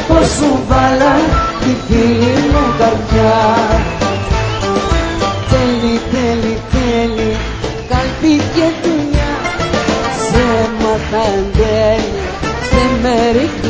Πως 0.07 0.27
σου 0.35 0.49
βάλα 0.69 1.13
τη 1.61 1.71
φίλη 1.85 2.35
μου 2.51 2.65
καρδιά 2.79 3.60
and 11.23 11.53
then 11.53 12.01
the 12.71 13.03
Merry 13.03 13.60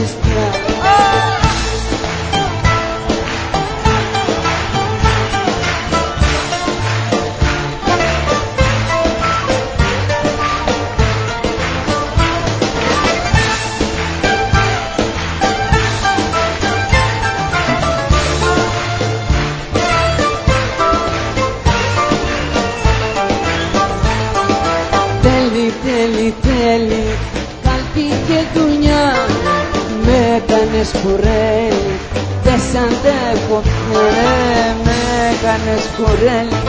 αντέχω 33.31 33.61
πια 33.61 34.75
με 34.83 34.99
κάνες 35.43 35.83
κουρέλι 35.95 36.61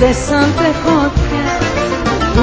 δεν 0.00 0.14
σ' 0.22 0.32
αντέχω 0.42 0.98
πια 1.14 1.50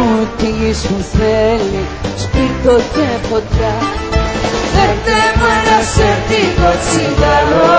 Ό,τι 0.05 0.51
σου 0.81 0.95
θέλει 1.13 1.83
σπίρτο 2.23 2.75
και 2.93 3.07
ποτιά 3.29 3.75
Φέρτε 4.73 5.19
μου 5.37 5.47
ένα 5.57 5.79
σερτικό 5.93 6.69
τσιγαρό 6.83 7.77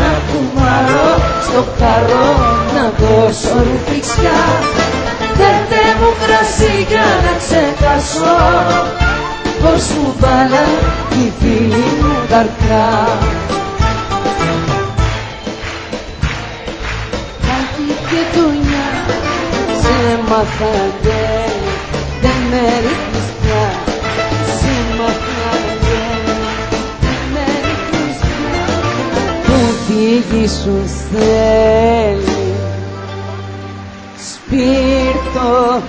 να 0.00 0.10
κουμαρώ 0.28 1.10
στο 1.46 1.60
καρό 1.80 2.28
να 2.74 2.84
δώσω 2.98 3.56
ρουφιξιά 3.66 4.40
Φέρτε 5.38 5.82
μου 5.98 6.10
κρασί 6.20 6.74
για 6.88 7.06
να 7.24 7.32
ξεχάσω 7.42 8.36
πως 9.62 9.84
μου 9.98 10.14
βάλα 10.20 10.64
η 11.22 11.32
φίλη 11.38 11.86
μου 12.00 12.14
καρκά 12.30 12.86
μάθατε 20.28 21.20
δεν 22.20 22.38
με 22.50 22.64
ρυθμιστά 22.84 23.64
Συμμαθάτε 24.58 26.00
δεν 27.00 27.20
με 27.32 27.46
ρυθμιστά 27.64 28.64
Που 29.44 29.58
τη 29.86 30.36
γη 30.36 30.46
σου 30.48 30.76
θέλει 31.10 32.54
Σπίρτο 34.32 35.82